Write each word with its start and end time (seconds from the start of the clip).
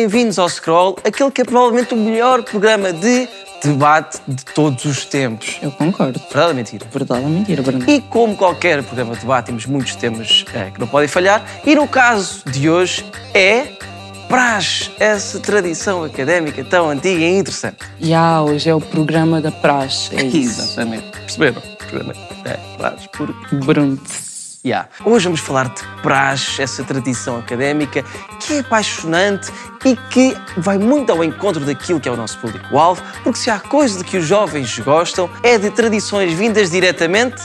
bem-vindos 0.00 0.38
ao 0.38 0.48
Scroll, 0.48 0.96
aquele 1.04 1.30
que 1.30 1.42
é 1.42 1.44
provavelmente 1.44 1.92
o 1.92 1.96
melhor 1.96 2.42
programa 2.42 2.90
de 2.90 3.28
debate 3.62 4.18
de 4.26 4.42
todos 4.46 4.82
os 4.86 5.04
tempos. 5.04 5.58
Eu 5.60 5.70
concordo. 5.70 6.18
Verdade 6.18 6.48
ou 6.48 6.54
mentira? 6.54 6.86
Verdade 6.90 7.22
ou 7.22 7.28
mentira, 7.28 7.62
Bruno? 7.62 7.84
E 7.86 8.00
como 8.00 8.34
qualquer 8.34 8.82
programa 8.82 9.12
de 9.12 9.20
debate, 9.20 9.46
temos 9.46 9.66
muitos 9.66 9.94
temas 9.96 10.46
eh, 10.54 10.70
que 10.72 10.80
não 10.80 10.86
podem 10.86 11.06
falhar. 11.06 11.44
E 11.66 11.74
no 11.74 11.86
caso 11.86 12.42
de 12.46 12.70
hoje 12.70 13.04
é 13.34 13.66
praxe, 14.26 14.90
essa 14.98 15.38
tradição 15.38 16.02
académica 16.02 16.64
tão 16.64 16.88
antiga 16.88 17.20
e 17.20 17.38
interessante. 17.38 17.76
Já, 18.00 18.40
hoje 18.40 18.70
é 18.70 18.74
o 18.74 18.80
programa 18.80 19.38
da 19.42 19.52
praxe. 19.52 20.16
É 20.16 20.24
isso. 20.24 20.62
Exatamente. 20.62 21.04
Perceberam? 21.10 21.60
O 21.60 21.76
programa 21.76 22.14
é 22.46 22.58
praxe 22.78 23.06
porque 23.12 23.54
Bruno. 23.56 24.00
Yeah. 24.62 24.90
Hoje 25.06 25.24
vamos 25.24 25.40
falar 25.40 25.70
de 25.70 25.82
praxe, 26.02 26.60
essa 26.60 26.84
tradição 26.84 27.38
académica 27.38 28.04
que 28.40 28.54
é 28.54 28.58
apaixonante 28.58 29.50
e 29.86 29.96
que 30.10 30.36
vai 30.58 30.76
muito 30.76 31.10
ao 31.10 31.24
encontro 31.24 31.64
daquilo 31.64 31.98
que 31.98 32.06
é 32.06 32.12
o 32.12 32.16
nosso 32.16 32.38
público-alvo, 32.40 33.02
porque 33.22 33.38
se 33.38 33.48
há 33.48 33.58
coisa 33.58 33.98
de 33.98 34.04
que 34.04 34.18
os 34.18 34.26
jovens 34.26 34.78
gostam 34.80 35.30
é 35.42 35.56
de 35.56 35.70
tradições 35.70 36.34
vindas 36.34 36.70
diretamente 36.70 37.42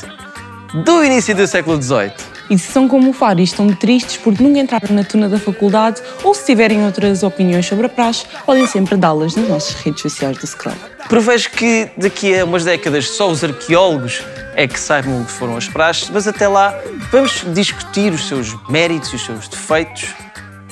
do 0.84 1.06
início 1.06 1.34
do 1.34 1.48
século 1.48 1.82
XVIII. 1.82 2.35
E 2.50 2.58
se 2.58 2.72
são 2.72 2.88
como 2.88 3.10
o 3.10 3.14
Faro 3.14 3.40
e 3.40 3.44
estão 3.44 3.68
tristes 3.74 4.18
porque 4.18 4.44
nunca 4.44 4.60
entraram 4.60 4.96
na 4.96 5.04
tuna 5.04 5.28
da 5.28 5.40
faculdade 5.40 6.02
ou 6.24 6.34
se 6.34 6.46
tiverem 6.46 6.86
outras 6.86 7.24
opiniões 7.24 7.66
sobre 7.66 7.88
a 7.88 7.90
praxe, 7.90 8.26
podem 8.46 8.68
sempre 8.68 8.96
dá-las 8.96 9.36
nas 9.36 9.50
nossas 9.50 9.74
redes 9.82 10.02
sociais 10.02 10.38
do 10.38 10.46
Scroll. 10.46 10.76
Prevejo 11.10 11.50
que 11.52 11.90
daqui 11.98 12.38
a 12.38 12.46
umas 12.46 12.64
décadas 12.64 13.10
só 13.10 13.30
os 13.30 13.44
arqueólogos 13.44 14.22
é 14.56 14.68
que 14.68 14.80
saibam 14.80 15.22
o 15.22 15.26
que 15.26 15.32
foram 15.32 15.58
as 15.58 15.68
praxes, 15.68 16.10
mas 16.10 16.28
até 16.28 16.48
lá 16.48 16.74
vamos 17.12 17.44
discutir 17.54 18.14
os 18.14 18.28
seus 18.28 18.56
méritos 18.70 19.12
e 19.12 19.16
os 19.16 19.26
seus 19.26 19.48
defeitos 19.48 20.14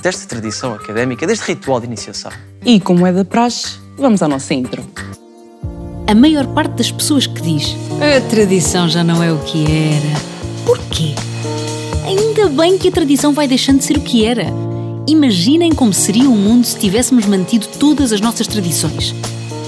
desta 0.02 0.28
tradição 0.28 0.74
académica, 0.74 1.26
deste 1.26 1.46
ritual 1.46 1.80
de 1.80 1.88
iniciação. 1.88 2.32
E 2.66 2.80
como 2.80 3.06
é 3.08 3.12
da 3.12 3.26
praxe, 3.26 3.80
vamos 3.98 4.22
à 4.22 4.28
nossa 4.28 4.54
intro. 4.54 4.84
A 6.08 6.14
maior 6.14 6.46
parte 6.48 6.74
das 6.74 6.92
pessoas 6.92 7.26
que 7.26 7.42
diz 7.42 7.76
a 8.02 8.22
tradição 8.30 8.90
já 8.90 9.04
não 9.04 9.24
é 9.24 9.32
o 9.32 9.40
que 9.40 9.66
era. 9.66 10.66
Porquê? 10.66 11.16
Ainda 12.06 12.50
bem 12.50 12.78
que 12.78 12.90
a 12.90 12.92
tradição 12.92 13.34
vai 13.34 13.48
deixando 13.48 13.80
de 13.80 13.86
ser 13.86 13.98
o 13.98 14.02
que 14.02 14.26
era. 14.26 14.48
Imaginem 15.08 15.74
como 15.74 15.94
seria 15.94 16.30
o 16.30 16.36
mundo 16.36 16.66
se 16.66 16.78
tivéssemos 16.78 17.26
mantido 17.26 17.66
todas 17.80 18.12
as 18.12 18.20
nossas 18.20 18.46
tradições. 18.46 19.16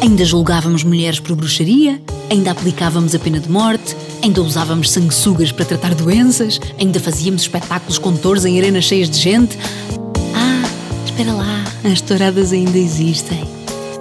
Ainda 0.01 0.25
julgávamos 0.25 0.83
mulheres 0.83 1.19
por 1.19 1.35
bruxaria, 1.35 2.01
ainda 2.29 2.51
aplicávamos 2.51 3.15
a 3.15 3.19
pena 3.19 3.39
de 3.39 3.49
morte, 3.49 3.95
ainda 4.21 4.41
usávamos 4.41 4.91
sanguessugas 4.91 5.51
para 5.51 5.65
tratar 5.65 5.95
doenças, 5.95 6.59
ainda 6.77 6.99
fazíamos 6.99 7.43
espetáculos 7.43 7.97
com 7.97 8.15
touros 8.15 8.45
em 8.45 8.59
arenas 8.59 8.83
cheias 8.83 9.09
de 9.09 9.17
gente. 9.17 9.57
Ah, 10.35 10.67
espera 11.05 11.33
lá, 11.33 11.63
as 11.89 12.01
touradas 12.01 12.51
ainda 12.51 12.77
existem. 12.77 13.43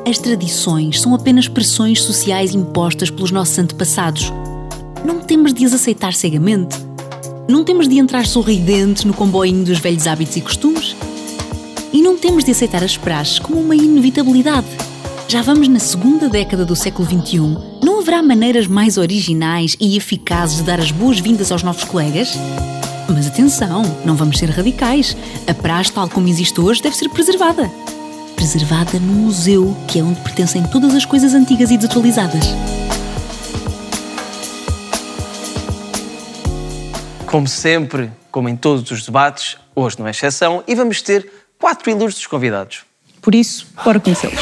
As 0.07 0.19
tradições 0.19 1.01
são 1.01 1.15
apenas 1.15 1.49
pressões 1.49 2.03
sociais 2.03 2.53
impostas 2.55 3.11
pelos 3.11 3.31
nossos 3.31 3.59
antepassados. 3.59 4.33
Não 5.05 5.21
temos 5.21 5.55
de 5.55 5.65
as 5.65 5.73
aceitar 5.73 6.13
cegamente. 6.13 6.84
Não 7.47 7.63
temos 7.63 7.87
de 7.87 7.99
entrar 7.99 8.27
sorridentes 8.27 9.05
no 9.05 9.13
comboinho 9.13 9.65
dos 9.65 9.79
velhos 9.79 10.07
hábitos 10.07 10.37
e 10.37 10.41
costumes. 10.41 10.97
E 11.93 12.01
não 12.01 12.17
temos 12.17 12.43
de 12.43 12.51
aceitar 12.51 12.83
as 12.83 12.97
praxes 12.97 13.39
como 13.39 13.61
uma 13.61 13.77
inevitabilidade. 13.77 14.67
Já 15.29 15.43
vamos 15.43 15.69
na 15.69 15.79
segunda 15.79 16.29
década 16.29 16.65
do 16.65 16.75
século 16.75 17.07
XXI. 17.07 17.39
Não 17.83 18.01
haverá 18.01 18.23
maneiras 18.23 18.67
mais 18.67 18.97
originais 18.97 19.77
e 19.79 19.97
eficazes 19.97 20.57
de 20.57 20.63
dar 20.63 20.81
as 20.81 20.91
boas-vindas 20.91 21.53
aos 21.53 21.63
novos 21.63 21.85
colegas? 21.85 22.35
Mas 23.09 23.27
atenção, 23.27 23.83
não 24.07 24.17
vamos 24.17 24.39
ser 24.39 24.49
radicais. 24.49 25.15
A 25.47 25.53
praxe, 25.53 25.93
tal 25.93 26.09
como 26.09 26.29
existe 26.29 26.59
hoje, 26.59 26.83
deve 26.83 26.97
ser 26.97 27.11
preservada. 27.11 27.71
Preservada 28.35 28.99
num 28.99 29.27
museu, 29.27 29.77
que 29.87 29.99
é 29.99 30.03
onde 30.03 30.21
pertencem 30.21 30.63
todas 30.65 30.95
as 30.95 31.05
coisas 31.05 31.35
antigas 31.35 31.71
e 31.71 31.77
desatualizadas. 31.77 32.45
Como 37.35 37.49
sempre, 37.49 38.13
como 38.31 38.49
em 38.49 38.55
todos 38.55 38.89
os 38.93 39.05
debates, 39.05 39.57
hoje 39.75 39.99
não 39.99 40.07
é 40.07 40.13
exceção, 40.13 40.63
e 40.69 40.75
vamos 40.77 41.03
ter 41.03 41.29
quatro 41.59 41.91
ilustres 41.91 42.29
convidados. 42.29 42.85
Por 43.21 43.35
isso, 43.35 43.67
bora 43.85 43.99
conhecê-los. 43.99 44.39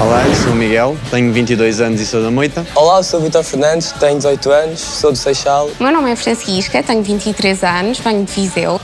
Olá, 0.00 0.24
eu 0.24 0.34
sou 0.36 0.52
o 0.52 0.54
Miguel, 0.54 0.96
tenho 1.10 1.32
22 1.32 1.80
anos 1.80 2.00
e 2.00 2.06
sou 2.06 2.22
da 2.22 2.30
Moita. 2.30 2.64
Olá, 2.76 3.02
sou 3.02 3.18
o 3.18 3.24
Vitor 3.24 3.42
Fernandes, 3.42 3.90
tenho 3.90 4.18
18 4.18 4.52
anos, 4.52 4.78
sou 4.78 5.10
do 5.10 5.18
Seixal. 5.18 5.68
O 5.80 5.82
meu 5.82 5.92
nome 5.92 6.12
é 6.12 6.14
Francisca, 6.14 6.80
tenho 6.80 7.02
23 7.02 7.64
anos, 7.64 7.98
venho 7.98 8.24
de 8.24 8.32
Viseu. 8.34 8.80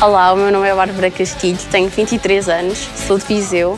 Olá, 0.00 0.32
o 0.32 0.36
meu 0.36 0.52
nome 0.52 0.68
é 0.68 0.74
Bárbara 0.76 1.10
Castilho, 1.10 1.58
tenho 1.68 1.88
23 1.88 2.48
anos, 2.48 2.88
sou 3.08 3.18
de 3.18 3.24
Viseu 3.24 3.76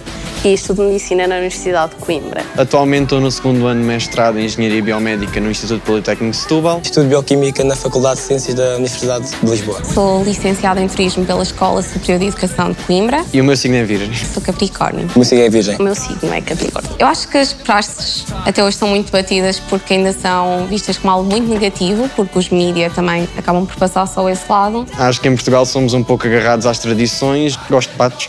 e 0.49 0.55
estudo 0.55 0.83
Medicina 0.83 1.27
na 1.27 1.37
Universidade 1.37 1.95
de 1.95 2.05
Coimbra. 2.05 2.45
Atualmente 2.57 3.05
estou 3.05 3.21
no 3.21 3.31
segundo 3.31 3.67
ano 3.67 3.81
de 3.81 3.87
mestrado 3.87 4.39
em 4.39 4.45
Engenharia 4.45 4.83
Biomédica 4.83 5.41
no 5.41 5.51
Instituto 5.51 5.83
Politécnico 5.83 6.33
de 6.33 6.37
Setúbal. 6.37 6.81
Estudo 6.83 7.09
Bioquímica 7.09 7.65
na 7.65 7.75
Faculdade 7.75 8.21
de 8.21 8.27
Ciências 8.27 8.55
da 8.55 8.75
Universidade 8.75 9.31
de 9.31 9.51
Lisboa. 9.51 9.83
Sou 9.85 10.23
licenciada 10.23 10.81
em 10.81 10.89
Turismo 10.89 11.25
pela 11.25 11.43
Escola 11.43 11.83
Superior 11.83 12.19
de 12.19 12.27
Educação 12.27 12.73
de 12.73 12.83
Coimbra. 12.85 13.25
E 13.33 13.41
o 13.41 13.45
meu 13.45 13.57
signo 13.57 13.77
é 13.77 13.85
Virgem. 13.85 14.15
Sou 14.15 14.43
Capricórnio. 14.43 15.09
O 15.15 15.19
meu 15.19 15.25
signo 15.25 15.45
é 15.45 15.49
Virgem. 15.49 15.77
O 15.77 15.83
meu 15.83 15.95
signo 15.95 16.33
é 16.33 16.41
Capricórnio. 16.41 16.91
Eu 16.99 17.07
acho 17.07 17.29
que 17.29 17.39
as 17.39 17.53
praxes 17.53 18.27
até 18.45 18.63
hoje 18.63 18.77
são 18.77 18.89
muito 18.89 19.11
batidas 19.11 19.59
porque 19.59 19.95
ainda 19.95 20.13
são 20.13 20.67
vistas 20.67 20.99
como 20.99 21.13
algo 21.13 21.31
muito 21.31 21.49
negativo, 21.49 22.09
porque 22.15 22.39
os 22.39 22.51
mídias 22.51 22.93
também 22.93 23.29
acabam 23.37 23.65
por 23.67 23.77
passar 23.77 24.07
só 24.07 24.29
esse 24.29 24.45
lado. 24.51 24.87
Acho 24.99 25.21
que 25.21 25.29
em 25.29 25.35
Portugal 25.35 25.65
somos 25.65 25.95
um 25.95 26.03
pouco 26.03 26.27
agarrados 26.27 26.67
às 26.67 26.79
tradições. 26.79 27.59
Gosto 27.71 27.91
de 27.91 27.97
patos. 27.97 28.29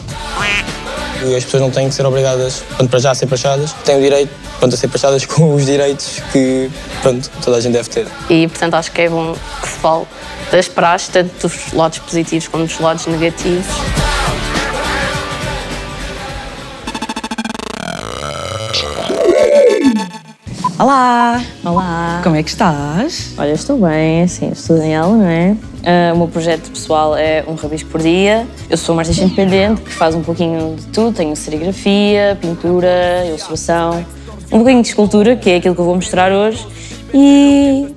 E 1.25 1.35
as 1.35 1.43
pessoas 1.43 1.63
não 1.63 1.71
têm 1.71 1.89
que 1.89 1.95
ser 1.95 2.05
obrigadas, 2.05 2.63
pronto, 2.77 2.89
para 2.89 2.99
já 2.99 3.11
a 3.11 3.15
ser 3.15 3.25
praxadas, 3.27 3.73
têm 3.83 3.97
o 3.97 4.01
direito 4.01 4.31
pronto, 4.59 4.75
a 4.75 4.77
ser 4.77 4.87
praxadas 4.87 5.25
com 5.27 5.53
os 5.53 5.65
direitos 5.65 6.21
que 6.31 6.69
pronto, 7.01 7.29
toda 7.43 7.57
a 7.57 7.59
gente 7.59 7.73
deve 7.73 7.89
ter. 7.89 8.07
E, 8.29 8.47
portanto, 8.47 8.75
acho 8.75 8.91
que 8.91 9.01
é 9.01 9.09
bom 9.09 9.35
que 9.61 9.67
se 9.67 9.77
fale 9.77 10.05
das 10.51 10.67
praxes, 10.67 11.09
tanto 11.09 11.47
dos 11.47 11.73
lados 11.73 11.99
positivos 11.99 12.47
como 12.47 12.65
dos 12.65 12.79
lados 12.79 13.05
negativos. 13.07 13.65
Olá! 20.77 21.41
Olá! 21.63 22.19
Como 22.21 22.35
é 22.35 22.43
que 22.43 22.49
estás? 22.49 23.33
Olha, 23.37 23.53
estou 23.53 23.79
bem, 23.79 24.23
assim, 24.23 24.49
estudo 24.49 24.81
em 24.81 24.93
aula, 24.93 25.15
não 25.15 25.25
é? 25.25 25.55
Ah, 25.85 26.13
o 26.13 26.17
meu 26.17 26.27
projeto 26.27 26.69
pessoal 26.69 27.15
é 27.15 27.45
um 27.47 27.55
rabisco 27.55 27.89
por 27.89 28.01
dia. 28.01 28.45
Eu 28.69 28.75
sou 28.75 28.93
uma 28.93 29.01
artista 29.01 29.23
independente 29.23 29.79
que 29.79 29.89
faz 29.89 30.13
um 30.15 30.21
pouquinho 30.21 30.75
de 30.75 30.85
tudo. 30.87 31.15
Tenho 31.15 31.33
serigrafia, 31.33 32.37
pintura, 32.41 33.23
ilustração, 33.25 34.05
um 34.51 34.57
pouquinho 34.57 34.81
de 34.81 34.89
escultura, 34.89 35.37
que 35.37 35.49
é 35.49 35.55
aquilo 35.55 35.75
que 35.75 35.79
eu 35.79 35.85
vou 35.85 35.95
mostrar 35.95 36.33
hoje. 36.33 36.67
E 37.13 37.95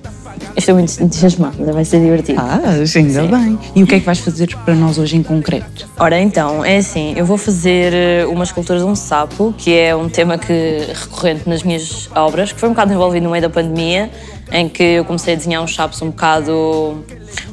estou 0.56 0.75
muito 0.75 1.02
entusiasmada, 1.02 1.73
vai 1.73 1.85
ser 1.85 2.00
divertido. 2.00 2.40
Ah, 2.40 2.61
ainda 2.64 2.87
Sim. 2.87 3.29
bem. 3.29 3.58
E 3.75 3.82
o 3.82 3.87
que 3.87 3.96
é 3.96 4.00
que 4.00 4.06
vais 4.06 4.19
fazer 4.19 4.55
para 4.64 4.75
nós 4.75 4.99
hoje 4.99 5.17
em 5.17 5.23
concreto? 5.23 5.88
Ora, 5.99 6.19
então, 6.20 6.64
é 6.64 6.79
assim, 6.79 7.14
eu 7.17 7.25
vou 7.25 7.38
fazer 7.38 7.93
eh, 7.93 8.26
uma 8.26 8.44
escultura 8.44 8.79
de 8.79 8.85
um 8.85 8.94
sapo, 8.94 9.55
que 9.56 9.76
é 9.76 9.94
um 9.94 10.08
tema 10.08 10.38
que 10.38 10.87
recorrente 10.94 11.49
nas 11.49 11.62
minhas 11.62 12.08
obras, 12.14 12.52
que 12.52 12.61
foi 12.61 12.69
um 12.69 12.73
bocado 12.73 12.93
envolvido 12.93 13.25
no 13.25 13.31
meio 13.31 13.43
da 13.43 13.50
pandemia, 13.50 14.11
em 14.50 14.69
que 14.69 14.82
eu 14.82 15.05
comecei 15.05 15.35
a 15.35 15.37
desenhar 15.37 15.62
uns 15.62 15.75
sapos 15.75 16.00
um 16.02 16.11
bocado. 16.11 17.05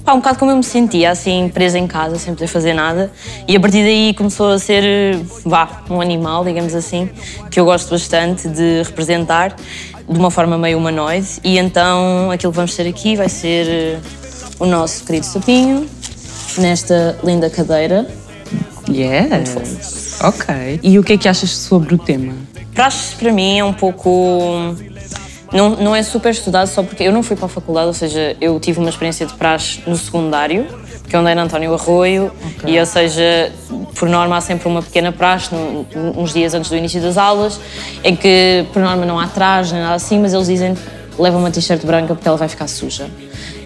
Pá, 0.03 0.13
um 0.13 0.17
bocado 0.17 0.39
como 0.39 0.51
eu 0.51 0.57
me 0.57 0.63
sentia, 0.63 1.11
assim, 1.11 1.49
presa 1.53 1.77
em 1.79 1.87
casa, 1.87 2.17
sem 2.17 2.33
poder 2.33 2.47
fazer 2.47 2.73
nada. 2.73 3.11
E 3.47 3.55
a 3.55 3.59
partir 3.59 3.83
daí 3.83 4.13
começou 4.13 4.51
a 4.51 4.59
ser, 4.59 4.83
eh, 4.83 5.19
vá, 5.43 5.83
um 5.89 5.99
animal, 5.99 6.43
digamos 6.45 6.75
assim, 6.75 7.09
que 7.49 7.59
eu 7.59 7.65
gosto 7.65 7.89
bastante 7.89 8.47
de 8.47 8.83
representar, 8.83 9.55
de 10.07 10.19
uma 10.19 10.31
forma 10.31 10.57
meio 10.57 10.77
humanoide. 10.77 11.39
E 11.43 11.57
então 11.57 12.31
aquilo 12.31 12.51
que 12.51 12.57
vamos 12.57 12.75
ter 12.75 12.87
aqui 12.87 13.15
vai 13.15 13.29
ser 13.29 13.67
eh, 13.67 13.99
o 14.59 14.65
nosso 14.65 15.03
querido 15.03 15.25
sapinho, 15.25 15.87
nesta 16.57 17.17
linda 17.23 17.49
cadeira. 17.49 18.07
Yes! 18.89 20.19
Ok. 20.21 20.79
E 20.81 20.99
o 20.99 21.03
que 21.03 21.13
é 21.13 21.17
que 21.17 21.27
achas 21.27 21.49
sobre 21.49 21.95
o 21.95 21.97
tema? 21.97 22.33
Praxes 22.73 23.13
para 23.13 23.31
mim 23.31 23.59
é 23.59 23.63
um 23.63 23.73
pouco. 23.73 24.75
Não, 25.51 25.69
não 25.77 25.95
é 25.95 26.03
super 26.03 26.31
estudado 26.31 26.67
só 26.67 26.83
porque 26.83 27.03
eu 27.03 27.11
não 27.11 27.23
fui 27.23 27.35
para 27.35 27.45
a 27.45 27.49
faculdade, 27.49 27.87
ou 27.87 27.93
seja, 27.93 28.35
eu 28.41 28.59
tive 28.59 28.79
uma 28.79 28.89
experiência 28.89 29.25
de 29.25 29.33
praxe 29.33 29.81
no 29.87 29.95
secundário, 29.95 30.65
que 31.07 31.15
é 31.15 31.19
onde 31.19 31.29
era 31.29 31.41
António 31.41 31.73
Arroio, 31.73 32.31
e 32.65 32.77
ou 32.77 32.85
seja, 32.85 33.51
por 33.95 34.07
norma 34.09 34.37
há 34.37 34.41
sempre 34.41 34.67
uma 34.67 34.81
pequena 34.81 35.11
praxe, 35.11 35.49
uns 36.15 36.33
dias 36.33 36.53
antes 36.53 36.69
do 36.69 36.75
início 36.75 37.01
das 37.01 37.17
aulas, 37.17 37.59
em 38.03 38.15
que 38.15 38.65
por 38.71 38.81
norma 38.81 39.05
não 39.05 39.19
há 39.19 39.27
traje 39.27 39.73
nem 39.73 39.81
nada 39.81 39.95
assim, 39.95 40.19
mas 40.19 40.33
eles 40.33 40.47
dizem 40.47 40.75
leva 41.17 41.37
uma 41.37 41.49
t-shirt 41.49 41.85
branca 41.85 42.13
porque 42.13 42.27
ela 42.27 42.37
vai 42.37 42.47
ficar 42.47 42.67
suja. 42.67 43.09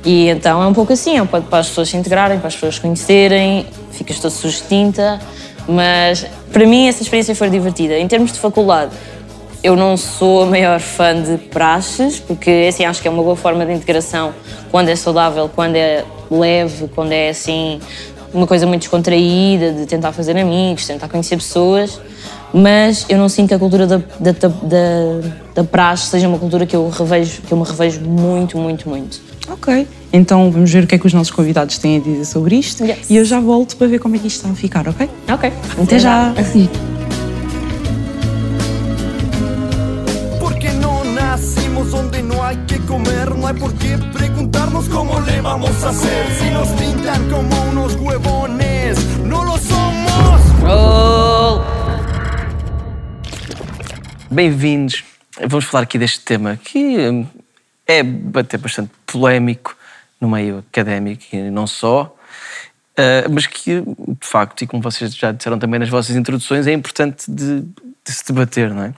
E 0.06 0.30
então 0.30 0.62
é 0.62 0.68
um 0.68 0.74
pouco 0.74 0.94
assim, 0.94 1.18
é 1.18 1.26
para 1.26 1.60
as 1.60 1.68
pessoas 1.68 1.90
se 1.90 1.98
integrarem, 1.98 2.40
para 2.40 2.48
as 2.48 2.54
pessoas 2.54 2.80
conhecerem, 2.80 3.66
ficas 3.92 4.20
todo 4.20 4.32
sujo 4.32 4.56
de 4.56 4.64
tinta, 4.64 5.20
mas 5.68 6.26
para 6.52 6.66
mim 6.66 6.88
essa 6.88 7.02
experiência 7.02 7.36
foi 7.36 7.50
divertida. 7.50 7.98
Em 7.98 8.08
termos 8.08 8.32
de 8.32 8.40
faculdade, 8.40 8.92
eu 9.62 9.76
não 9.76 9.98
sou 9.98 10.44
a 10.44 10.46
maior 10.46 10.80
fã 10.80 11.22
de 11.22 11.38
praxes, 11.38 12.20
porque 12.20 12.68
assim, 12.70 12.86
acho 12.86 13.02
que 13.02 13.08
é 13.08 13.12
uma 13.12 13.24
boa 13.24 13.36
forma 13.36 13.66
de 13.66 13.74
integração 13.74 14.34
quando 14.72 14.90
é 14.90 14.96
saudável, 14.96 15.50
quando 15.54 15.76
é 15.76 16.06
leve, 16.32 16.88
quando 16.94 17.12
é 17.12 17.30
assim 17.30 17.80
uma 18.34 18.48
coisa 18.48 18.66
muito 18.68 18.82
descontraída, 18.82 19.72
de 19.74 19.86
tentar 19.86 20.12
fazer 20.12 20.38
amigos, 20.38 20.86
tentar 20.86 21.08
conhecer 21.08 21.36
pessoas, 21.38 22.00
mas 22.54 23.06
eu 23.10 23.18
não 23.18 23.30
sinto 23.30 23.50
que 23.50 23.54
a 23.54 23.60
cultura 23.60 23.86
da, 23.88 23.98
da, 24.20 24.32
da, 24.32 25.30
da 25.56 25.64
praxe 25.64 26.08
seja 26.08 26.28
uma 26.28 26.38
cultura 26.38 26.66
que 26.66 26.76
eu, 26.76 26.90
revejo, 26.90 27.42
que 27.42 27.52
eu 27.52 27.58
me 27.58 27.64
revejo 27.66 28.02
muito, 28.02 28.58
muito, 28.58 28.88
muito. 28.90 29.20
Ok, 29.52 29.88
então 30.14 30.52
vamos 30.52 30.72
ver 30.72 30.84
o 30.84 30.88
que 30.88 30.96
é 30.96 30.98
que 31.00 31.08
os 31.08 31.14
nossos 31.14 31.32
convidados 31.32 31.78
têm 31.80 31.98
a 31.98 32.00
dizer 32.00 32.26
sobre 32.26 32.56
isto 32.56 32.86
Yes. 32.86 33.10
e 33.10 33.18
eu 33.18 33.26
já 33.26 33.40
volto 33.40 33.76
para 33.78 33.88
ver 33.88 34.00
como 34.00 34.16
é 34.16 34.20
que 34.20 34.28
isto 34.28 34.38
está 34.38 34.50
a 34.50 34.56
ficar, 34.56 34.88
ok? 34.88 35.10
Ok. 35.32 35.52
Até 35.82 35.98
já! 35.98 36.34
Porque 40.40 40.70
no 40.70 41.04
nacimos 41.04 41.92
donde 41.92 42.22
no 42.22 42.44
hay 42.44 42.58
que 42.68 42.78
comer, 42.80 43.30
no 43.32 43.48
hay 43.48 43.56
por 43.56 43.74
preguntarnos 44.80 44.90
cómo 44.90 45.20
le 45.22 45.42
vamos 45.42 45.84
a 45.84 45.90
hacer. 45.90 46.26
Si 46.40 46.50
nos 46.52 46.70
pintan 46.70 47.30
como 47.30 47.70
unos 47.70 47.96
huevones, 47.96 48.98
no 49.20 49.44
lo 49.44 49.58
somos. 49.58 50.42
Bem-vindos. 54.30 55.04
Vamos 55.42 55.66
falar 55.66 55.84
aqui 55.84 55.98
deste 55.98 56.22
tema 56.22 56.58
que 56.58 56.98
hum, 57.10 57.28
é 57.88 58.02
até 58.40 58.58
bastante 58.58 58.92
polémico 59.06 59.76
no 60.20 60.30
meio 60.30 60.60
académico 60.60 61.24
e 61.32 61.50
não 61.50 61.66
só, 61.66 62.16
ah, 62.98 63.28
mas 63.30 63.48
que, 63.48 63.82
de 63.82 64.28
facto, 64.28 64.64
e 64.64 64.68
como 64.68 64.84
vocês 64.84 65.16
já 65.16 65.32
disseram 65.32 65.58
também 65.58 65.80
nas 65.80 65.90
vossas 65.90 66.16
introduções, 66.16 66.68
é 66.68 66.74
importante 66.74 67.30
de, 67.30 67.62
de 67.62 68.12
se 68.12 68.26
debater, 68.28 68.74
não 68.74 68.84
é? 68.84 68.94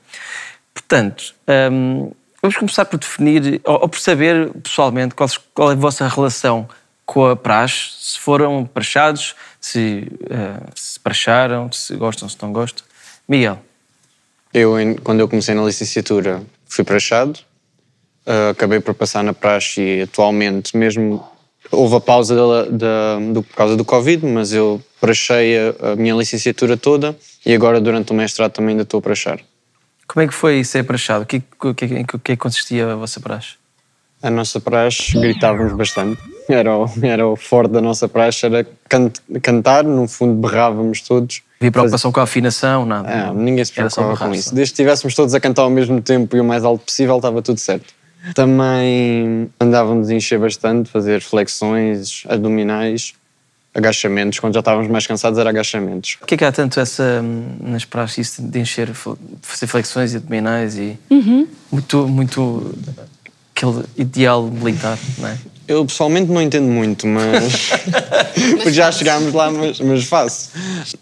Portanto, 0.73 1.35
hum, 1.71 2.11
vamos 2.41 2.57
começar 2.57 2.85
por 2.85 2.97
definir, 2.99 3.61
ou, 3.63 3.81
ou 3.81 3.89
por 3.89 3.99
saber 3.99 4.49
pessoalmente 4.63 5.13
qual, 5.15 5.29
qual 5.53 5.69
é 5.71 5.73
a 5.73 5.77
vossa 5.77 6.07
relação 6.07 6.67
com 7.05 7.25
a 7.25 7.35
praxe, 7.35 7.89
se 7.99 8.19
foram 8.19 8.65
praxados, 8.65 9.35
se, 9.59 10.07
ah, 10.29 10.69
se 10.75 10.99
praxaram, 10.99 11.71
se 11.71 11.95
gostam, 11.95 12.29
se 12.29 12.37
não 12.41 12.53
gostam. 12.53 12.85
Miguel. 13.27 13.59
Eu, 14.53 14.73
quando 15.03 15.19
eu 15.19 15.27
comecei 15.27 15.53
na 15.55 15.63
licenciatura, 15.63 16.41
fui 16.67 16.83
praxado, 16.83 17.39
uh, 18.25 18.49
acabei 18.51 18.79
por 18.81 18.93
passar 18.93 19.23
na 19.23 19.33
praxe 19.33 19.81
e 19.81 20.01
atualmente, 20.01 20.75
mesmo 20.75 21.25
houve 21.71 21.95
a 21.95 22.01
pausa 22.01 22.35
da, 22.35 22.63
da- 22.65 23.19
do, 23.33 23.43
por 23.43 23.55
causa 23.55 23.77
do 23.77 23.85
Covid, 23.85 24.25
mas 24.25 24.51
eu 24.51 24.81
praxei 24.99 25.57
a, 25.57 25.93
a 25.93 25.95
minha 25.95 26.13
licenciatura 26.15 26.75
toda 26.75 27.15
e 27.45 27.53
agora 27.53 27.79
durante 27.79 28.11
o 28.11 28.15
mestrado 28.15 28.51
também 28.51 28.71
ainda 28.71 28.83
estou 28.83 28.99
a 28.99 29.01
praxar. 29.01 29.39
Como 30.11 30.25
é 30.25 30.27
que 30.27 30.33
foi 30.33 30.61
ser 30.65 30.83
praxado? 30.83 31.23
O 31.23 31.25
que, 31.25 31.39
que, 31.73 31.85
em 31.85 32.01
é 32.01 32.19
que 32.21 32.35
consistia 32.35 32.91
a 32.91 32.95
vossa 32.97 33.21
praxe? 33.21 33.53
A 34.21 34.29
nossa 34.29 34.59
praxe 34.59 35.17
gritávamos 35.17 35.71
bastante. 35.71 36.21
Era 36.49 36.75
o, 36.77 36.85
era 37.01 37.25
o 37.25 37.37
forte 37.37 37.71
da 37.71 37.79
nossa 37.79 38.09
praxe, 38.09 38.45
era 38.45 38.67
can- 38.89 39.09
cantar, 39.41 39.85
no 39.85 40.07
fundo 40.09 40.33
berrávamos 40.35 40.99
todos. 40.99 41.41
Havia 41.61 41.71
preocupação 41.71 42.11
com 42.11 42.19
a 42.19 42.23
afinação? 42.23 42.85
Nada. 42.85 43.09
É, 43.09 43.33
ninguém 43.33 43.63
se 43.63 43.71
preocupava 43.71 44.17
com 44.17 44.35
isso. 44.35 44.53
Desde 44.53 44.73
que 44.73 44.81
estivéssemos 44.81 45.15
todos 45.15 45.33
a 45.33 45.39
cantar 45.39 45.61
ao 45.61 45.69
mesmo 45.69 46.01
tempo 46.01 46.35
e 46.35 46.41
o 46.41 46.43
mais 46.43 46.65
alto 46.65 46.83
possível, 46.83 47.15
estava 47.15 47.41
tudo 47.41 47.59
certo. 47.59 47.93
Também 48.35 49.49
andávamos 49.59 50.09
a 50.09 50.13
encher 50.13 50.39
bastante, 50.39 50.89
fazer 50.89 51.21
flexões, 51.21 52.23
abdominais, 52.27 53.13
agachamentos. 53.73 54.39
Quando 54.39 54.53
já 54.53 54.59
estávamos 54.59 54.89
mais 54.89 55.05
cansados, 55.07 55.39
era 55.39 55.49
agachamentos. 55.49 56.15
Por 56.15 56.27
que 56.27 56.35
é 56.35 56.37
que 56.37 56.45
há 56.45 56.51
tanto 56.51 56.79
essa, 56.79 57.21
hum, 57.23 57.55
nas 57.61 57.85
praxes, 57.85 58.37
de 58.39 58.59
encher, 58.59 58.89
fazer 59.41 59.67
flexões 59.67 60.13
e 60.13 60.17
abdominais 60.17 60.77
e... 60.77 60.97
Muito, 61.71 62.07
muito... 62.07 62.75
Aquele 63.55 63.83
ideal 63.97 64.43
militar, 64.43 64.97
não 65.19 65.27
é? 65.27 65.37
Eu 65.67 65.85
pessoalmente 65.85 66.29
não 66.31 66.41
entendo 66.41 66.67
muito, 66.67 67.05
mas. 67.05 67.69
Porque 68.57 68.71
já 68.73 68.91
chegámos 68.91 69.31
lá, 69.33 69.51
mas, 69.51 69.79
mas 69.79 70.03
faço. 70.03 70.49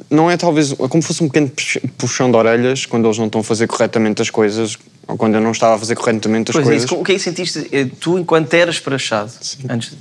Não 0.09 0.29
é 0.29 0.35
talvez. 0.35 0.71
É 0.73 0.75
como 0.75 1.01
se 1.01 1.07
fosse 1.07 1.23
um 1.23 1.27
pequeno 1.27 1.49
pux- 1.49 1.79
puxão 1.97 2.29
de 2.29 2.35
orelhas 2.35 2.85
quando 2.85 3.05
eles 3.05 3.17
não 3.17 3.27
estão 3.27 3.41
a 3.41 3.43
fazer 3.43 3.65
corretamente 3.65 4.21
as 4.21 4.29
coisas, 4.29 4.77
ou 5.07 5.15
quando 5.17 5.35
eu 5.35 5.41
não 5.41 5.51
estava 5.51 5.75
a 5.75 5.79
fazer 5.79 5.95
corretamente 5.95 6.51
as 6.51 6.53
Pois 6.53 6.67
é, 6.67 6.69
coisas. 6.69 6.85
isso, 6.85 6.95
o 6.99 7.03
que 7.03 7.13
é 7.13 7.15
que 7.15 7.21
sentiste 7.21 7.67
eh, 7.71 7.87
tu 7.99 8.19
enquanto 8.19 8.53
eras 8.53 8.79
praxado? 8.79 9.31
Antes 9.69 9.91
de... 9.91 9.97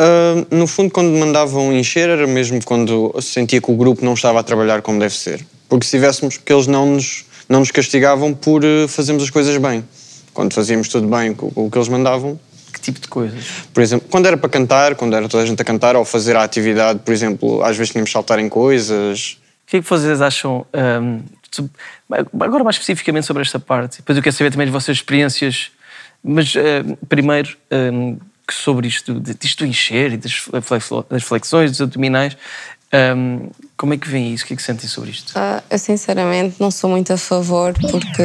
Ah, 0.00 0.46
no 0.50 0.66
fundo, 0.66 0.90
quando 0.90 1.10
mandavam 1.10 1.70
encher, 1.74 2.08
era 2.08 2.26
mesmo 2.26 2.64
quando 2.64 3.14
sentia 3.20 3.60
que 3.60 3.70
o 3.70 3.76
grupo 3.76 4.02
não 4.02 4.14
estava 4.14 4.40
a 4.40 4.42
trabalhar 4.42 4.80
como 4.80 4.98
deve 4.98 5.14
ser. 5.14 5.44
Porque 5.68 5.84
se 5.84 5.90
tivéssemos, 5.90 6.38
que 6.38 6.50
eles 6.50 6.66
não 6.66 6.94
nos, 6.94 7.26
não 7.46 7.60
nos 7.60 7.70
castigavam 7.70 8.32
por 8.32 8.64
eh, 8.64 8.88
fazermos 8.88 9.22
as 9.22 9.28
coisas 9.28 9.54
bem. 9.58 9.84
Quando 10.32 10.54
fazíamos 10.54 10.88
tudo 10.88 11.06
bem 11.06 11.34
com, 11.34 11.52
o 11.54 11.70
que 11.70 11.76
eles 11.76 11.88
mandavam. 11.88 12.40
Que 12.72 12.80
tipo 12.80 12.98
de 12.98 13.08
coisas? 13.08 13.44
Por 13.74 13.82
exemplo, 13.82 14.08
quando 14.10 14.24
era 14.24 14.38
para 14.38 14.48
cantar, 14.48 14.94
quando 14.94 15.14
era 15.14 15.28
toda 15.28 15.42
a 15.42 15.46
gente 15.46 15.60
a 15.60 15.64
cantar, 15.66 15.94
ou 15.94 16.04
fazer 16.04 16.34
a 16.34 16.44
atividade, 16.44 17.00
por 17.00 17.12
exemplo, 17.12 17.62
às 17.62 17.76
vezes 17.76 17.92
tínhamos 17.92 18.08
de 18.08 18.12
saltar 18.14 18.38
em 18.38 18.48
coisas. 18.48 19.36
O 19.66 19.70
que 19.70 19.76
é 19.76 19.82
que 19.82 19.88
vocês 19.88 20.22
acham, 20.22 20.64
hum, 21.02 21.20
agora 22.40 22.64
mais 22.64 22.76
especificamente 22.76 23.26
sobre 23.26 23.42
esta 23.42 23.60
parte, 23.60 23.98
depois 23.98 24.16
eu 24.16 24.22
quero 24.22 24.34
saber 24.34 24.50
também 24.50 24.66
as 24.66 24.72
vossas 24.72 24.96
experiências, 24.96 25.70
mas 26.24 26.54
hum, 26.56 26.96
primeiro 27.06 27.56
hum, 27.70 28.16
que 28.50 28.54
sobre 28.54 28.88
isto, 28.88 29.20
de- 29.20 29.34
disto 29.34 29.64
encher 29.64 30.12
e 30.12 30.16
das, 30.16 30.32
das 31.08 31.22
flexões, 31.22 31.70
dos 31.70 31.80
abdominais, 31.80 32.36
hum, 33.16 33.48
como 33.76 33.94
é 33.94 33.96
que 33.96 34.08
vem 34.08 34.34
isso? 34.34 34.44
O 34.44 34.46
que 34.48 34.54
é 34.54 34.56
que 34.56 34.62
sentem 34.62 34.88
sobre 34.88 35.10
isto? 35.10 35.32
Ah, 35.36 35.62
eu 35.70 35.78
sinceramente 35.78 36.56
não 36.60 36.70
sou 36.70 36.90
muito 36.90 37.12
a 37.12 37.16
favor 37.16 37.72
porque 37.74 38.22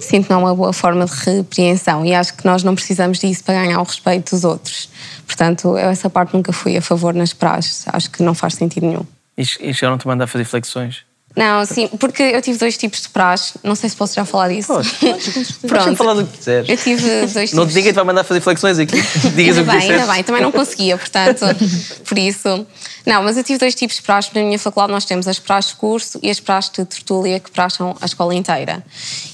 sinto 0.00 0.28
não 0.30 0.40
é 0.40 0.44
uma 0.44 0.54
boa 0.54 0.72
forma 0.72 1.04
de 1.06 1.12
repreensão 1.12 2.04
e 2.04 2.14
acho 2.14 2.34
que 2.36 2.44
nós 2.44 2.62
não 2.62 2.74
precisamos 2.74 3.18
disso 3.18 3.42
para 3.42 3.54
ganhar 3.64 3.80
o 3.80 3.84
respeito 3.84 4.30
dos 4.34 4.44
outros. 4.44 4.88
Portanto, 5.26 5.68
eu 5.78 5.88
essa 5.88 6.08
parte 6.10 6.34
nunca 6.34 6.52
fui 6.52 6.76
a 6.76 6.82
favor 6.82 7.14
nas 7.14 7.32
praxes, 7.32 7.84
acho 7.88 8.10
que 8.10 8.22
não 8.22 8.34
faz 8.34 8.54
sentido 8.54 8.86
nenhum. 8.86 9.06
E 9.36 9.42
e 9.42 9.72
chegaram-te 9.74 10.06
a 10.06 10.10
mandar 10.10 10.26
fazer 10.26 10.44
flexões? 10.44 11.07
Não, 11.38 11.64
sim, 11.64 11.86
porque 12.00 12.20
eu 12.20 12.42
tive 12.42 12.58
dois 12.58 12.76
tipos 12.76 13.02
de 13.02 13.10
praxe, 13.10 13.54
não 13.62 13.76
sei 13.76 13.88
se 13.88 13.94
posso 13.94 14.12
já 14.12 14.24
falar 14.24 14.48
disso. 14.48 14.72
Podes 14.72 15.94
falar 15.96 16.14
do 16.14 16.26
que 16.26 16.36
quiseres. 16.36 16.68
Eu 16.68 16.76
tive 16.76 17.08
dois 17.26 17.32
tipos. 17.50 17.52
Não 17.52 17.64
te 17.64 17.74
ninguém 17.76 17.92
te 17.92 17.94
vai 17.94 18.04
mandar 18.04 18.24
fazer 18.24 18.40
flexões 18.40 18.76
aqui. 18.76 18.96
Digas 19.36 19.56
Ainda 19.56 19.60
o 19.60 19.64
que 19.64 19.70
bem, 19.70 19.78
disseste. 19.78 19.92
ainda 19.92 20.12
bem, 20.12 20.24
também 20.24 20.42
não 20.42 20.50
conseguia, 20.50 20.98
portanto, 20.98 21.44
por 22.04 22.18
isso. 22.18 22.66
Não, 23.08 23.22
mas 23.22 23.38
eu 23.38 23.42
tive 23.42 23.58
dois 23.58 23.74
tipos 23.74 23.96
de 23.96 24.02
praxes. 24.02 24.30
Na 24.34 24.42
minha 24.42 24.58
faculdade 24.58 24.92
nós 24.92 25.06
temos 25.06 25.26
as 25.26 25.38
praxes 25.38 25.72
de 25.72 25.78
curso 25.78 26.20
e 26.22 26.28
as 26.28 26.38
praxes 26.38 26.70
de 26.72 26.84
tertúlia 26.84 27.40
que 27.40 27.50
praxam 27.50 27.96
a 28.02 28.04
escola 28.04 28.34
inteira. 28.34 28.84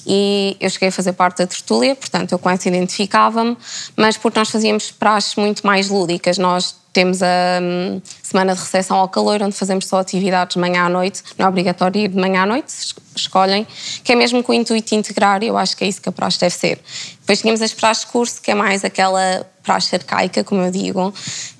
E 0.06 0.56
eu 0.60 0.70
cheguei 0.70 0.90
a 0.90 0.92
fazer 0.92 1.12
parte 1.14 1.38
da 1.38 1.46
tertúlia, 1.48 1.96
portanto 1.96 2.30
eu 2.30 2.40
essa 2.50 2.68
identificava-me, 2.68 3.56
mas 3.96 4.16
porque 4.16 4.38
nós 4.38 4.48
fazíamos 4.48 4.92
praxes 4.92 5.34
muito 5.34 5.66
mais 5.66 5.88
lúdicas. 5.88 6.38
Nós 6.38 6.76
temos 6.92 7.20
a 7.20 7.26
hum, 7.60 8.00
semana 8.22 8.54
de 8.54 8.60
recepção 8.60 8.96
ao 8.96 9.08
calor, 9.08 9.42
onde 9.42 9.56
fazemos 9.56 9.88
só 9.88 9.98
atividades 9.98 10.54
de 10.54 10.60
manhã 10.60 10.84
à 10.84 10.88
noite. 10.88 11.24
Não 11.36 11.46
é 11.46 11.48
obrigatório 11.48 12.00
ir 12.00 12.08
de 12.08 12.16
manhã 12.16 12.42
à 12.42 12.46
noite, 12.46 12.72
escolhem, 13.20 13.66
que 14.02 14.12
é 14.12 14.14
mesmo 14.14 14.42
com 14.42 14.52
o 14.52 14.54
intuito 14.54 14.88
de 14.90 14.94
integrar, 14.94 15.42
e 15.42 15.48
eu 15.48 15.56
acho 15.56 15.76
que 15.76 15.84
é 15.84 15.88
isso 15.88 16.00
que 16.00 16.08
a 16.08 16.12
praxe 16.12 16.38
deve 16.38 16.54
ser. 16.54 16.80
Depois 17.20 17.40
tínhamos 17.40 17.62
as 17.62 17.72
praxes 17.72 18.04
de 18.04 18.10
curso, 18.10 18.40
que 18.42 18.50
é 18.50 18.54
mais 18.54 18.84
aquela 18.84 19.46
praxe 19.62 19.96
arcaica, 19.96 20.44
como 20.44 20.60
eu 20.60 20.70
digo, 20.70 21.12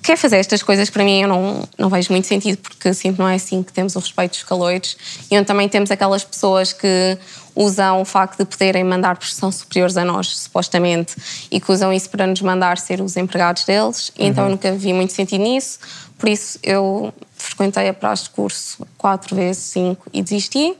que 0.03 0.11
é 0.11 0.15
fazer 0.15 0.37
estas 0.37 0.61
coisas, 0.61 0.91
para 0.91 1.03
mim, 1.03 1.21
eu 1.21 1.27
não, 1.27 1.67
não 1.77 1.89
vejo 1.89 2.11
muito 2.11 2.27
sentido, 2.27 2.59
porque 2.59 2.93
sinto 2.93 3.15
que 3.15 3.19
não 3.19 3.27
é 3.27 3.35
assim 3.35 3.63
que 3.63 3.73
temos 3.73 3.95
o 3.95 3.99
respeito 3.99 4.33
dos 4.33 4.43
caloiros, 4.43 4.95
e 5.29 5.35
onde 5.35 5.47
também 5.47 5.67
temos 5.67 5.89
aquelas 5.89 6.23
pessoas 6.23 6.71
que 6.71 7.17
usam 7.55 8.01
o 8.01 8.05
facto 8.05 8.37
de 8.37 8.45
poderem 8.45 8.83
mandar 8.83 9.17
porque 9.17 9.33
são 9.33 9.51
superiores 9.51 9.97
a 9.97 10.05
nós, 10.05 10.37
supostamente, 10.37 11.15
e 11.49 11.59
que 11.59 11.71
usam 11.71 11.91
isso 11.91 12.09
para 12.09 12.27
nos 12.27 12.41
mandar 12.41 12.77
ser 12.77 13.01
os 13.01 13.17
empregados 13.17 13.63
deles, 13.65 14.11
e 14.17 14.25
então 14.27 14.43
eu 14.43 14.51
nunca 14.51 14.71
vi 14.73 14.93
muito 14.93 15.13
sentido 15.13 15.41
nisso, 15.41 15.79
por 16.17 16.29
isso 16.29 16.59
eu 16.61 17.11
frequentei 17.35 17.89
a 17.89 17.93
praxe 17.93 18.25
de 18.25 18.29
curso 18.29 18.85
quatro 18.97 19.35
vezes, 19.35 19.63
cinco, 19.63 20.07
e 20.13 20.21
desisti, 20.21 20.75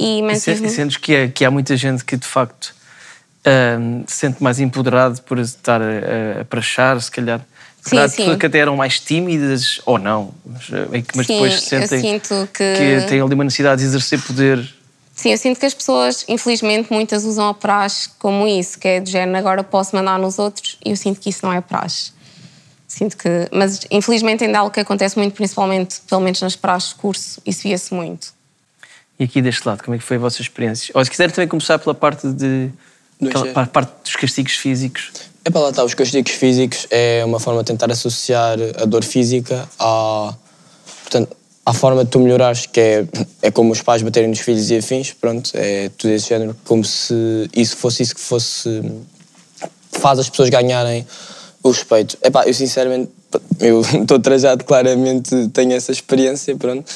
e 0.00 0.22
mantive-me... 0.22 0.66
e 0.66 0.70
sentes 0.70 0.96
que, 0.96 1.14
é- 1.14 1.28
que 1.28 1.44
há 1.44 1.50
muita 1.50 1.76
gente 1.76 2.04
que 2.04 2.16
de 2.16 2.26
facto 2.26 2.74
se 4.06 4.14
sente 4.16 4.42
mais 4.42 4.60
empoderado 4.60 5.20
por 5.22 5.38
estar 5.38 5.80
a, 5.80 6.40
a 6.42 6.44
praxar, 6.44 7.00
se 7.00 7.10
calhar. 7.10 7.40
Sim, 7.82 8.08
sim. 8.08 8.36
que 8.38 8.44
até 8.46 8.58
eram 8.58 8.76
mais 8.76 9.00
tímidas 9.00 9.80
ou 9.86 9.98
não, 9.98 10.34
mas, 10.44 10.64
eh, 10.70 11.02
mas 11.14 11.26
Sim, 11.26 11.32
depois 11.32 11.60
sentem 11.62 12.20
que- 12.20 12.46
que 12.76 13.06
têm 13.08 13.22
ali 13.22 13.32
uma 13.34 13.42
necessidade 13.44 13.80
de 13.80 13.86
exercer 13.88 14.20
poder. 14.20 14.68
Sim, 15.14 15.30
eu 15.30 15.38
sinto 15.38 15.58
que 15.58 15.64
as 15.64 15.72
pessoas, 15.72 16.24
infelizmente, 16.28 16.92
muitas 16.92 17.24
usam 17.24 17.48
a 17.48 17.54
praxe 17.54 18.10
como 18.18 18.46
isso, 18.46 18.78
que 18.78 18.86
é 18.86 19.00
de 19.00 19.10
género, 19.10 19.38
agora 19.38 19.64
posso 19.64 19.96
mandar 19.96 20.18
nos 20.18 20.38
outros, 20.38 20.76
e 20.84 20.90
eu 20.90 20.96
sinto 20.96 21.18
que 21.20 21.30
isso 21.30 21.40
não 21.44 21.52
é 21.54 21.62
praxe. 21.62 22.12
Sinto 22.86 23.16
que. 23.16 23.28
Mas, 23.50 23.80
infelizmente, 23.90 24.44
ainda 24.44 24.58
é 24.58 24.60
algo 24.60 24.70
que 24.70 24.80
acontece 24.80 25.16
muito, 25.18 25.32
principalmente, 25.34 26.02
pelo 26.08 26.20
menos 26.20 26.40
nas 26.42 26.56
praxes 26.56 26.90
de 26.90 26.96
curso, 26.96 27.40
isso 27.46 27.62
via-se 27.62 27.94
muito. 27.94 28.28
E 29.20 29.24
aqui 29.24 29.42
deste 29.42 29.68
lado, 29.68 29.84
como 29.84 29.94
é 29.94 29.98
que 29.98 30.04
foi 30.04 30.16
a 30.16 30.20
vossa 30.20 30.40
experiência? 30.40 30.92
Ou 30.94 31.04
se 31.04 31.10
quiser 31.10 31.30
também 31.30 31.46
começar 31.46 31.78
pela 31.78 31.94
parte 31.94 32.26
de. 32.32 32.70
Aquela 33.22 33.46
pa- 33.48 33.66
parte 33.66 33.92
dos 34.02 34.16
castigos 34.16 34.54
físicos. 34.54 35.12
É 35.44 35.50
para 35.50 35.60
lá 35.60 35.68
estar, 35.68 35.84
os 35.84 35.92
castigos 35.92 36.32
físicos 36.32 36.86
é 36.90 37.22
uma 37.22 37.38
forma 37.38 37.60
de 37.62 37.66
tentar 37.66 37.90
associar 37.92 38.56
a 38.80 38.86
dor 38.86 39.04
física 39.04 39.68
à, 39.78 40.34
portanto, 41.02 41.36
à 41.66 41.74
forma 41.74 42.02
de 42.02 42.10
tu 42.10 42.18
melhorares, 42.18 42.64
que 42.64 42.80
é, 42.80 43.06
é 43.42 43.50
como 43.50 43.72
os 43.72 43.82
pais 43.82 44.00
baterem 44.00 44.28
nos 44.30 44.38
filhos 44.40 44.70
e 44.70 44.78
afins, 44.78 45.12
pronto, 45.12 45.50
é 45.52 45.90
tudo 45.98 46.12
esse 46.12 46.30
género, 46.30 46.56
como 46.64 46.82
se 46.82 47.14
isso 47.54 47.76
fosse 47.76 48.02
isso 48.02 48.14
que 48.14 48.20
fosse 48.22 48.82
faz 49.92 50.18
as 50.18 50.30
pessoas 50.30 50.48
ganharem 50.48 51.06
O 51.62 51.68
respeito. 51.70 52.16
Epá, 52.22 52.46
eu 52.46 52.54
sinceramente, 52.54 53.10
eu 53.58 53.82
estou 54.00 54.18
trajado, 54.18 54.64
claramente 54.64 55.48
tenho 55.48 55.72
essa 55.74 55.92
experiência, 55.92 56.56
pronto. 56.56 56.90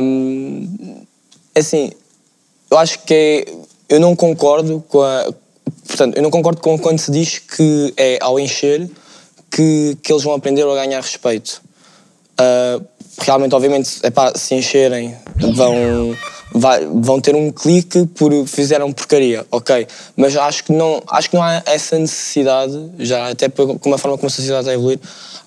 Um, 0.00 0.95
assim, 1.60 1.90
eu 2.70 2.78
acho 2.78 3.00
que 3.00 3.14
é, 3.14 3.44
eu 3.88 4.00
não 4.00 4.14
concordo 4.14 4.84
com 4.88 5.02
a, 5.02 5.32
portanto, 5.86 6.16
eu 6.16 6.22
não 6.22 6.30
concordo 6.30 6.60
com 6.60 6.78
quando 6.78 6.98
se 6.98 7.10
diz 7.10 7.38
que 7.38 7.94
é 7.96 8.18
ao 8.20 8.38
encher 8.38 8.88
que, 9.50 9.96
que 10.02 10.12
eles 10.12 10.22
vão 10.22 10.34
aprender 10.34 10.62
a 10.62 10.74
ganhar 10.74 11.00
respeito. 11.00 11.62
Uh, 12.38 12.84
realmente, 13.20 13.54
obviamente, 13.54 13.98
epá, 14.02 14.32
se 14.34 14.54
encherem, 14.54 15.16
vão, 15.54 16.14
vai, 16.52 16.86
vão 16.86 17.20
ter 17.20 17.34
um 17.34 17.50
clique 17.50 18.06
por 18.06 18.32
fizeram 18.46 18.92
porcaria, 18.92 19.46
ok. 19.50 19.86
Mas 20.16 20.36
acho 20.36 20.64
que 20.64 20.72
não, 20.72 21.02
acho 21.08 21.30
que 21.30 21.36
não 21.36 21.42
há 21.42 21.62
essa 21.64 21.98
necessidade, 21.98 22.90
já 22.98 23.30
até 23.30 23.48
com 23.48 23.94
a 23.94 23.98
forma 23.98 24.18
como 24.18 24.26
a 24.26 24.30
sociedade 24.30 24.62
está 24.62 24.72
a 24.72 24.74
evoluir, 24.74 25.00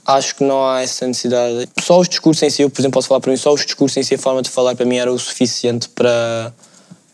acho 0.05 0.35
que 0.35 0.43
não 0.43 0.67
há 0.67 0.81
essa 0.81 1.05
necessidade. 1.07 1.69
Só 1.79 1.99
os 1.99 2.09
discursos 2.09 2.43
em 2.43 2.49
si, 2.49 2.61
eu, 2.61 2.69
por 2.69 2.81
exemplo, 2.81 2.95
posso 2.95 3.07
falar 3.07 3.21
para 3.21 3.31
mim, 3.31 3.37
só 3.37 3.53
os 3.53 3.65
discursos 3.65 3.97
em 3.97 4.03
si, 4.03 4.15
a 4.15 4.17
forma 4.17 4.41
de 4.41 4.49
falar 4.49 4.75
para 4.75 4.85
mim 4.85 4.97
era 4.97 5.11
o 5.11 5.19
suficiente 5.19 5.89
para, 5.89 6.53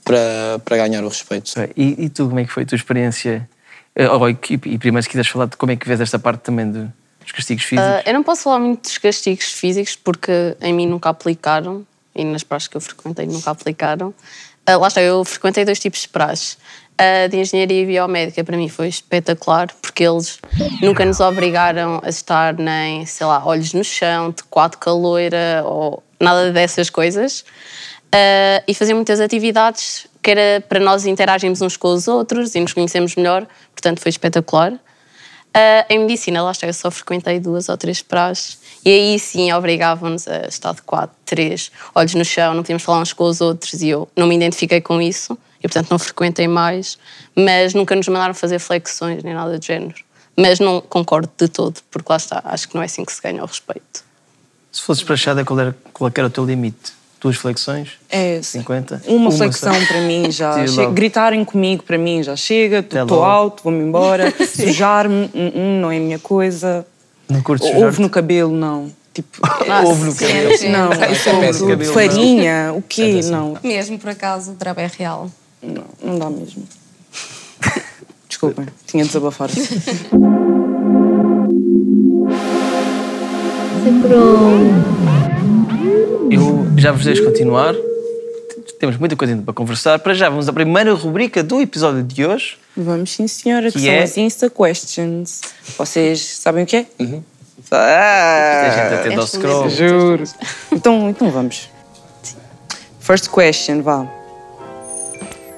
para, 0.04 0.60
para 0.64 0.78
ganhar 0.78 1.04
o 1.04 1.08
respeito. 1.08 1.52
E, 1.76 2.06
e 2.06 2.10
tu, 2.10 2.28
como 2.28 2.40
é 2.40 2.46
que 2.46 2.52
foi 2.52 2.64
a 2.64 2.66
tua 2.66 2.76
experiência? 2.76 3.50
Oh, 3.98 4.28
e, 4.28 4.36
e 4.50 4.78
primeiro, 4.78 5.04
se 5.04 5.10
quiseres 5.10 5.30
falar 5.30 5.46
de 5.46 5.56
como 5.56 5.72
é 5.72 5.76
que 5.76 5.88
vês 5.88 6.02
esta 6.02 6.20
parte 6.20 6.42
também 6.42 6.70
de, 6.70 6.88
dos 7.22 7.32
castigos 7.32 7.64
físicos? 7.64 7.90
Uh, 7.90 8.04
eu 8.06 8.14
não 8.14 8.24
posso 8.24 8.44
falar 8.44 8.60
muito 8.60 8.82
dos 8.82 8.98
castigos 8.98 9.46
físicos 9.46 9.96
porque 9.96 10.56
em 10.62 10.74
mim 10.74 10.86
nunca 10.86 11.10
aplicaram 11.10 11.86
e 12.14 12.24
nas 12.24 12.44
praxes 12.44 12.68
que 12.68 12.78
eu 12.78 12.82
frequentei 12.82 13.26
nunca 13.26 13.52
aplicaram. 13.52 14.14
Uh, 14.70 14.80
lá 14.80 14.88
está, 14.88 15.02
eu 15.02 15.24
frequentei 15.24 15.64
dois 15.64 15.80
tipos 15.80 16.02
de 16.02 16.10
praxes. 16.10 16.58
A 16.98 17.28
de 17.28 17.38
engenharia 17.38 17.86
biomédica 17.86 18.44
para 18.44 18.56
mim 18.56 18.70
foi 18.70 18.88
espetacular 18.88 19.68
porque 19.82 20.04
eles 20.04 20.40
nunca 20.82 21.04
nos 21.04 21.20
obrigaram 21.20 22.02
a 22.04 22.10
estar 22.10 22.54
nem, 22.54 23.06
sei 23.06 23.28
lá, 23.28 23.46
olhos 23.46 23.74
no 23.74 23.84
chão, 23.84 24.32
de 24.32 24.44
quatro 24.44 24.80
caloira 24.80 25.62
ou 25.66 26.02
nada 26.20 26.52
dessas 26.54 26.90
coisas. 26.90 27.42
Uh, 28.16 28.64
e 28.66 28.74
faziam 28.74 28.96
muitas 28.96 29.20
atividades 29.20 30.08
que 30.24 30.32
era 30.32 30.62
para 30.62 30.80
nós 30.80 31.06
interagirmos 31.06 31.62
uns 31.62 31.76
com 31.76 31.90
os 31.90 32.08
outros 32.08 32.56
e 32.56 32.62
nos 32.62 32.72
conhecermos 32.72 33.16
melhor, 33.16 33.46
portanto 33.74 34.00
foi 34.00 34.10
espetacular. 34.10 34.72
Uh, 34.72 35.86
em 35.90 36.00
medicina, 36.00 36.42
lá 36.42 36.52
está, 36.52 36.66
eu 36.66 36.74
só 36.74 36.90
frequentei 36.90 37.40
duas 37.42 37.68
ou 37.68 37.78
três 37.78 38.02
praxes 38.02 38.58
e 38.86 38.90
aí 38.90 39.20
sim 39.20 39.52
obrigavam-nos 39.52 40.28
a 40.28 40.48
estar 40.48 40.74
de 40.74 40.82
quatro, 40.82 41.16
três, 41.26 41.72
olhos 41.94 42.14
no 42.14 42.24
chão, 42.24 42.54
não 42.54 42.64
podíamos 42.64 42.84
falar 42.84 43.02
uns 43.02 43.12
com 43.12 43.26
os 43.26 43.42
outros 43.42 43.82
e 43.82 43.90
eu 43.90 44.08
não 44.16 44.28
me 44.28 44.36
identifiquei 44.36 44.80
com 44.80 45.02
isso 45.02 45.38
e 45.66 45.68
portanto 45.68 45.90
não 45.90 46.00
frequentei 46.00 46.48
mais, 46.48 46.98
mas 47.36 47.74
nunca 47.74 47.96
nos 47.96 48.08
mandaram 48.08 48.34
fazer 48.34 48.60
flexões 48.60 49.24
nem 49.24 49.34
nada 49.34 49.58
do 49.58 49.66
género. 49.66 49.96
Mas 50.38 50.60
não 50.60 50.82
concordo 50.82 51.30
de 51.38 51.48
todo, 51.48 51.80
porque 51.90 52.06
lá 52.10 52.18
está, 52.18 52.42
acho 52.46 52.70
que 52.70 52.76
não 52.76 52.82
é 52.82 52.86
assim 52.86 53.04
que 53.04 53.12
se 53.12 53.22
ganha 53.22 53.42
o 53.42 53.46
respeito. 53.46 54.04
Se 54.72 54.82
fosses 54.82 55.04
prachada, 55.04 55.44
qual 55.44 55.60
era, 55.60 55.76
qual 55.94 56.12
era 56.14 56.28
o 56.28 56.30
teu 56.30 56.46
limite? 56.46 56.94
Duas 57.22 57.38
flexões? 57.38 57.94
É, 58.10 58.40
50? 58.42 59.02
Uma, 59.08 59.18
uma 59.18 59.32
flexão 59.32 59.74
só. 59.74 59.88
para 59.88 60.02
mim 60.02 60.30
já 60.30 60.54
chega. 60.68 60.92
Gritarem 60.92 61.44
comigo 61.44 61.82
para 61.82 61.98
mim 61.98 62.22
já 62.22 62.36
chega. 62.36 62.80
Estou 62.80 63.24
alto, 63.24 63.64
vou-me 63.64 63.84
embora. 63.84 64.32
Sujar-me, 64.46 65.32
um, 65.34 65.82
não 65.82 65.90
é 65.90 65.98
a 65.98 66.00
minha 66.00 66.20
coisa. 66.20 66.86
Não 67.28 67.42
curto 67.42 67.66
Ovo 67.76 68.02
no 68.02 68.10
cabelo, 68.10 68.52
não. 68.52 68.92
Tipo, 69.14 69.48
Nossa, 69.66 69.88
ovo 69.88 70.06
no 70.06 70.14
cabelo. 70.14 70.50
Não, 70.70 71.12
isso 71.12 71.30
é 71.30 71.54
tudo. 71.54 71.86
Farinha, 71.86 72.74
o 72.76 72.82
quê? 72.82 73.22
Não. 73.24 73.58
Mesmo 73.64 73.98
por 73.98 74.10
acaso 74.10 74.52
o 74.52 74.80
é 74.80 74.92
real. 74.96 75.32
Não, 75.66 75.84
não 76.02 76.20
dá 76.20 76.30
mesmo. 76.30 76.64
Desculpem, 78.30 78.66
tinha 78.86 79.04
de 79.04 79.10
desabafar. 79.10 79.50
Eu 86.32 86.68
já 86.78 86.92
vos 86.92 87.06
deixo 87.06 87.24
continuar. 87.24 87.74
Temos 88.80 88.98
muita 88.98 89.16
coisa 89.16 89.34
ainda 89.34 89.44
para 89.44 89.54
conversar. 89.54 90.00
Para 90.00 90.14
já, 90.14 90.30
vamos 90.30 90.50
à 90.50 90.54
primeira 90.54 90.94
rubrica 90.94 91.42
do 91.42 91.62
episódio 91.62 92.04
de 92.04 92.26
hoje. 92.26 92.58
Vamos 92.76 93.12
sim, 93.12 93.28
senhora, 93.28 93.72
que, 93.72 93.80
Que 93.80 93.86
são 93.86 93.94
é? 93.94 94.04
as 94.04 94.18
Insta 94.18 94.50
Questions. 94.50 95.42
Vocês 95.78 96.20
sabem 96.20 96.64
o 96.64 96.68
que 96.68 96.78
é? 96.78 96.84
Tem 96.84 97.08
gente 97.08 98.94
a 98.94 99.00
ter 99.04 99.16
dó 99.16 99.26
scroll. 99.26 99.70
Juro. 99.70 100.24
Então, 100.72 101.10
então 101.10 101.32
vamos. 101.32 101.70
First 103.00 103.30
question, 103.30 103.82
vá. 103.82 104.08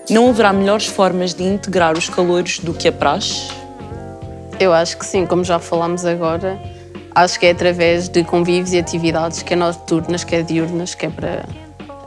Não 0.09 0.29
haverá 0.29 0.53
melhores 0.53 0.85
formas 0.85 1.33
de 1.33 1.43
integrar 1.43 1.97
os 1.97 2.07
calores 2.07 2.59
do 2.59 2.73
que 2.73 2.87
a 2.87 2.93
praxe? 2.93 3.51
Eu 4.57 4.71
acho 4.71 4.97
que 4.97 5.05
sim, 5.05 5.25
como 5.25 5.43
já 5.43 5.59
falámos 5.59 6.05
agora, 6.05 6.57
acho 7.13 7.37
que 7.37 7.45
é 7.45 7.51
através 7.51 8.07
de 8.07 8.23
convívios 8.23 8.71
e 8.71 8.79
atividades, 8.79 9.43
quer 9.43 9.57
noturnas, 9.57 10.23
quer 10.23 10.43
diurnas, 10.43 10.95
que 10.95 11.07
é 11.07 11.09
para 11.09 11.45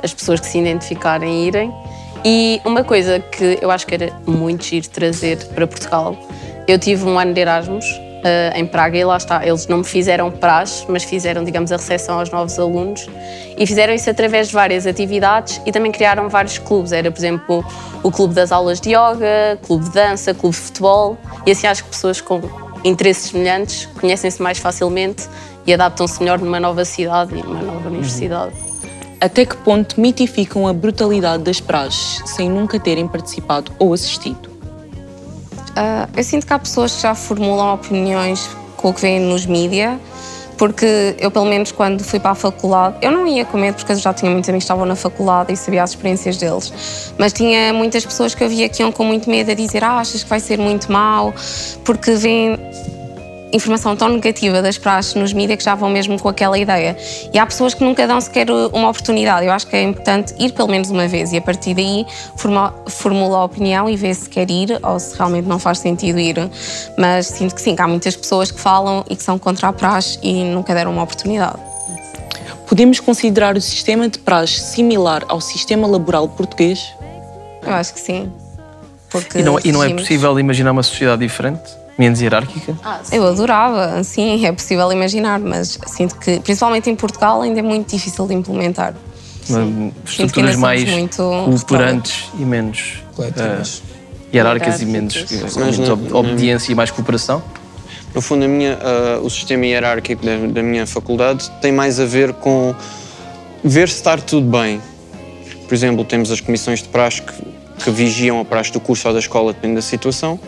as 0.03 0.15
pessoas 0.15 0.41
que 0.41 0.47
se 0.47 0.59
identificarem 0.59 1.47
irem. 1.47 1.71
E 2.25 2.59
uma 2.65 2.83
coisa 2.83 3.21
que 3.21 3.59
eu 3.61 3.71
acho 3.71 3.87
que 3.87 3.95
era 3.95 4.11
muito 4.27 4.65
giro 4.65 4.89
trazer 4.89 5.37
para 5.49 5.67
Portugal, 5.67 6.17
eu 6.67 6.79
tive 6.79 7.05
um 7.05 7.19
ano 7.19 7.35
de 7.35 7.41
Erasmus 7.43 7.85
eh, 8.23 8.53
em 8.55 8.67
Praga 8.67 8.99
e 8.99 9.05
lá 9.05 9.17
está, 9.17 9.47
eles 9.47 9.67
não 9.67 9.79
me 9.79 9.85
fizeram 9.85 10.31
praxe, 10.31 10.85
mas 10.89 11.05
fizeram, 11.05 11.43
digamos, 11.45 11.73
a 11.73 11.77
recepção 11.77 12.19
aos 12.19 12.31
novos 12.31 12.59
alunos 12.59 13.09
e 13.57 13.67
fizeram 13.67 13.95
isso 13.95 14.11
através 14.11 14.49
de 14.49 14.55
várias 14.55 14.87
atividades 14.87 15.61
e 15.65 15.73
também 15.73 15.91
criaram 15.91 16.29
vários 16.29 16.59
clubes. 16.59 16.93
Era, 16.93 17.11
por 17.11 17.19
exemplo, 17.19 17.65
o 18.03 18.11
clube 18.11 18.35
das 18.35 18.53
aulas 18.53 18.81
de 18.81 18.91
yoga, 18.91 19.59
clube 19.67 19.85
de 19.85 19.93
dança, 19.93 20.35
clube 20.35 20.55
de 20.55 20.63
futebol 20.63 21.17
e 21.47 21.51
assim 21.51 21.67
acho 21.67 21.85
que 21.85 21.91
pessoas 21.91 22.21
com 22.21 22.41
interesses 22.85 23.31
semelhantes 23.31 23.87
conhecem-se 24.01 24.43
mais 24.43 24.59
facilmente 24.59 25.29
e 25.67 25.73
adaptam-se 25.73 26.21
melhor 26.21 26.39
numa 26.39 26.61
nova 26.61 26.85
cidade 26.85 27.35
e 27.39 27.43
numa 27.43 27.63
nova 27.63 27.89
universidade. 27.89 28.53
Até 29.21 29.45
que 29.45 29.57
ponto 29.59 30.01
mitificam 30.01 30.67
a 30.67 30.73
brutalidade 30.73 31.43
das 31.43 31.61
praxes 31.61 32.23
sem 32.31 32.49
nunca 32.49 32.81
terem 32.81 33.07
participado 33.07 33.71
ou 33.79 33.93
assistido? 33.93 34.50
Ah, 35.77 36.09
eu 36.17 36.25
sinto 36.25 36.47
que 36.47 36.53
há 36.53 36.59
pessoas 36.59 36.95
que 36.95 37.03
já 37.03 37.15
formulam 37.15 37.75
opiniões 37.75 38.49
com 38.77 38.91
o 38.91 38.95
que 38.95 39.01
vêm 39.01 39.21
nos 39.21 39.47
mídia, 39.47 39.99
porque 40.57 41.17
eu, 41.19 41.31
pelo 41.31 41.47
menos, 41.47 41.73
quando 41.73 42.05
fui 42.05 42.21
para 42.21 42.33
a 42.33 42.35
faculdade, 42.35 42.97
eu 43.01 43.11
não 43.11 43.27
ia 43.27 43.45
com 43.45 43.57
medo, 43.57 43.77
porque 43.77 43.93
eu 43.93 43.97
já 43.97 44.13
tinha 44.13 44.31
muitos 44.31 44.49
amigos 44.49 44.65
que 44.65 44.67
estavam 44.67 44.85
na 44.85 44.95
faculdade 44.95 45.53
e 45.53 45.57
sabia 45.57 45.83
as 45.83 45.91
experiências 45.91 46.37
deles, 46.37 46.73
mas 47.17 47.33
tinha 47.33 47.73
muitas 47.73 48.05
pessoas 48.05 48.35
que 48.35 48.45
eu 48.45 48.49
via 48.49 48.69
que 48.69 48.83
iam 48.83 48.93
com 48.93 49.05
muito 49.05 49.31
medo 49.31 49.51
a 49.51 49.55
dizer: 49.55 49.83
ah, 49.83 49.99
achas 49.99 50.23
que 50.23 50.29
vai 50.29 50.41
ser 50.41 50.59
muito 50.59 50.93
mal, 50.93 51.33
porque 51.85 52.13
vêm 52.13 52.59
informação 53.53 53.97
tão 53.97 54.09
negativa 54.09 54.63
das 54.63 54.79
praxes 54.79 55.15
nos 55.15 55.33
mídias 55.33 55.59
que 55.59 55.65
já 55.65 55.75
vão 55.75 55.91
mesmo 55.91 56.19
com 56.21 56.29
aquela 56.29 56.59
ideia. 56.59 56.97
E 57.33 57.39
há 57.39 57.47
pessoas 57.47 57.75
que 57.75 57.83
nunca 57.83 58.07
dão 58.07 58.21
sequer 58.21 58.49
uma 58.51 58.89
oportunidade. 58.89 59.47
Eu 59.47 59.53
acho 59.53 59.67
que 59.67 59.77
é 59.77 59.83
importante 59.83 60.35
ir 60.39 60.53
pelo 60.53 60.69
menos 60.69 60.91
uma 60.91 61.09
vez 61.09 61.33
e 61.33 61.37
a 61.37 61.43
partir 61.43 61.75
daí 61.75 62.07
forma, 62.37 62.75
formula 62.89 63.39
a 63.39 63.45
opinião 63.45 63.89
e 63.89 63.97
vê 63.97 64.13
se 64.15 64.29
quer 64.29 64.51
ir 64.51 64.79
ou 64.83 64.99
se 64.99 65.17
realmente 65.17 65.47
não 65.47 65.59
faz 65.59 65.79
sentido 65.79 66.19
ir. 66.19 66.37
Mas 66.97 67.27
sinto 67.27 67.55
que 67.55 67.61
sim, 67.61 67.75
que 67.75 67.83
há 67.83 67.89
muitas 67.89 68.17
pessoas 68.17 68.51
que 68.51 68.61
falam 68.61 69.05
e 69.09 69.17
que 69.17 69.23
são 69.23 69.39
contra 69.39 69.69
a 69.69 69.73
praxe 69.73 70.19
e 70.23 70.45
nunca 70.45 70.75
deram 70.75 70.93
uma 70.93 71.03
oportunidade. 71.03 71.59
Podemos 72.69 73.01
considerar 73.01 73.57
o 73.57 73.61
sistema 73.61 74.09
de 74.09 74.19
praxe 74.21 74.61
similar 74.61 75.25
ao 75.29 75.41
sistema 75.41 75.89
laboral 75.89 76.29
português? 76.29 76.95
Eu 77.67 77.75
acho 77.75 77.93
que 77.93 78.01
sim. 78.01 78.31
Porque 79.11 79.41
E 79.41 79.43
não, 79.43 79.59
e 79.65 79.73
não 79.73 79.83
é 79.83 79.93
possível 79.93 80.39
imaginar 80.39 80.71
uma 80.71 80.85
sociedade 80.85 81.21
diferente? 81.21 81.80
Menos 82.01 82.19
hierárquica? 82.23 82.75
Eu 83.13 83.27
adorava, 83.27 84.03
sim, 84.03 84.47
é 84.47 84.51
possível 84.53 84.91
imaginar, 84.91 85.39
mas 85.39 85.79
sinto 85.87 86.17
que, 86.17 86.41
principalmente 86.41 86.89
em 86.89 86.97
Portugal, 86.97 87.43
ainda 87.43 87.59
é 87.59 87.63
muito 87.63 87.91
difícil 87.95 88.27
de 88.27 88.33
implementar. 88.33 88.95
Ainda 89.51 89.93
Estruturas 90.07 90.57
mais 90.57 90.83
cooperantes 91.15 92.31
e 92.39 92.43
menos 92.43 93.03
Coletivas. 93.15 93.83
eh, 94.33 94.37
hierárquicas 94.37 94.81
e 94.81 94.87
menos, 94.87 95.15
eh, 95.15 95.59
menos 95.61 95.79
Mas 95.79 95.89
ob- 95.91 96.11
obediência 96.15 96.73
e 96.73 96.75
mais 96.75 96.91
cooperação? 96.91 97.43
No 98.15 98.23
fundo, 98.23 98.47
a 98.47 98.49
minha, 98.49 98.79
ah, 98.81 99.21
o 99.23 99.29
sistema 99.29 99.67
hierárquico 99.67 100.25
da, 100.25 100.37
da 100.47 100.63
minha 100.63 100.87
faculdade 100.87 101.51
tem 101.61 101.71
mais 101.71 102.01
a 102.01 102.07
ver 102.07 102.33
com 102.33 102.75
ver 103.63 103.91
se 103.91 103.97
está 103.97 104.17
tudo 104.17 104.47
bem. 104.59 104.81
Por 105.69 105.75
exemplo, 105.75 106.03
temos 106.03 106.31
as 106.31 106.41
comissões 106.41 106.83
de 106.83 106.89
praxe 106.89 107.21
que, 107.21 107.33
que 107.85 107.91
vigiam 107.91 108.41
a 108.41 108.45
praxe 108.45 108.73
do 108.73 108.81
curso 108.81 109.07
ou 109.07 109.13
da 109.13 109.21
escola, 109.21 109.53
depende 109.53 109.75
da 109.75 109.83
situação, 109.83 110.41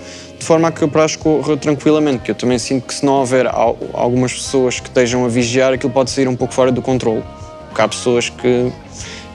de 0.42 0.46
forma 0.48 0.66
a 0.66 0.72
que 0.72 0.82
a 0.82 0.88
praxe 0.88 1.16
corra 1.16 1.56
tranquilamente, 1.56 2.18
porque 2.18 2.32
eu 2.32 2.34
também 2.34 2.58
sinto 2.58 2.88
que 2.88 2.92
se 2.92 3.06
não 3.06 3.12
houver 3.12 3.46
al- 3.46 3.78
algumas 3.92 4.32
pessoas 4.32 4.80
que 4.80 4.88
estejam 4.88 5.24
a 5.24 5.28
vigiar, 5.28 5.72
aquilo 5.72 5.92
pode 5.92 6.10
sair 6.10 6.26
um 6.26 6.34
pouco 6.34 6.52
fora 6.52 6.72
do 6.72 6.82
controle. 6.82 7.22
Porque 7.68 7.80
há 7.80 7.86
pessoas 7.86 8.28
que, 8.28 8.72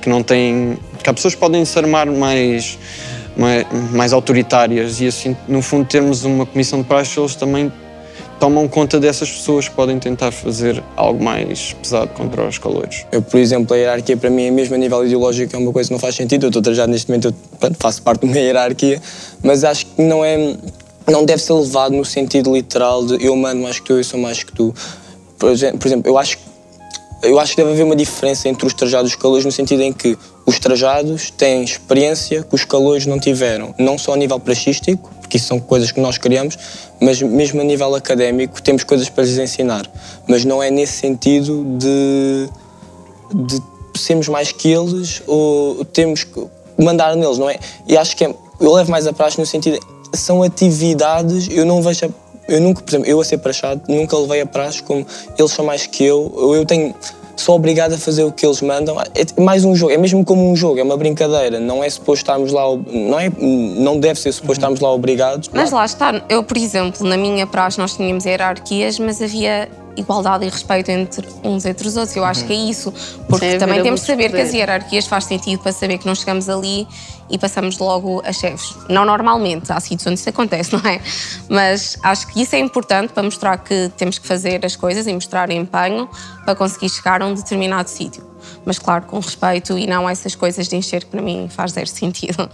que 0.02 0.10
não 0.10 0.22
têm... 0.22 0.78
que 1.02 1.10
há 1.10 1.14
pessoas 1.14 1.34
que 1.34 1.40
podem 1.40 1.64
se 1.64 1.80
armar 1.80 2.08
mais, 2.08 2.78
mais, 3.38 3.66
mais 3.94 4.12
autoritárias 4.12 5.00
e 5.00 5.08
assim, 5.08 5.34
no 5.48 5.62
fundo, 5.62 5.88
termos 5.88 6.26
uma 6.26 6.46
comissão 6.46 6.82
de 6.82 6.88
praxe, 6.90 7.18
eles 7.18 7.36
também 7.36 7.72
tomam 8.38 8.68
conta 8.68 9.00
dessas 9.00 9.32
pessoas 9.32 9.70
que 9.70 9.76
podem 9.76 9.98
tentar 10.00 10.32
fazer 10.32 10.84
algo 10.98 11.24
mais 11.24 11.72
pesado 11.82 12.10
contra 12.10 12.46
os 12.46 12.58
calores. 12.58 13.06
Eu, 13.14 13.22
por 13.22 13.40
exemplo, 13.40 13.74
a 13.74 13.78
hierarquia 13.78 14.18
para 14.18 14.30
mim, 14.30 14.52
mesmo 14.52 14.76
a 14.76 14.78
nível 14.78 15.06
ideológico, 15.06 15.56
é 15.56 15.60
uma 15.60 15.72
coisa 15.72 15.88
que 15.88 15.94
não 15.94 16.00
faz 16.00 16.16
sentido. 16.16 16.48
Eu 16.48 16.50
estou 16.50 16.62
trajado 16.62 16.92
neste 16.92 17.08
momento, 17.10 17.34
eu 17.62 17.72
faço 17.80 18.02
parte 18.02 18.20
de 18.20 18.26
uma 18.26 18.38
hierarquia, 18.38 19.02
mas 19.42 19.64
acho 19.64 19.86
que 19.86 20.02
não 20.02 20.26
é. 20.26 20.58
Não 21.08 21.26
deve 21.26 21.42
ser 21.42 21.54
levado 21.54 21.96
no 21.96 22.06
sentido 22.06 22.54
literal 22.54 23.06
de 23.06 23.24
eu 23.24 23.36
mando 23.36 23.62
mais 23.62 23.80
que 23.80 23.86
tu, 23.86 23.94
eu 23.94 24.04
sou 24.04 24.20
mais 24.20 24.44
que 24.44 24.52
tu. 24.52 24.74
Por 25.40 25.50
exemplo, 25.50 25.80
eu 26.06 26.18
acho 26.18 26.38
eu 27.24 27.40
acho 27.40 27.52
que 27.52 27.58
deve 27.58 27.72
haver 27.72 27.84
uma 27.84 27.96
diferença 27.96 28.48
entre 28.48 28.66
os 28.66 28.74
trajados 28.74 29.12
e 29.12 29.16
os 29.16 29.20
calores 29.20 29.44
no 29.44 29.52
sentido 29.52 29.82
em 29.82 29.92
que 29.92 30.18
os 30.46 30.60
trajados 30.60 31.32
têm 31.32 31.64
experiência 31.64 32.44
que 32.44 32.54
os 32.54 32.64
calores 32.64 33.06
não 33.06 33.20
tiveram, 33.20 33.74
não 33.78 33.98
só 33.98 34.14
a 34.14 34.18
nível 34.18 34.40
praxístico, 34.40 35.12
porque 35.20 35.38
isso 35.38 35.48
são 35.48 35.60
coisas 35.60 35.92
que 35.92 36.00
nós 36.00 36.18
criamos, 36.18 36.58
mas 37.02 37.22
mesmo 37.22 37.60
a 37.60 37.64
nível 37.64 37.96
académico 37.96 38.62
temos 38.62 38.84
coisas 38.84 39.10
para 39.10 39.24
lhes 39.24 39.38
ensinar. 39.38 39.90
Mas 40.28 40.46
não 40.46 40.62
é 40.62 40.70
nesse 40.70 40.94
sentido 40.94 41.66
de, 41.78 42.50
de 43.34 43.62
sermos 44.00 44.28
mais 44.28 44.52
que 44.52 44.70
eles 44.70 45.22
ou 45.26 45.84
temos 45.86 46.24
que 46.24 46.48
mandar 46.78 47.16
neles, 47.16 47.38
não 47.38 47.50
é? 47.50 47.60
E 47.88 47.98
acho 47.98 48.16
que 48.16 48.24
é, 48.24 48.34
eu 48.60 48.74
levo 48.74 48.92
mais 48.92 49.08
a 49.08 49.12
praxe 49.12 49.40
no 49.40 49.46
sentido 49.46 49.80
são 50.14 50.44
atividades, 50.44 51.48
eu 51.50 51.66
não 51.66 51.82
vejo 51.82 52.14
eu 52.48 52.62
nunca, 52.62 52.82
por 52.82 52.90
exemplo, 52.90 53.10
eu 53.10 53.20
a 53.20 53.26
ser 53.26 53.40
praxado, 53.40 53.82
nunca 53.90 54.18
levei 54.18 54.40
a 54.40 54.46
praxe 54.46 54.82
como 54.82 55.06
eles 55.38 55.52
são 55.52 55.66
mais 55.66 55.86
que 55.86 56.04
eu, 56.04 56.32
ou 56.34 56.56
eu 56.56 56.66
tenho 56.66 56.96
sou 57.38 57.56
obrigado 57.56 57.94
a 57.94 57.98
fazer 57.98 58.24
o 58.24 58.32
que 58.32 58.46
eles 58.46 58.62
mandam. 58.62 59.00
É 59.00 59.42
mais 59.42 59.64
um 59.64 59.76
jogo, 59.76 59.94
é 59.94 59.98
mesmo 59.98 60.26
como 60.26 60.50
um 60.50 60.56
jogo, 60.56 60.80
é 60.80 60.84
uma 60.84 60.98
brincadeira. 60.98 61.60
Não 61.60 61.84
é 61.84 61.90
suposto 61.90 62.24
estarmos 62.24 62.52
lá, 62.52 62.64
não, 62.66 63.20
é, 63.20 63.32
não 63.40 64.00
deve 64.00 64.20
ser 64.20 64.32
suposto 64.32 64.60
estarmos 64.60 64.80
lá 64.80 64.92
obrigados. 64.92 65.50
Mas 65.54 65.72
lá 65.72 65.86
está, 65.86 66.22
eu, 66.28 66.44
por 66.44 66.58
exemplo, 66.58 67.08
na 67.08 67.16
minha 67.16 67.46
praxe 67.46 67.78
nós 67.78 67.96
tínhamos 67.96 68.26
hierarquias, 68.26 68.98
mas 68.98 69.22
havia 69.22 69.70
igualdade 69.98 70.46
e 70.46 70.50
respeito 70.50 70.90
entre 70.90 71.28
uns 71.44 71.66
entre 71.66 71.88
os 71.88 71.98
outros. 71.98 72.16
Eu 72.16 72.24
acho 72.24 72.46
que 72.46 72.54
é 72.54 72.56
isso, 72.56 72.94
porque 73.28 73.52
Sim, 73.54 73.58
também 73.58 73.82
temos 73.82 74.02
de 74.02 74.08
saber 74.08 74.30
poder. 74.30 74.44
que 74.44 74.48
as 74.48 74.54
hierarquias 74.54 75.08
faz 75.08 75.26
sentido 75.26 75.60
para 75.60 75.72
saber 75.72 75.98
que 75.98 76.06
não 76.06 76.16
chegamos 76.16 76.48
ali 76.48 76.88
e 77.30 77.38
passamos 77.38 77.78
logo 77.78 78.22
a 78.26 78.32
chefes. 78.32 78.76
Não 78.90 79.04
normalmente, 79.04 79.72
há 79.72 79.80
sítios 79.80 80.08
onde 80.08 80.20
isso 80.20 80.30
acontece, 80.30 80.72
não 80.78 80.90
é? 80.90 81.02
Mas 81.50 81.98
acho 82.04 82.28
que 82.28 82.42
isso 82.42 82.56
é 82.56 82.60
importante 82.60 83.12
para 83.12 83.24
mostrar 83.24 83.58
que 83.58 83.92
temos 83.98 84.18
que 84.18 84.28
fazer 84.28 84.66
as 84.66 84.76
coisas 84.76 85.08
e 85.08 85.14
mostrar 85.14 85.50
empenho 85.50 86.08
para 86.46 86.56
conseguir 86.56 86.90
chegar 86.90 87.22
a 87.22 87.26
um 87.26 87.34
determinado 87.34 87.90
sítio. 87.90 88.26
Mas 88.66 88.80
claro, 88.80 89.06
com 89.06 89.20
respeito 89.20 89.78
e 89.78 89.88
não 89.88 90.10
essas 90.10 90.36
coisas 90.36 90.68
de 90.68 90.76
encher 90.76 91.04
que 91.04 91.10
para 91.10 91.22
mim 91.22 91.48
faz 91.50 91.72
zero 91.72 91.88
sentido. 91.88 92.50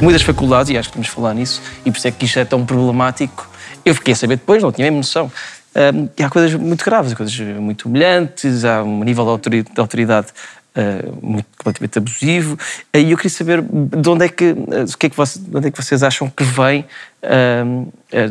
Muitas 0.00 0.22
faculdades, 0.22 0.70
e 0.70 0.78
acho 0.78 0.88
que 0.88 0.94
podemos 0.94 1.12
falar 1.12 1.34
nisso, 1.34 1.60
e 1.84 1.90
por 1.90 1.98
isso 1.98 2.08
é 2.08 2.10
que 2.12 2.24
isto 2.24 2.38
é 2.38 2.44
tão 2.44 2.64
problemático, 2.64 3.48
eu 3.84 3.94
fiquei 3.94 4.12
a 4.12 4.16
saber 4.16 4.36
depois, 4.36 4.62
não 4.62 4.70
tinha 4.70 4.84
mesmo 4.86 4.98
noção. 4.98 5.30
Hum, 5.74 6.08
e 6.16 6.22
há 6.22 6.30
coisas 6.30 6.54
muito 6.54 6.84
graves, 6.84 7.12
coisas 7.14 7.36
muito 7.58 7.88
humilhantes, 7.88 8.64
há 8.64 8.82
um 8.82 9.02
nível 9.02 9.24
de 9.24 9.30
autori- 9.30 9.62
de 9.62 9.80
autoridade 9.80 10.28
uh, 10.74 11.18
muito 11.20 11.46
completamente 11.56 11.98
abusivo. 11.98 12.58
E 12.94 13.10
eu 13.10 13.16
queria 13.16 13.30
saber 13.30 13.62
de 13.62 14.08
onde 14.08 14.24
é 14.24 14.28
que, 14.28 14.52
uh, 14.52 14.84
o 14.92 14.98
que 14.98 15.06
é 15.06 15.10
que 15.10 15.20
onde 15.54 15.68
é 15.68 15.70
que 15.70 15.82
vocês 15.82 16.02
acham 16.02 16.30
que 16.30 16.44
vem 16.44 16.84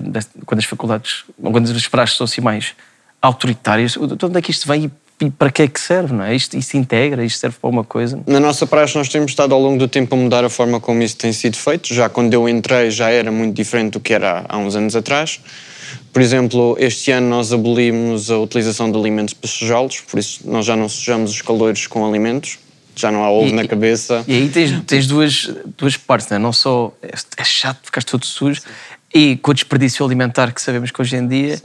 das- 0.03 0.30
quando 0.45 0.60
as 0.60 0.65
faculdades, 0.65 1.25
quando 1.41 1.69
as 1.69 1.88
praxes 1.88 2.17
são 2.17 2.25
assim 2.25 2.41
mais 2.41 2.73
autoritárias, 3.21 3.91
de 3.93 4.25
onde 4.25 4.38
é 4.38 4.41
que 4.41 4.51
isto 4.51 4.67
vem 4.67 4.86
e 4.86 4.91
e 5.19 5.32
para 5.32 5.49
que 5.51 5.63
é 5.63 5.67
que 5.67 5.80
serve, 5.80 6.13
não 6.13 6.23
é? 6.23 6.36
Isto, 6.36 6.56
isto 6.58 6.77
integra, 6.77 7.25
isto 7.25 7.39
serve 7.39 7.58
para 7.60 7.67
alguma 7.67 7.84
coisa? 7.84 8.21
Na 8.27 8.39
nossa 8.39 8.67
praxe 8.67 8.95
nós 8.95 9.10
temos 9.10 9.32
estado 9.32 9.53
ao 9.53 9.60
longo 9.60 9.80
do 9.80 9.88
tempo 9.88 10.13
a 10.13 10.17
mudar 10.17 10.45
a 10.45 10.49
forma 10.49 10.80
como 10.80 11.01
isso 11.01 11.17
tem 11.17 11.34
sido 11.34 11.58
feito. 11.58 11.91
Já 11.93 12.08
quando 12.08 12.34
eu 12.34 12.47
entrei 12.47 12.91
já 12.91 13.10
era 13.10 13.32
muito 13.32 13.56
diferente 13.56 13.93
do 13.93 13.99
que 13.99 14.13
era 14.13 14.45
há 14.47 14.58
uns 14.58 14.75
anos 14.75 14.95
atrás. 14.95 15.39
Por 16.13 16.21
exemplo, 16.21 16.75
este 16.80 17.12
ano 17.12 17.30
nós 17.30 17.51
abolimos 17.53 18.30
a 18.30 18.38
utilização 18.38 18.91
de 18.91 18.97
alimentos 18.97 19.34
para 19.34 19.49
sujá-los, 19.49 20.01
por 20.01 20.19
isso 20.19 20.41
nós 20.45 20.65
já 20.65 20.75
não 20.75 20.89
sujamos 20.89 21.32
os 21.32 21.41
calores 21.41 21.88
com 21.88 22.06
alimentos, 22.06 22.60
já 22.95 23.12
não 23.12 23.23
há 23.23 23.32
ovo 23.32 23.49
E- 23.49 23.53
na 23.53 23.67
cabeça. 23.67 24.23
E 24.27 24.34
aí 24.34 24.49
tens, 24.49 24.71
tens 24.86 25.08
duas, 25.08 25.49
duas 25.77 25.95
partes, 25.97 26.27
não 26.30 26.36
é? 26.38 26.39
Não 26.39 26.53
só 26.53 26.91
é, 27.01 27.12
é 27.38 27.43
chato 27.43 27.80
ficar 27.86 28.03
todo 28.03 28.25
sujo 28.25 28.62
e 29.13 29.38
com 29.38 29.51
o 29.51 29.53
desperdício 29.53 30.06
alimentar 30.06 30.51
que 30.51 30.62
sabemos 30.62 30.91
que 30.91 31.01
hoje 31.01 31.15
em 31.15 31.27
dia 31.27 31.60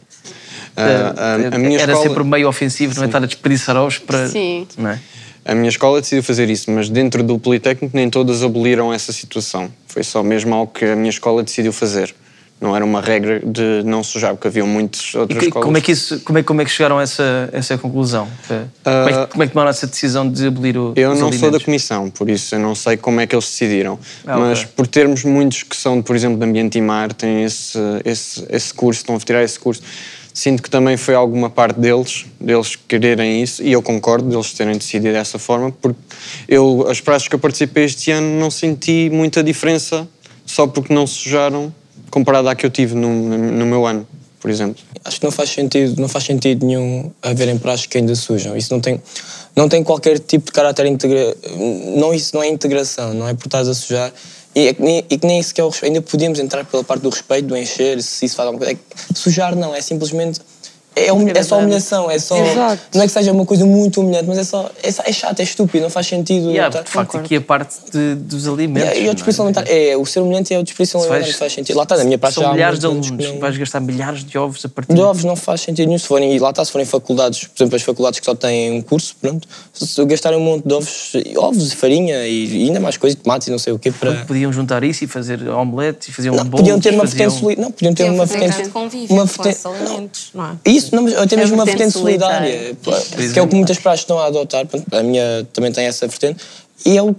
Ah, 0.76 1.14
a- 1.52 1.54
a 1.56 1.58
minha 1.58 1.78
era 1.80 1.92
escola- 1.92 2.08
sempre 2.08 2.24
meio 2.24 2.48
ofensivo, 2.48 2.94
não 2.96 3.02
é? 3.02 3.06
Estar 3.06 3.22
a 3.22 3.26
desperdiçar 3.26 3.76
ovos 3.76 3.98
para. 3.98 4.28
Sim. 4.28 4.66
Não 4.78 4.90
é? 4.90 4.98
A 5.44 5.54
minha 5.54 5.68
escola 5.68 6.00
decidiu 6.00 6.22
fazer 6.22 6.48
isso, 6.48 6.70
mas 6.70 6.88
dentro 6.88 7.22
do 7.22 7.38
Politécnico 7.38 7.96
nem 7.96 8.08
todas 8.08 8.42
aboliram 8.44 8.92
essa 8.92 9.12
situação. 9.12 9.70
Foi 9.88 10.02
só 10.04 10.22
mesmo 10.22 10.54
algo 10.54 10.72
que 10.72 10.84
a 10.84 10.94
minha 10.96 11.10
escola 11.10 11.42
decidiu 11.42 11.72
fazer. 11.72 12.14
Não 12.60 12.76
era 12.76 12.84
uma 12.84 13.00
regra 13.00 13.40
de 13.44 13.82
não 13.84 14.04
sujar, 14.04 14.34
porque 14.34 14.46
haviam 14.46 14.68
muitas 14.68 15.00
E 15.12 15.18
outras 15.18 15.36
que- 15.40 15.46
escolas. 15.46 15.64
como, 15.66 15.76
é 15.76 15.80
que 15.80 15.90
isso, 15.90 16.20
como, 16.20 16.38
é, 16.38 16.42
como 16.44 16.60
é 16.62 16.64
que 16.64 16.70
chegaram 16.70 16.96
a 16.96 17.02
essa, 17.02 17.50
essa 17.52 17.76
conclusão? 17.76 18.28
Que- 18.46 18.54
como, 18.84 19.08
é 19.08 19.12
que, 19.26 19.32
como 19.32 19.42
é 19.42 19.46
que 19.48 19.52
tomaram 19.52 19.70
essa 19.70 19.84
decisão 19.88 20.30
de 20.30 20.46
abolir 20.46 20.78
o, 20.78 20.92
Ah, 20.96 21.00
Eu 21.00 21.10
os 21.10 21.18
não 21.18 21.30
sou 21.32 21.40
da 21.40 21.46
alimentos? 21.46 21.64
comissão, 21.64 22.08
por 22.08 22.30
isso 22.30 22.54
eu 22.54 22.60
não 22.60 22.76
sei 22.76 22.96
como 22.96 23.20
é 23.20 23.26
que 23.26 23.34
eles 23.34 23.46
decidiram. 23.46 23.98
Ah, 24.24 24.38
Mas 24.38 24.60
ok. 24.60 24.70
por 24.76 24.86
termos 24.86 25.24
muitos 25.24 25.64
que 25.64 25.74
são, 25.76 26.00
por 26.00 26.14
exemplo, 26.14 26.38
de 26.38 26.44
ambiente 26.44 26.78
e 26.78 26.80
mar, 26.80 27.12
têm 27.12 27.42
esse, 27.42 27.76
esse, 28.04 28.46
esse 28.48 28.72
curso, 28.72 29.00
estão 29.00 29.16
a 29.16 29.18
tirar 29.18 29.42
esse 29.42 29.58
curso, 29.58 29.82
sinto 30.32 30.62
que 30.62 30.70
também 30.70 30.96
foi 30.96 31.14
alguma 31.14 31.50
parte 31.50 31.78
deles, 31.78 32.26
deles 32.40 32.76
quererem 32.76 33.42
isso, 33.42 33.62
e 33.62 33.72
eu 33.72 33.82
concordo 33.82 34.28
deles 34.28 34.52
terem 34.52 34.76
decidido 34.76 35.12
dessa 35.12 35.38
forma, 35.38 35.70
porque 35.70 35.98
eu, 36.48 36.86
as 36.88 37.00
praças 37.00 37.28
que 37.28 37.34
eu 37.34 37.38
participei 37.38 37.84
este 37.84 38.10
ano, 38.10 38.38
não 38.38 38.50
senti 38.50 39.10
muita 39.10 39.42
diferença 39.42 40.08
só 40.46 40.66
porque 40.66 40.92
não 40.92 41.06
sujaram 41.06 41.72
comparado 42.10 42.48
à 42.48 42.54
que 42.54 42.64
eu 42.64 42.70
tive 42.70 42.94
no, 42.94 43.08
no 43.10 43.66
meu 43.66 43.86
ano, 43.86 44.06
por 44.40 44.50
exemplo. 44.50 44.82
Acho 45.04 45.18
que 45.18 45.24
não 45.24 45.32
faz 45.32 45.50
sentido, 45.50 46.00
não 46.00 46.08
faz 46.08 46.24
sentido 46.24 46.66
nenhum 46.66 47.10
haverem 47.22 47.58
praxes 47.58 47.86
que 47.86 47.98
ainda 47.98 48.14
sujam. 48.14 48.56
Isso 48.56 48.72
não 48.72 48.80
tem, 48.80 49.00
não 49.56 49.68
tem 49.68 49.82
qualquer 49.82 50.18
tipo 50.18 50.46
de 50.46 50.52
caráter 50.52 50.86
integra... 50.86 51.34
não 51.96 52.12
Isso 52.12 52.34
não 52.34 52.42
é 52.42 52.48
integração, 52.48 53.14
não 53.14 53.26
é 53.26 53.34
por 53.34 53.46
estás 53.46 53.68
a 53.68 53.74
sujar. 53.74 54.12
E, 54.54 54.68
é 54.68 54.74
que 54.74 54.82
nem, 54.82 55.04
e 55.08 55.18
que 55.18 55.26
nem 55.26 55.42
sequer. 55.42 55.64
Ainda 55.82 56.02
podíamos 56.02 56.38
entrar 56.38 56.64
pela 56.64 56.84
parte 56.84 57.02
do 57.02 57.10
respeito, 57.10 57.48
do 57.48 57.56
encher, 57.56 58.02
se 58.02 58.26
isso 58.26 58.36
faz 58.36 58.46
alguma 58.46 58.64
coisa. 58.64 58.72
É 58.72 58.74
que 58.74 59.18
sujar 59.18 59.56
não, 59.56 59.74
é 59.74 59.80
simplesmente. 59.80 60.40
É, 60.94 61.06
é 61.06 61.42
só 61.42 61.58
humilhação, 61.58 62.10
é 62.10 62.18
só. 62.18 62.36
Exato. 62.36 62.82
Não 62.94 63.02
é 63.02 63.06
que 63.06 63.12
seja 63.12 63.32
uma 63.32 63.46
coisa 63.46 63.64
muito 63.64 64.00
humilhante, 64.00 64.26
mas 64.28 64.38
é 64.38 64.44
só. 64.44 64.70
É, 64.82 64.88
é 64.88 65.12
chato, 65.12 65.40
é 65.40 65.42
estúpido, 65.42 65.82
não 65.82 65.90
faz 65.90 66.06
sentido. 66.06 66.50
E 66.50 66.58
há, 66.58 66.68
tá? 66.70 66.82
de 66.82 66.90
facto, 66.90 67.16
aqui 67.16 67.36
a 67.36 67.40
parte 67.40 67.76
de- 67.90 68.14
dos 68.16 68.46
alimentos. 68.46 68.96
E, 68.98 69.04
e 69.04 69.08
o 69.08 69.14
desperdício 69.14 69.42
alimentar. 69.42 69.64
É, 69.70 69.96
o 69.96 70.04
ser 70.04 70.20
humilhante 70.20 70.52
é 70.52 70.58
o 70.58 70.62
desperdício 70.62 71.00
alimentar, 71.00 71.26
não 71.26 71.34
faz 71.34 71.52
sentido. 71.52 71.76
Lá 71.76 71.82
está, 71.84 71.96
na 71.96 72.04
minha 72.04 72.18
já 72.22 72.30
São 72.30 72.46
há 72.46 72.52
milhares 72.52 72.78
de 72.78 72.86
alunos, 72.86 73.10
que 73.10 73.16
não- 73.32 73.38
vais 73.38 73.56
gastar 73.56 73.80
milhares 73.80 74.24
de 74.24 74.36
ovos 74.38 74.64
a 74.64 74.68
partir 74.68 74.92
de 74.94 75.00
ovos 75.00 75.24
não 75.24 75.34
faz 75.36 75.60
sentido 75.62 75.86
nenhum. 75.86 75.98
Se 75.98 76.06
forem, 76.06 76.34
e 76.34 76.38
lá 76.38 76.50
está, 76.50 76.64
se 76.64 76.70
forem 76.72 76.86
faculdades, 76.86 77.44
por 77.44 77.62
exemplo, 77.62 77.76
as 77.76 77.82
faculdades 77.82 78.20
que 78.20 78.26
só 78.26 78.34
têm 78.34 78.72
um 78.72 78.82
curso, 78.82 79.16
pronto, 79.20 79.48
se 79.72 80.04
gastarem 80.04 80.38
um 80.38 80.42
monte 80.42 80.66
de 80.68 80.74
ovos, 80.74 81.12
ovos, 81.36 81.72
farinha 81.72 82.26
e, 82.26 82.64
e 82.64 82.66
ainda 82.66 82.80
mais 82.80 82.96
coisas, 82.96 83.18
tomates 83.20 83.48
e 83.48 83.50
não 83.50 83.58
sei 83.58 83.72
o 83.72 83.78
quê, 83.78 83.90
para. 83.90 84.24
Podiam 84.26 84.52
juntar 84.52 84.84
isso 84.84 85.04
e 85.04 85.06
fazer 85.06 85.48
omeletes 85.48 86.08
e 86.08 86.12
fazer 86.12 86.30
um 86.30 86.36
bolo. 86.36 86.50
podiam 86.50 86.78
ter 86.78 86.92
uma 86.94 87.04
vertente 87.06 87.32
solidária. 87.32 87.62
Não, 87.62 87.70
podiam 87.72 87.94
ter 87.94 88.10
uma 88.10 88.26
vertente. 88.26 88.70
Uma 89.10 89.24
vertente. 89.24 89.58
não 90.34 90.44
é? 90.50 90.56
Isso, 90.84 90.94
não, 90.94 91.02
mas 91.02 91.14
até 91.14 91.34
É 91.34 91.38
mesmo 91.38 91.54
uma 91.54 91.64
vertente 91.64 91.92
solidária, 91.92 92.76
pá, 92.82 93.00
que 93.32 93.38
é 93.38 93.42
o 93.42 93.48
que 93.48 93.54
muitas 93.54 93.78
praxes 93.78 94.00
estão 94.00 94.18
a 94.18 94.26
adotar. 94.26 94.66
A 94.92 95.02
minha 95.02 95.46
também 95.52 95.72
tem 95.72 95.86
essa 95.86 96.06
vertente. 96.06 96.42
E 96.84 96.96
é 96.96 97.02
o. 97.02 97.14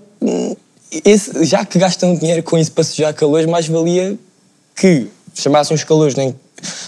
Esse, 1.04 1.44
já 1.46 1.66
que 1.66 1.80
gastam 1.80 2.16
dinheiro 2.16 2.44
com 2.44 2.58
isso 2.58 2.72
para 2.72 2.84
sujar 2.84 3.14
calores, 3.14 3.48
mais 3.48 3.68
valia 3.68 4.18
que 4.76 5.08
chamassem 5.34 5.76
os 5.76 5.84
calores, 5.84 6.16
nem. 6.16 6.36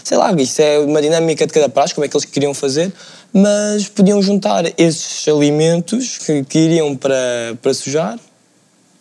Sei 0.04 0.18
lá, 0.18 0.32
isso 0.34 0.62
é 0.62 0.80
uma 0.80 1.02
dinâmica 1.02 1.46
de 1.46 1.52
cada 1.52 1.68
praxe, 1.68 1.94
como 1.94 2.06
é 2.06 2.08
que 2.08 2.16
eles 2.16 2.26
queriam 2.26 2.54
fazer, 2.54 2.94
mas 3.34 3.90
podiam 3.90 4.22
juntar 4.22 4.64
esses 4.78 5.28
alimentos 5.28 6.20
que, 6.20 6.44
que 6.44 6.60
iriam 6.60 6.96
para, 6.96 7.58
para 7.62 7.74
sujar. 7.74 8.18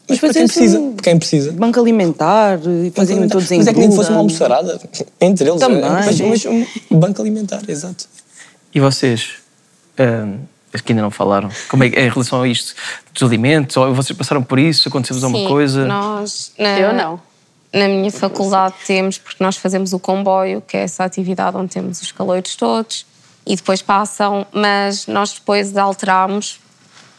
Mas 0.09 0.19
para 0.19 0.33
quem 0.33 0.43
fazer 0.43 0.55
precisa, 0.55 0.79
assim, 0.79 0.93
para 0.93 1.03
quem 1.03 1.19
precisa. 1.19 1.53
Banco 1.53 1.81
alimentar 1.81 2.59
e 2.85 2.91
fazerem 2.91 3.29
todos 3.29 3.51
em 3.51 3.59
Mas 3.59 3.67
é 3.67 3.73
que 3.73 3.81
nem 3.81 3.91
fosse 3.91 4.11
uma 4.11 4.19
almoçarada 4.19 4.81
entre 5.21 5.49
eles. 5.49 5.61
Também. 5.61 5.81
Mas, 5.81 6.21
mas 6.21 6.45
um 6.91 6.99
banco 6.99 7.23
alimentar, 7.23 7.63
exato. 7.67 8.07
E 8.75 8.81
vocês? 8.81 9.45
acho 10.75 10.83
que 10.83 10.93
ainda 10.93 11.03
não 11.03 11.11
falaram. 11.11 11.49
Como 11.69 11.85
é 11.85 11.91
que 11.91 11.97
é 11.97 12.07
em 12.07 12.11
relação 12.11 12.43
a 12.43 12.49
isto 12.49 12.75
dos 13.13 13.23
alimentos? 13.23 13.77
Ou 13.77 13.95
vocês 13.95 14.17
passaram 14.17 14.43
por 14.43 14.59
isso? 14.59 14.89
Aconteceu-vos 14.89 15.23
alguma 15.23 15.45
Sim, 15.45 15.49
coisa? 15.49 15.87
Nós, 15.87 16.53
na, 16.59 16.79
Eu 16.79 16.93
não. 16.93 17.21
Na 17.73 17.89
minha 17.89 18.11
faculdade 18.11 18.75
temos, 18.87 19.19
porque 19.19 19.43
nós 19.43 19.57
fazemos 19.57 19.93
o 19.93 19.99
comboio, 19.99 20.61
que 20.61 20.77
é 20.77 20.83
essa 20.83 21.05
atividade 21.05 21.57
onde 21.57 21.71
temos 21.71 22.01
os 22.01 22.13
calores 22.13 22.55
todos, 22.55 23.05
e 23.45 23.57
depois 23.57 23.83
passam, 23.83 24.47
mas 24.53 25.07
nós 25.07 25.33
depois 25.33 25.77
alterámos, 25.77 26.61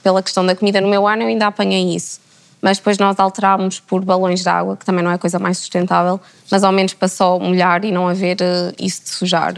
pela 0.02 0.24
questão 0.24 0.46
da 0.46 0.56
comida 0.56 0.80
no 0.80 0.88
meu 0.88 1.06
ano, 1.08 1.24
eu 1.24 1.28
ainda 1.28 1.48
apanhei 1.48 1.96
isso. 1.96 2.20
Mas 2.66 2.80
depois 2.80 2.98
nós 2.98 3.20
alterámos 3.20 3.80
por 3.80 4.04
balões 4.04 4.42
de 4.42 4.50
água, 4.50 4.76
que 4.76 4.84
também 4.84 5.04
não 5.04 5.12
é 5.12 5.14
a 5.14 5.18
coisa 5.20 5.38
mais 5.38 5.60
sustentável, 5.60 6.20
mas 6.50 6.64
ao 6.64 6.72
menos 6.72 6.96
para 6.96 7.08
só 7.08 7.38
molhar 7.38 7.86
e 7.86 7.92
não 7.92 8.08
haver 8.08 8.38
eh, 8.42 8.74
isso 8.80 9.04
de 9.04 9.10
sujar. 9.10 9.54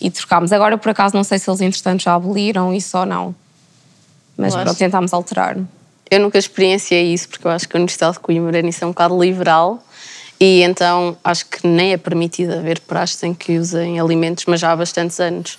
E 0.00 0.10
trocámos. 0.10 0.50
Agora, 0.50 0.78
por 0.78 0.88
acaso, 0.88 1.14
não 1.14 1.22
sei 1.22 1.38
se 1.38 1.50
eles, 1.50 1.60
entretanto, 1.60 2.02
já 2.02 2.14
aboliram 2.14 2.72
isso 2.72 2.96
ou 2.96 3.04
não. 3.04 3.34
Mas 4.38 4.54
Eu 4.54 4.62
pronto, 4.62 4.78
tentámos 4.78 5.12
alterar. 5.12 5.58
Eu 6.10 6.18
nunca 6.18 6.38
experienciei 6.38 7.12
isso, 7.12 7.28
porque 7.28 7.46
eu 7.46 7.50
acho 7.50 7.68
que 7.68 7.76
a 7.76 7.78
Universidade 7.78 8.14
de 8.14 8.20
Coimbra 8.20 8.62
nisso 8.62 8.84
é 8.84 8.86
um 8.86 8.90
bocado 8.90 9.22
liberal 9.22 9.78
e 10.40 10.62
então 10.62 11.18
acho 11.22 11.44
que 11.44 11.66
nem 11.66 11.92
é 11.92 11.98
permitido 11.98 12.54
haver 12.54 12.80
praxe 12.80 13.26
em 13.26 13.34
que 13.34 13.58
usem 13.58 14.00
alimentos, 14.00 14.46
mas 14.46 14.60
já 14.60 14.72
há 14.72 14.76
bastantes 14.76 15.20
anos. 15.20 15.58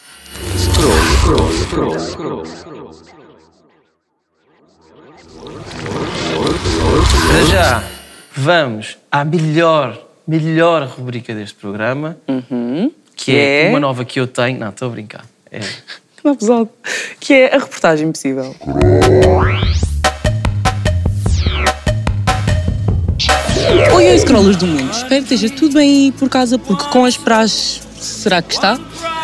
Para 7.31 7.45
já, 7.45 7.83
vamos 8.35 8.97
à 9.09 9.23
melhor, 9.23 9.97
melhor 10.27 10.83
rubrica 10.85 11.33
deste 11.33 11.55
programa, 11.55 12.17
que 13.15 13.31
é 13.35 13.67
É? 13.67 13.69
uma 13.69 13.79
nova 13.79 14.03
que 14.03 14.19
eu 14.19 14.27
tenho. 14.27 14.59
Não, 14.59 14.67
estou 14.67 14.89
a 14.89 14.91
brincar. 14.91 15.23
É. 15.49 15.61
Não, 16.23 16.35
pesado. 16.35 16.69
Que 17.21 17.33
é 17.33 17.55
a 17.55 17.59
reportagem 17.59 18.09
impossível. 18.09 18.53
Oi, 23.95 24.05
oi, 24.07 24.17
scrollers 24.19 24.57
do 24.57 24.67
mundo. 24.67 24.91
Espero 24.91 25.23
que 25.25 25.33
esteja 25.33 25.55
tudo 25.55 25.73
bem 25.75 25.89
aí 26.07 26.11
por 26.11 26.29
casa, 26.29 26.59
porque 26.59 26.83
com 26.89 27.05
as 27.05 27.15
praxes, 27.17 27.81
será 27.99 28.41
que 28.41 28.53
está? 28.53 28.77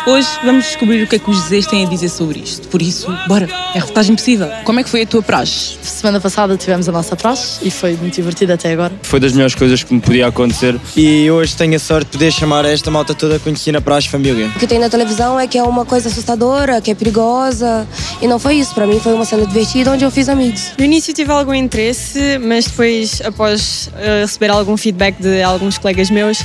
Hoje 0.06 0.28
vamos 0.42 0.64
descobrir 0.64 1.02
o 1.02 1.06
que 1.06 1.16
é 1.16 1.18
que 1.18 1.30
os 1.30 1.38
Zés 1.48 1.66
têm 1.66 1.84
a 1.84 1.88
dizer 1.88 2.08
sobre 2.08 2.38
isto. 2.40 2.66
Por 2.68 2.80
isso, 2.80 3.06
bora, 3.26 3.48
é 3.74 3.78
reportagem 3.78 4.16
possível. 4.16 4.48
Como 4.64 4.80
é 4.80 4.82
que 4.82 4.88
foi 4.88 5.02
a 5.02 5.06
tua 5.06 5.22
praxe? 5.22 5.76
Semana 5.82 6.18
passada 6.18 6.56
tivemos 6.56 6.88
a 6.88 6.92
nossa 6.92 7.14
praxe 7.14 7.58
e 7.62 7.70
foi 7.70 7.94
muito 7.94 8.14
divertido 8.14 8.52
até 8.52 8.72
agora. 8.72 8.92
Foi 9.02 9.20
das 9.20 9.32
melhores 9.32 9.54
coisas 9.54 9.82
que 9.82 9.92
me 9.92 10.00
podia 10.00 10.26
acontecer. 10.26 10.80
E 10.96 11.30
hoje 11.30 11.54
tenho 11.56 11.76
a 11.76 11.78
sorte 11.78 12.06
de 12.06 12.12
poder 12.12 12.32
chamar 12.32 12.64
esta 12.64 12.90
malta 12.90 13.14
toda 13.14 13.36
a 13.36 13.38
conhecer 13.38 13.72
na 13.72 13.80
Praxe 13.80 14.08
Família. 14.08 14.46
O 14.54 14.58
que 14.58 14.66
tem 14.66 14.78
na 14.78 14.88
televisão 14.88 15.38
é 15.38 15.46
que 15.46 15.58
é 15.58 15.62
uma 15.62 15.84
coisa 15.84 16.08
assustadora, 16.08 16.80
que 16.80 16.90
é 16.90 16.94
perigosa. 16.94 17.86
E 18.22 18.26
não 18.26 18.38
foi 18.38 18.56
isso. 18.56 18.74
Pra 18.74 18.86
mim 18.86 18.98
foi 19.00 19.12
uma 19.12 19.24
cena 19.24 19.46
divertida 19.46 19.92
onde 19.92 20.04
eu 20.04 20.10
fiz 20.10 20.28
amigos. 20.28 20.72
No 20.78 20.84
início 20.84 21.12
tive 21.12 21.30
algum 21.32 21.54
interesse, 21.54 22.38
mas 22.38 22.66
depois, 22.66 23.20
após 23.22 23.90
eh, 23.98 24.22
receber 24.22 24.50
algum 24.50 24.76
feedback 24.76 25.20
de 25.20 25.42
alguns 25.42 25.76
colegas 25.76 26.08
meus, 26.10 26.38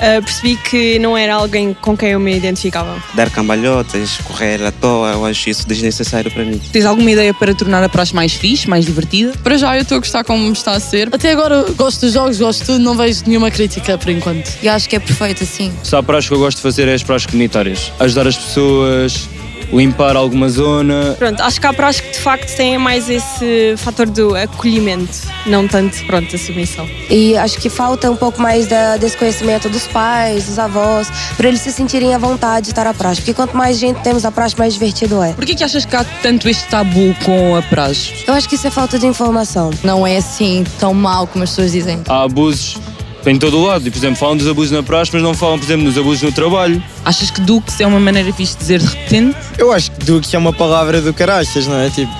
eh, 0.00 0.20
percebi 0.20 0.56
que 0.56 0.98
não 0.98 1.16
era 1.16 1.34
alguém 1.34 1.74
com 1.74 1.96
quem 1.96 2.10
eu 2.10 2.20
me 2.20 2.34
identificava. 2.36 3.00
Dar 3.14 3.30
cambalhotas, 3.30 4.18
correr 4.18 4.62
à 4.62 4.70
toa, 4.70 5.12
eu 5.12 5.24
acho 5.26 5.50
isso 5.50 5.66
desnecessário 5.66 6.30
para 6.30 6.44
mim. 6.44 6.60
Tens 6.72 6.84
alguma 6.84 7.10
ideia 7.10 7.34
para 7.34 7.54
tornar 7.54 7.82
a 7.82 7.88
praxe 7.88 8.14
mais 8.14 8.32
fixe, 8.34 8.68
mais 8.68 8.84
divertida? 8.84 9.32
Para 9.42 9.56
já 9.56 9.76
eu 9.76 9.82
estou 9.82 9.96
a 9.96 9.98
gostar 9.98 10.24
como 10.24 10.52
está 10.52 10.72
a 10.72 10.80
ser. 10.80 11.08
Até 11.12 11.32
agora 11.32 11.64
gosto 11.76 12.02
dos 12.02 12.12
jogos, 12.12 12.38
gosto 12.38 12.60
de 12.60 12.66
tudo, 12.66 12.78
não 12.78 12.96
vejo 12.96 13.22
nenhuma 13.26 13.50
crítica 13.50 13.98
por 13.98 14.10
enquanto. 14.10 14.50
E 14.62 14.68
acho 14.68 14.88
que 14.88 14.96
é 14.96 15.00
perfeito 15.00 15.42
assim. 15.42 15.72
Só 15.82 15.98
a 15.98 16.02
praxe 16.02 16.28
que 16.28 16.34
eu 16.34 16.38
gosto 16.38 16.56
de 16.58 16.62
fazer 16.62 16.88
é 16.88 16.94
as 16.94 17.02
praxes 17.02 17.26
comunitárias. 17.26 17.92
Ajudar 17.98 18.26
as 18.26 18.36
pessoas, 18.36 19.28
limpar 19.72 20.16
alguma 20.16 20.48
zona. 20.48 21.14
Pronto, 21.18 21.40
acho 21.42 21.60
que 21.60 21.66
há 21.66 21.72
praxe 21.72 22.02
que 22.02 22.12
de 22.12 22.18
facto 22.18 22.54
têm 22.56 22.78
mais 22.78 23.08
esse 23.08 23.74
fator 23.76 24.06
do 24.06 24.34
acolhimento, 24.34 25.18
não 25.46 25.66
tanto, 25.66 26.04
pronto, 26.06 26.34
a 26.34 26.38
submissão. 26.38 26.88
E 27.08 27.36
acho 27.36 27.58
que 27.58 27.68
falta 27.68 28.10
um 28.10 28.16
pouco 28.16 28.40
mais 28.40 28.66
da, 28.66 28.96
desse 28.96 29.16
conhecimento 29.16 29.68
dos 29.68 29.86
pais, 29.86 30.46
dos 30.46 30.58
avós, 30.58 31.08
para 31.36 31.48
eles 31.48 31.60
se 31.60 31.72
sentirem 31.72 32.14
à 32.14 32.18
vontade 32.18 32.66
de 32.66 32.72
estar 32.72 32.86
à 32.86 32.94
praxe. 32.94 33.20
Porque 33.20 33.34
quanto 33.34 33.56
mais 33.56 33.78
gente 33.78 34.00
temos 34.02 34.24
à 34.24 34.30
praxe, 34.30 34.56
mais 34.58 34.74
divertido 34.74 35.22
é. 35.22 35.32
Por 35.32 35.44
que, 35.44 35.54
que 35.54 35.64
achas 35.64 35.84
que 35.84 35.96
há 35.96 36.04
tanto 36.22 36.48
este 36.48 36.66
tabu 36.68 37.14
com 37.24 37.56
a 37.56 37.62
praxe? 37.62 38.24
Eu 38.26 38.34
acho 38.34 38.48
que 38.48 38.54
isso 38.54 38.66
é 38.66 38.70
falta 38.70 38.98
de 38.98 39.06
informação. 39.06 39.70
Não 39.82 40.06
é 40.06 40.16
assim 40.16 40.64
tão 40.78 40.92
mal 40.94 41.26
como 41.26 41.44
as 41.44 41.50
pessoas 41.50 41.72
dizem. 41.72 42.00
Há 42.08 42.24
abusos 42.24 42.78
em 43.26 43.38
todo 43.38 43.58
o 43.58 43.66
lado. 43.66 43.86
E, 43.86 43.90
por 43.90 43.98
exemplo, 43.98 44.16
falam 44.16 44.36
dos 44.36 44.46
abusos 44.48 44.70
na 44.70 44.82
praxe, 44.82 45.10
mas 45.12 45.22
não 45.22 45.34
falam, 45.34 45.58
por 45.58 45.64
exemplo, 45.64 45.84
dos 45.84 45.98
abusos 45.98 46.22
no 46.22 46.32
trabalho. 46.32 46.82
Achas 47.04 47.30
que 47.30 47.40
Dukes 47.40 47.80
é 47.80 47.86
uma 47.86 48.00
maneira 48.00 48.32
fixe 48.32 48.54
de 48.54 48.60
dizer 48.60 48.80
de 48.80 48.86
repente? 48.86 49.36
Eu 49.58 49.72
acho 49.72 49.90
que 49.90 50.04
Duque 50.04 50.34
é 50.34 50.38
uma 50.38 50.52
palavra 50.52 51.00
do 51.00 51.12
caraças, 51.12 51.66
não 51.66 51.78
é? 51.78 51.90
Tipo, 51.90 52.12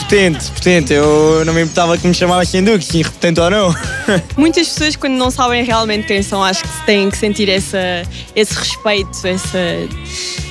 potente, 0.00 0.50
potente. 0.50 0.92
Eu 0.92 1.44
não 1.44 1.52
me 1.52 1.62
importava 1.62 1.98
que 1.98 2.06
me 2.06 2.14
chamassem 2.14 2.64
sim, 2.80 3.02
repetente 3.02 3.40
ou 3.40 3.50
não. 3.50 3.74
Muitas 4.36 4.68
pessoas, 4.68 4.96
quando 4.96 5.14
não 5.14 5.30
sabem 5.30 5.64
realmente 5.64 6.06
quem 6.06 6.22
são, 6.22 6.42
acho 6.42 6.62
que 6.62 6.86
têm 6.86 7.10
que 7.10 7.18
sentir 7.18 7.48
essa, 7.48 8.02
esse 8.34 8.54
respeito, 8.54 9.26
essa 9.26 9.58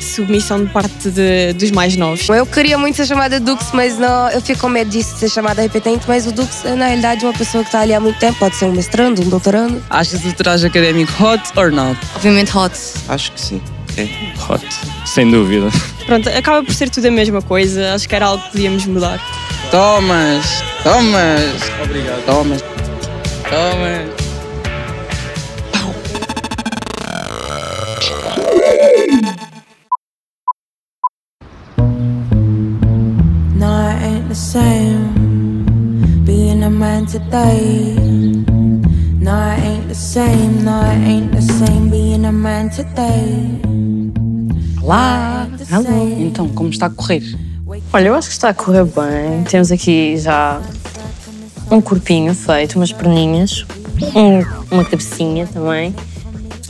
submissão 0.08 0.63
de 0.63 0.72
parte 0.72 1.10
de- 1.10 1.54
dos 1.54 1.72
mais 1.72 1.96
novos. 1.96 2.28
Eu 2.30 2.46
queria 2.46 2.78
muito 2.78 2.96
ser 2.96 3.06
chamada 3.06 3.39
Dux, 3.39 3.67
mas 3.74 3.98
não, 4.00 4.30
eu 4.30 4.41
fico 4.41 4.62
com 4.62 4.70
medo 4.70 4.89
disso, 4.89 5.13
de 5.13 5.20
ser 5.22 5.30
chamada 5.30 5.62
repetente. 5.62 6.04
Mas 6.08 6.26
o 6.26 6.32
Dux 6.32 6.65
é, 6.65 6.74
na 6.76 6.88
realidade, 6.88 7.26
uma 7.26 7.34
pessoa 7.34 7.63
que 7.63 7.70
está 7.70 7.82
ali 7.82 7.93
há 7.93 8.00
muito 8.00 8.17
tempo. 8.20 8.38
Pode 8.39 8.56
ser 8.56 8.65
um 8.65 8.72
mestrando, 8.72 9.22
um 9.22 9.30
doutorando. 9.30 9.82
Achas 9.89 10.24
o 10.26 10.34
traje 10.34 10.65
académico 10.67 11.12
hot 11.24 11.43
or 11.56 11.72
not? 11.72 12.00
Obviamente 12.15 12.56
hot. 12.58 12.74
Acho 13.10 13.32
que 13.32 13.41
sim. 13.41 13.62
É. 13.98 14.08
Hot. 14.52 14.63
Sem 15.06 15.30
dúvida. 15.32 15.70
Pronto, 16.06 16.30
acaba 16.30 16.63
por 16.63 16.74
ser 16.74 16.89
tudo 16.89 17.08
a 17.08 17.12
mesma 17.12 17.41
coisa. 17.41 17.93
Acho 17.96 18.08
que 18.08 18.15
era 18.15 18.28
algo 18.28 18.43
que 18.46 18.52
podíamos 18.52 18.86
mudar. 18.86 19.20
Thomas! 19.72 20.63
Thomas! 20.84 21.41
Obrigado. 21.84 22.24
Thomas! 22.26 22.62
Thomas! 23.50 24.27
Same 34.38 35.65
being 36.23 36.63
a 36.63 36.69
man 36.69 37.06
today. 37.08 37.95
No, 39.19 39.34
it 39.34 39.60
ain't 39.63 39.88
the 39.88 39.95
same. 39.95 40.63
No, 40.63 40.80
it 40.82 41.08
ain't 41.08 41.32
the 41.32 41.41
same 41.41 41.89
being 41.89 42.23
a 42.26 42.32
man 42.32 42.69
today. 42.69 43.60
Olá! 44.82 45.47
Alô! 45.71 46.08
Então, 46.19 46.47
como 46.50 46.69
está 46.69 46.86
a 46.86 46.89
correr? 46.89 47.23
Olha, 47.91 48.08
eu 48.08 48.15
acho 48.15 48.28
que 48.28 48.34
está 48.34 48.50
a 48.50 48.54
correr 48.54 48.86
bem. 48.86 49.43
Temos 49.50 49.71
aqui 49.71 50.17
já 50.17 50.62
um 51.71 51.82
corpinho 51.82 52.34
feito, 52.36 52.76
umas 52.78 52.91
perninhas, 52.93 53.65
um- 54.15 54.76
uma 54.76 54.86
cabecinha 54.86 55.47
também. 55.47 55.93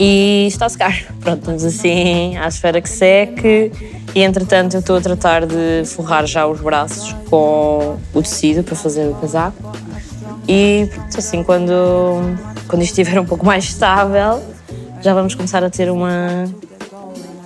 E 0.00 0.46
está 0.48 0.66
a 0.66 0.68
secar. 0.68 0.94
Pronto, 1.20 1.40
estamos 1.40 1.64
assim 1.64 2.36
à 2.38 2.48
espera 2.48 2.80
que 2.80 2.88
seque. 2.88 3.70
E 4.14 4.22
entretanto 4.22 4.74
eu 4.74 4.80
estou 4.80 4.96
a 4.96 5.00
tratar 5.00 5.46
de 5.46 5.84
forrar 5.86 6.26
já 6.26 6.46
os 6.46 6.60
braços 6.60 7.14
com 7.28 7.96
o 8.12 8.22
tecido 8.22 8.62
para 8.62 8.74
fazer 8.74 9.08
o 9.08 9.14
casaco. 9.14 9.72
E 10.48 10.88
assim, 11.16 11.42
quando, 11.42 11.72
quando 12.66 12.82
isto 12.82 12.98
estiver 12.98 13.20
um 13.20 13.26
pouco 13.26 13.44
mais 13.44 13.64
estável, 13.64 14.42
já 15.02 15.12
vamos 15.12 15.34
começar 15.34 15.62
a 15.62 15.70
ter 15.70 15.90
uma, 15.90 16.46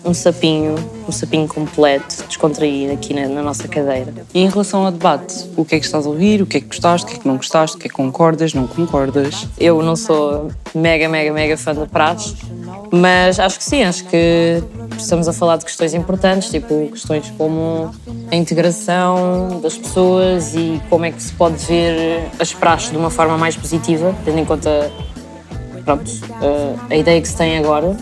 um 0.04 0.14
sapinho, 0.14 0.74
um 1.08 1.12
sapinho 1.12 1.46
completo, 1.46 2.24
descontraído 2.26 2.92
aqui 2.92 3.14
na, 3.14 3.28
na 3.28 3.42
nossa 3.42 3.68
cadeira. 3.68 4.12
E 4.34 4.40
em 4.40 4.48
relação 4.48 4.84
ao 4.84 4.92
debate, 4.92 5.48
o 5.56 5.64
que 5.64 5.76
é 5.76 5.78
que 5.78 5.86
estás 5.86 6.06
a 6.06 6.08
ouvir? 6.08 6.42
O 6.42 6.46
que 6.46 6.56
é 6.56 6.60
que 6.60 6.66
gostaste? 6.66 7.06
O 7.06 7.08
que 7.10 7.16
é 7.16 7.18
que 7.20 7.28
não 7.28 7.36
gostaste? 7.36 7.76
O 7.76 7.78
que 7.78 7.86
é 7.86 7.90
que 7.90 7.94
concordas? 7.94 8.54
Não 8.54 8.66
concordas? 8.66 9.46
Eu 9.58 9.82
não 9.82 9.96
sou 9.96 10.50
mega, 10.74 11.08
mega, 11.08 11.32
mega 11.32 11.56
fã 11.56 11.74
da 11.74 11.86
praxe, 11.86 12.34
mas 12.90 13.38
acho 13.38 13.58
que 13.58 13.64
sim, 13.64 13.82
acho 13.82 14.04
que 14.04 14.62
estamos 14.98 15.28
a 15.28 15.32
falar 15.32 15.56
de 15.56 15.64
questões 15.64 15.94
importantes, 15.94 16.50
tipo 16.50 16.88
questões 16.88 17.32
como 17.38 17.90
a 18.30 18.36
integração 18.36 19.60
das 19.62 19.76
pessoas 19.78 20.54
e 20.54 20.80
como 20.90 21.04
é 21.04 21.12
que 21.12 21.22
se 21.22 21.32
pode 21.32 21.56
ver 21.64 22.28
as 22.38 22.52
praxes 22.52 22.90
de 22.90 22.96
uma 22.96 23.10
forma 23.10 23.38
mais 23.38 23.56
positiva, 23.56 24.14
tendo 24.24 24.38
em 24.38 24.44
conta 24.44 24.90
pronto, 25.84 26.10
eh, 26.42 26.74
a 26.90 26.96
ideia 26.96 27.20
que 27.20 27.28
se 27.28 27.36
tem 27.36 27.58
agora. 27.58 27.96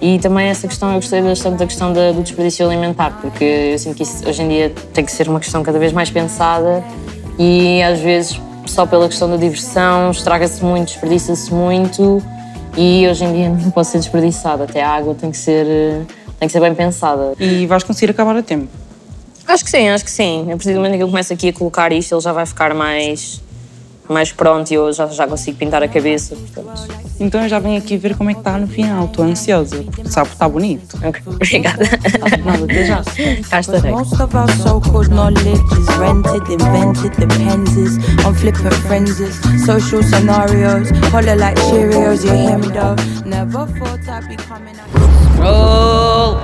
E 0.00 0.18
também 0.18 0.46
essa 0.48 0.66
questão, 0.66 0.88
eu 0.90 0.94
gostei 0.96 1.20
bastante 1.20 1.58
da 1.58 1.66
questão 1.66 1.92
da- 1.92 2.12
do 2.12 2.22
desperdício 2.22 2.66
alimentar, 2.66 3.18
porque 3.20 3.44
eu 3.44 3.78
sinto 3.78 3.96
que 3.96 4.02
isso 4.02 4.26
hoje 4.26 4.42
em 4.42 4.48
dia 4.48 4.72
tem 4.94 5.04
que 5.04 5.12
ser 5.12 5.28
uma 5.28 5.38
questão 5.38 5.62
cada 5.62 5.78
vez 5.78 5.92
mais 5.92 6.08
pensada 6.10 6.82
e 7.38 7.82
às 7.82 7.98
vezes 8.00 8.40
só 8.66 8.86
pela 8.86 9.08
questão 9.08 9.28
da 9.28 9.36
diversão 9.36 10.10
estraga-se 10.10 10.64
muito, 10.64 10.88
desperdiça-se 10.88 11.52
muito 11.52 12.22
e 12.78 13.06
hoje 13.08 13.24
em 13.24 13.32
dia 13.34 13.48
não 13.62 13.70
pode 13.70 13.88
ser 13.88 13.98
desperdiçado, 13.98 14.62
até 14.62 14.82
a 14.82 14.88
água 14.88 15.14
tem 15.14 15.30
que 15.30 15.36
ser, 15.36 15.66
tem 16.38 16.48
que 16.48 16.52
ser 16.52 16.60
bem 16.60 16.74
pensada. 16.74 17.34
E 17.38 17.66
vais 17.66 17.82
conseguir 17.84 18.10
acabar 18.12 18.34
a 18.36 18.42
tempo? 18.42 18.68
Acho 19.46 19.64
que 19.64 19.70
sim, 19.70 19.88
acho 19.88 20.04
que 20.04 20.10
sim. 20.10 20.44
A 20.44 20.56
partir 20.56 20.70
do 20.72 20.76
momento 20.76 20.94
em 20.94 20.98
que 20.98 21.02
eu 21.02 21.08
começo 21.08 21.32
aqui 21.32 21.48
a 21.48 21.52
colocar 21.52 21.92
isto, 21.92 22.14
ele 22.14 22.20
já 22.22 22.32
vai 22.32 22.46
ficar 22.46 22.72
mais, 22.72 23.42
mais 24.12 24.32
pronto 24.32 24.70
e 24.70 24.74
eu 24.74 24.92
já, 24.92 25.06
já 25.06 25.26
consigo 25.26 25.56
pintar 25.56 25.82
a 25.82 25.88
cabeça, 25.88 26.34
portanto. 26.36 26.88
Então 27.20 27.42
eu 27.42 27.48
já 27.48 27.58
venho 27.58 27.78
aqui 27.78 27.96
ver 27.96 28.16
como 28.16 28.30
é 28.30 28.34
que 28.34 28.40
está 28.40 28.58
no 28.58 28.66
final. 28.66 29.04
Estou 29.06 29.24
ansiosa, 29.24 29.82
porque 29.84 30.08
sabe 30.08 30.28
que 30.28 30.34
está 30.34 30.48
bonito. 30.48 30.98
Obrigada. 31.26 31.84
Nada, 32.44 32.64
até 32.64 32.84
já. 32.84 33.02
Cá 33.48 33.60
estarei. 33.60 33.90
Most 33.92 34.20
of 34.20 34.36
our 34.36 34.50
so-called 34.56 35.10
knowledge 35.10 35.48
is 35.48 35.86
rented, 35.98 36.52
invented, 36.52 37.10
depends 37.18 37.98
on 38.26 38.34
flippant 38.34 38.74
frenzies, 38.86 39.36
social 39.64 40.02
scenarios, 40.02 40.88
holler 41.12 41.36
like 41.38 41.60
Cheerios. 41.60 42.24
You 42.24 42.32
hear 42.32 42.58
me 42.58 42.68
though? 42.68 42.96
Never 43.26 43.66
thought 43.78 44.00
I'd 44.08 44.28
be 44.28 44.36
coming 44.36 44.74
out. 44.78 45.40
Roll! 45.40 46.40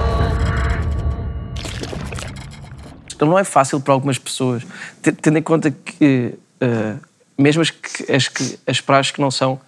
Então 3.14 3.26
não 3.28 3.38
é 3.38 3.44
fácil 3.44 3.80
para 3.80 3.94
algumas 3.94 4.18
pessoas, 4.18 4.62
te- 5.02 5.12
tendo 5.12 5.38
em 5.38 5.42
conta 5.42 5.70
que, 5.70 6.34
eh, 6.60 6.94
mesmo 7.38 7.62
as, 7.62 7.70
que, 7.70 8.12
as, 8.12 8.28
que, 8.28 8.58
as 8.66 8.80
praxes 8.80 9.12
que 9.12 9.20
não 9.20 9.30
são 9.30 9.60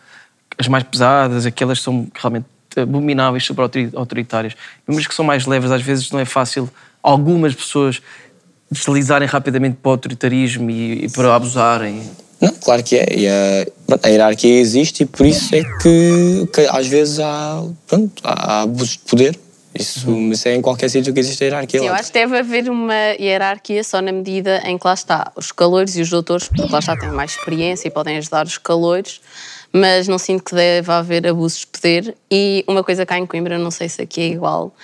as 0.57 0.69
mais 0.69 0.85
pesadas, 0.85 1.47
aquelas 1.47 1.79
que 1.79 1.85
são 1.85 2.09
realmente 2.15 2.47
abomináveis, 2.77 3.45
super 3.45 3.63
autori- 3.63 3.91
autoritárias, 3.95 4.55
mesmo 4.87 5.01
as 5.01 5.07
que 5.07 5.15
são 5.15 5.25
mais 5.25 5.47
leves, 5.47 5.71
às 5.71 5.83
vezes 5.83 6.11
não 6.11 6.19
é 6.21 6.25
fácil 6.25 6.69
algumas 7.03 7.55
pessoas 7.55 8.01
deslizarem 8.71 9.27
rapidamente 9.27 9.79
para 9.83 9.89
o 9.89 9.93
autoritarismo 9.93 10.71
e, 10.71 11.07
e 11.07 11.09
para 11.11 11.35
abusarem. 11.35 12.03
Não, 12.41 12.53
claro 12.53 12.83
que 12.83 12.97
é. 12.97 13.67
A, 13.91 14.07
a 14.07 14.09
hierarquia 14.09 14.61
existe 14.61 15.03
e 15.03 15.07
por 15.07 15.27
isso 15.27 15.55
é 15.55 15.63
que, 15.83 16.49
que 16.53 16.61
às 16.71 16.87
vezes 16.87 17.19
há, 17.19 17.65
pronto, 17.87 18.23
há 18.23 18.63
abusos 18.63 18.91
de 18.91 18.99
poder 18.99 19.39
Isso, 19.79 20.11
isso 20.11 20.49
é 20.49 20.55
em 20.55 20.62
qualquer 20.62 20.88
sítio 20.88 21.12
que 21.12 21.21
existe 21.21 21.45
hierarquia. 21.45 21.81
Sim, 21.81 21.87
eu 21.87 21.95
acho 21.95 22.09
que 22.09 22.19
deve 22.19 22.38
haver 22.38 22.71
uma 22.71 22.95
hierarquia 23.19 23.83
só 23.85 24.01
na 24.01 24.12
medida 24.12 24.62
em 24.64 24.77
que 24.79 24.87
lá 24.87 24.95
está 24.95 25.33
os 25.37 25.53
calores 25.53 25.97
e 25.97 26.03
os 26.03 26.11
doutores, 26.11 26.49
porque 26.49 26.71
lá 26.71 26.79
está, 26.79 26.97
têm 26.97 27.11
mais 27.11 27.33
experiência 27.33 27.88
e 27.88 27.91
podem 27.91 28.17
ajudar 28.19 28.47
os 28.47 28.59
calores, 28.59 29.21
mas 29.73 30.09
não 30.09 30.19
sinto 30.19 30.45
que 30.45 30.55
deve 30.55 30.91
haver 30.91 31.27
abusos 31.27 31.61
de 31.61 31.67
poder. 31.67 32.17
E 32.31 32.64
uma 32.67 32.83
coisa 32.83 33.07
cá 33.07 33.19
em 33.19 33.27
Coimbra, 33.27 33.59
não 33.59 33.71
sei 33.71 33.88
se 33.88 34.03
aqui 34.03 34.21
é 34.21 34.27
igual, 34.27 34.75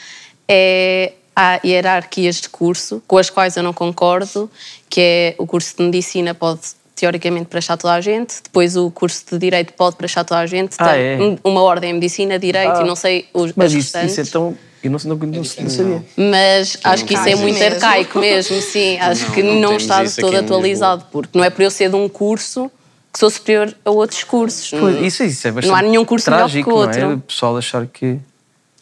é 0.48 1.12
há 1.37 1.61
hierarquias 1.64 2.40
de 2.40 2.48
curso 2.48 3.02
com 3.07 3.18
as 3.18 3.28
quais 3.28 3.57
eu 3.57 3.62
não 3.62 3.72
concordo, 3.72 4.50
que 4.88 5.00
é 5.00 5.35
o 5.38 5.46
curso 5.46 5.76
de 5.76 5.83
medicina 5.83 6.33
pode 6.35 6.61
teoricamente 6.94 7.46
para 7.46 7.61
toda 7.76 7.92
a 7.94 8.00
gente, 8.00 8.37
depois 8.42 8.76
o 8.76 8.90
curso 8.90 9.24
de 9.30 9.38
direito 9.38 9.72
pode 9.74 9.96
para 9.96 10.09
toda 10.09 10.38
a 10.40 10.46
gente, 10.46 10.76
Ah, 10.78 10.92
tem 10.92 11.35
é? 11.35 11.38
uma 11.48 11.61
ordem 11.62 11.90
em 11.90 11.94
medicina, 11.94 12.38
direito 12.38 12.76
Ah. 12.78 12.83
e 12.83 12.87
não 12.87 12.94
sei 12.96 13.26
os 13.35 13.52
Mas 13.57 13.74
as 13.74 13.85
isso, 13.85 13.98
isso 13.98 14.20
é 14.20 14.24
tão. 14.24 14.57
Eu 14.83 14.90
não, 14.90 14.98
não, 15.04 15.16
não, 15.16 15.26
não 15.28 15.44
sabia. 15.44 16.04
Mas 16.14 16.76
acho 16.85 17.04
que 17.07 17.14
isso 17.14 17.26
é 17.28 17.35
muito 17.35 17.59
mesmo. 17.59 17.74
arcaico 17.74 18.18
mesmo, 18.18 18.61
sim. 18.61 18.98
Acho 19.00 19.24
Não, 19.26 19.33
que 19.33 19.42
não 19.42 19.76
está 19.78 20.04
de 20.04 20.14
todo 20.14 20.35
em 20.35 20.38
atualizado, 20.40 21.07
porque 21.11 21.38
não 21.38 21.42
é 21.42 21.48
por 21.48 21.62
eu 21.62 21.70
ser 21.70 21.88
de 21.88 21.96
um 21.96 22.07
curso 22.07 22.70
que 23.11 23.18
sou 23.18 23.30
superior 23.30 23.74
a 23.83 23.90
outros 23.90 24.22
cursos. 24.24 24.68
Pois, 24.78 25.00
isso, 25.00 25.24
isso 25.24 25.48
é 25.48 25.52
bastante 25.52 25.70
não 25.70 25.78
há 25.78 25.80
nenhum 25.83 26.04
curso 26.04 26.26
trágico, 26.26 26.68
melhor 26.70 26.88
que 26.90 26.98
o 26.98 27.02
Não 27.02 27.07
é? 27.07 27.07
outro. 27.12 27.18
O 27.18 27.26
pessoal 27.26 27.57
achar 27.57 27.87
que. 27.87 28.18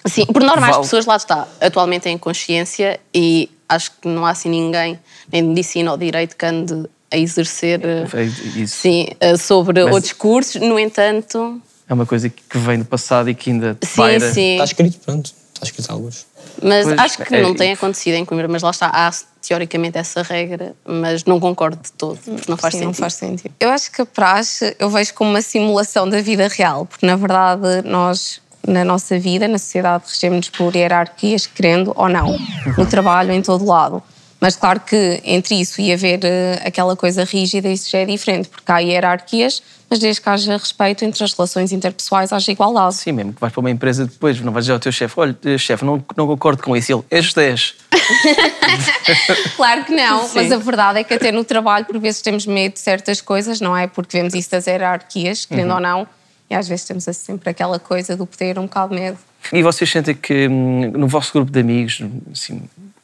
Sim, 0.04 0.26
por 0.26 0.42
norma 0.42 0.66
as 0.66 0.72
Vale. 0.72 0.82
pessoas 0.82 1.06
lá 1.06 1.14
está, 1.16 1.46
atualmente 1.60 2.02
têm 2.02 2.18
consciência 2.18 2.98
e 3.14 3.48
acho 3.68 3.92
que 4.00 4.08
não 4.08 4.26
há 4.26 4.30
assim 4.30 4.48
ninguém, 4.48 4.98
nem 5.30 5.42
de 5.42 5.48
medicina 5.50 5.92
ou 5.92 5.96
direito, 5.96 6.36
que 6.36 6.44
ande 6.44 6.84
a 7.12 7.16
exercer 7.18 7.80
eh, 7.84 8.06
É 8.14 8.22
isso. 8.24 8.76
sim, 8.76 9.08
eh, 9.20 9.36
sobre 9.36 9.84
Mas- 9.84 9.94
outros 9.94 10.12
cursos. 10.14 10.60
No 10.60 10.78
entanto, 10.78 11.60
É 11.88 11.94
uma 11.94 12.06
coisa 12.06 12.28
que 12.30 12.58
vem 12.58 12.78
do 12.78 12.84
passado 12.86 13.28
e 13.28 13.34
que 13.34 13.50
ainda 13.50 13.76
Sim, 13.82 13.96
paira. 13.96 14.32
sim. 14.32 14.52
Está 14.52 14.64
escrito, 14.64 14.98
pronto. 15.04 15.26
Está 15.54 15.66
escrito 15.66 15.90
alguns. 15.92 16.26
Mas 16.62 16.86
Pois, 16.86 16.98
acho 16.98 17.18
que 17.24 17.34
é- 17.34 17.42
não 17.42 17.54
tem 17.54 17.72
acontecido 17.72 18.14
em 18.14 18.24
Coimbra, 18.24 18.48
mas 18.48 18.62
lá 18.62 18.70
está, 18.70 18.86
há 18.86 19.10
teoricamente 19.46 19.98
essa 19.98 20.22
regra, 20.22 20.74
mas 20.86 21.24
não 21.24 21.38
concordo 21.38 21.76
de 21.82 21.92
todo, 21.92 22.18
porque 22.18 22.50
não 22.50 22.56
faz 22.56 22.72
Sim, 22.74 22.78
sentido. 22.80 22.86
não 22.86 22.94
faz 22.94 23.14
sentido. 23.14 23.54
Eu 23.60 23.70
acho 23.70 23.90
que 23.92 24.00
a 24.02 24.06
praxe 24.06 24.74
eu 24.78 24.88
vejo 24.88 25.12
como 25.14 25.30
uma 25.30 25.42
simulação 25.42 26.08
da 26.08 26.20
vida 26.20 26.48
real, 26.48 26.86
porque 26.86 27.04
na 27.06 27.16
verdade 27.16 27.82
nós, 27.84 28.40
na 28.66 28.84
nossa 28.84 29.18
vida, 29.18 29.46
na 29.48 29.58
sociedade, 29.58 30.04
regemos 30.08 30.48
por 30.48 30.74
hierarquias, 30.74 31.46
querendo 31.46 31.92
ou 31.96 32.08
não, 32.08 32.38
no 32.76 32.86
trabalho, 32.86 33.32
em 33.32 33.42
todo 33.42 33.64
lado. 33.64 34.02
Mas 34.42 34.56
claro 34.56 34.80
que 34.80 35.20
entre 35.24 35.54
isso 35.54 35.80
e 35.80 35.92
haver 35.92 36.18
eh, 36.24 36.60
aquela 36.64 36.96
coisa 36.96 37.22
rígida, 37.22 37.68
isso 37.68 37.88
já 37.88 37.98
é 37.98 38.04
diferente, 38.04 38.48
porque 38.48 38.72
há 38.72 38.80
hierarquias, 38.80 39.62
mas 39.88 40.00
desde 40.00 40.20
que 40.20 40.28
haja 40.28 40.56
respeito 40.56 41.04
entre 41.04 41.22
as 41.22 41.32
relações 41.32 41.70
interpessoais, 41.70 42.32
haja 42.32 42.50
igualdade. 42.50 42.96
Sim, 42.96 43.12
mesmo 43.12 43.32
que 43.34 43.40
vais 43.40 43.52
para 43.52 43.60
uma 43.60 43.70
empresa 43.70 44.04
depois, 44.04 44.40
não 44.40 44.52
vais 44.52 44.64
dizer 44.64 44.72
ao 44.72 44.80
teu 44.80 44.90
chefe: 44.90 45.14
olha, 45.16 45.38
eh, 45.44 45.56
chefe, 45.56 45.84
não, 45.84 46.04
não 46.16 46.26
concordo 46.26 46.60
com 46.60 46.76
isso. 46.76 46.92
Ele, 46.92 47.04
és 47.08 47.32
10. 47.32 47.74
Claro 49.56 49.84
que 49.84 49.92
não, 49.94 50.26
Sim. 50.26 50.32
mas 50.34 50.50
a 50.50 50.56
verdade 50.56 50.98
é 50.98 51.04
que 51.04 51.14
até 51.14 51.30
no 51.30 51.44
trabalho 51.44 51.84
por 51.84 51.98
vezes 52.00 52.20
temos 52.20 52.44
medo 52.44 52.72
de 52.72 52.80
certas 52.80 53.20
coisas, 53.20 53.60
não 53.60 53.76
é? 53.76 53.86
Porque 53.86 54.16
vemos 54.16 54.34
isso 54.34 54.50
das 54.50 54.66
hierarquias, 54.66 55.44
querendo 55.44 55.68
Uhum. 55.68 55.74
ou 55.76 55.80
não, 55.80 56.06
e 56.50 56.54
às 56.54 56.66
vezes 56.66 56.84
temos 56.84 57.04
sempre 57.04 57.48
aquela 57.50 57.78
coisa 57.78 58.16
do 58.16 58.26
poder, 58.26 58.58
um 58.58 58.62
bocado 58.62 58.94
de 58.94 59.00
medo. 59.00 59.18
E 59.52 59.62
vocês 59.62 59.90
sentem 59.90 60.14
que 60.14 60.48
hum, 60.48 60.90
no 60.92 61.06
vosso 61.06 61.32
grupo 61.32 61.50
de 61.50 61.60
amigos, 61.60 62.00
assim, 62.32 62.62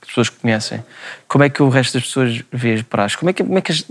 pessoas 0.09 0.29
que 0.29 0.37
conhecem, 0.41 0.83
como 1.29 1.45
é 1.45 1.49
que 1.49 1.63
o 1.63 1.69
resto 1.69 1.95
das 1.95 2.05
pessoas 2.07 2.43
vê 2.53 2.75
as 2.75 2.83
praxes? 2.83 3.17
Como 3.17 3.31
é 3.31 3.33
que, 3.33 3.45
como 3.45 3.59
é 3.59 3.61
que 3.61 3.73
as- 3.73 3.85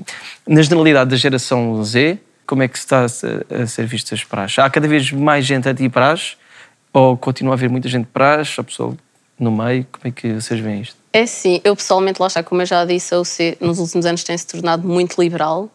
na 0.48 0.62
generalidade 0.62 1.10
da 1.10 1.16
geração 1.16 1.82
Z, 1.84 2.18
como 2.46 2.64
é 2.64 2.68
que 2.68 2.78
se 2.78 2.86
está 2.86 3.04
a, 3.06 3.10
ser- 3.10 3.46
a 3.50 3.66
ser 3.68 3.86
vistas 3.86 4.20
as 4.20 4.26
praxes? 4.26 4.60
Há 4.60 4.70
cada 4.70 4.88
vez 4.88 5.12
mais 5.12 5.46
gente 5.46 5.68
anti-praxe? 5.70 6.36
Ou 6.94 7.16
continua 7.18 7.54
a 7.54 7.56
haver 7.56 7.70
muita 7.70 7.88
gente 7.88 8.06
praxe? 8.08 8.60
A 8.60 8.64
pessoa 8.64 8.98
no 9.40 9.52
meio? 9.52 9.86
Como 9.92 10.08
é 10.08 10.12
que 10.12 10.34
vocês 10.34 10.60
veem 10.60 10.82
isto? 10.82 10.96
É 11.14 11.26
sim, 11.26 11.62
eu 11.64 11.76
pessoalmente, 11.76 12.20
lá 12.22 12.28
está, 12.28 12.44
como 12.44 12.62
eu 12.62 12.66
já 12.66 12.84
disse, 12.86 13.14
a 13.14 13.20
UC 13.20 13.58
nos 13.62 13.80
últimos 13.80 14.06
anos 14.06 14.24
tem-se 14.24 14.46
tornado 14.48 14.88
muito 14.88 15.22
liberal 15.22 15.70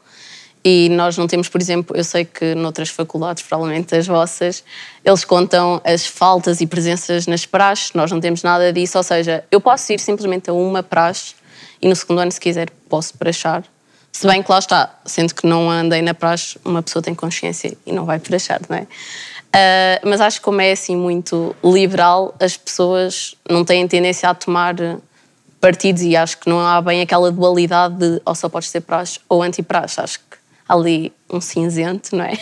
e 0.64 0.88
nós 0.90 1.16
não 1.16 1.26
temos, 1.26 1.48
por 1.48 1.60
exemplo, 1.60 1.96
eu 1.96 2.04
sei 2.04 2.24
que 2.24 2.54
noutras 2.54 2.88
faculdades, 2.88 3.42
provavelmente 3.42 3.94
as 3.94 4.06
vossas, 4.06 4.62
eles 5.04 5.24
contam 5.24 5.80
as 5.84 6.06
faltas 6.06 6.60
e 6.60 6.66
presenças 6.66 7.26
nas 7.26 7.44
praxes, 7.44 7.92
nós 7.94 8.10
não 8.10 8.20
temos 8.20 8.42
nada 8.42 8.72
disso, 8.72 8.96
ou 8.96 9.04
seja, 9.04 9.44
eu 9.50 9.60
posso 9.60 9.92
ir 9.92 9.98
simplesmente 9.98 10.50
a 10.50 10.52
uma 10.52 10.82
praxe 10.82 11.34
e 11.80 11.88
no 11.88 11.96
segundo 11.96 12.20
ano, 12.20 12.30
se 12.30 12.40
quiser, 12.40 12.70
posso 12.88 13.18
praxar. 13.18 13.64
Se 14.12 14.26
bem 14.26 14.42
que 14.42 14.52
lá 14.52 14.58
está, 14.58 14.94
sendo 15.04 15.34
que 15.34 15.46
não 15.46 15.70
andei 15.70 16.02
na 16.02 16.14
praxe, 16.14 16.58
uma 16.64 16.82
pessoa 16.82 17.02
tem 17.02 17.14
consciência 17.14 17.76
e 17.84 17.92
não 17.92 18.04
vai 18.04 18.20
praxar, 18.20 18.60
não 18.68 18.76
é? 18.76 18.86
Ah, 19.52 20.00
mas 20.04 20.20
acho 20.20 20.38
que 20.38 20.44
como 20.44 20.60
é 20.60 20.72
assim 20.72 20.96
muito 20.96 21.54
liberal, 21.62 22.34
as 22.40 22.56
pessoas 22.56 23.34
não 23.48 23.64
têm 23.64 23.86
tendência 23.86 24.28
a 24.28 24.34
tomar 24.34 24.74
partidos 25.60 26.02
e 26.02 26.16
acho 26.16 26.38
que 26.38 26.48
não 26.48 26.60
há 26.60 26.80
bem 26.80 27.02
aquela 27.02 27.30
dualidade 27.30 27.94
de 27.96 28.22
ou 28.24 28.34
só 28.34 28.48
podes 28.48 28.70
ser 28.70 28.80
praxe 28.80 29.20
ou 29.28 29.42
anti-praxe. 29.42 30.00
Acho 30.00 30.18
que 30.18 30.41
ali 30.72 31.12
um 31.30 31.40
cinzento, 31.40 32.16
não 32.16 32.24
é? 32.24 32.32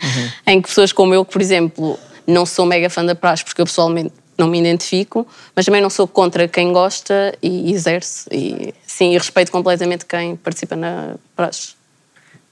em 0.46 0.60
que 0.60 0.68
pessoas 0.68 0.92
como 0.92 1.14
eu, 1.14 1.24
que, 1.24 1.32
por 1.32 1.40
exemplo, 1.40 1.98
não 2.26 2.44
sou 2.44 2.66
mega 2.66 2.90
fã 2.90 3.04
da 3.04 3.14
praxe 3.14 3.44
porque 3.44 3.60
eu 3.60 3.66
pessoalmente 3.66 4.12
não 4.36 4.48
me 4.48 4.58
identifico, 4.58 5.26
mas 5.54 5.64
também 5.64 5.80
não 5.80 5.88
sou 5.88 6.06
contra 6.06 6.46
quem 6.46 6.72
gosta 6.72 7.36
e 7.42 7.72
exerce. 7.72 8.28
E 8.30 8.74
sim, 8.86 9.12
e 9.12 9.18
respeito 9.18 9.50
completamente 9.50 10.04
quem 10.04 10.36
participa 10.36 10.76
na 10.76 11.16
praxe. 11.34 11.74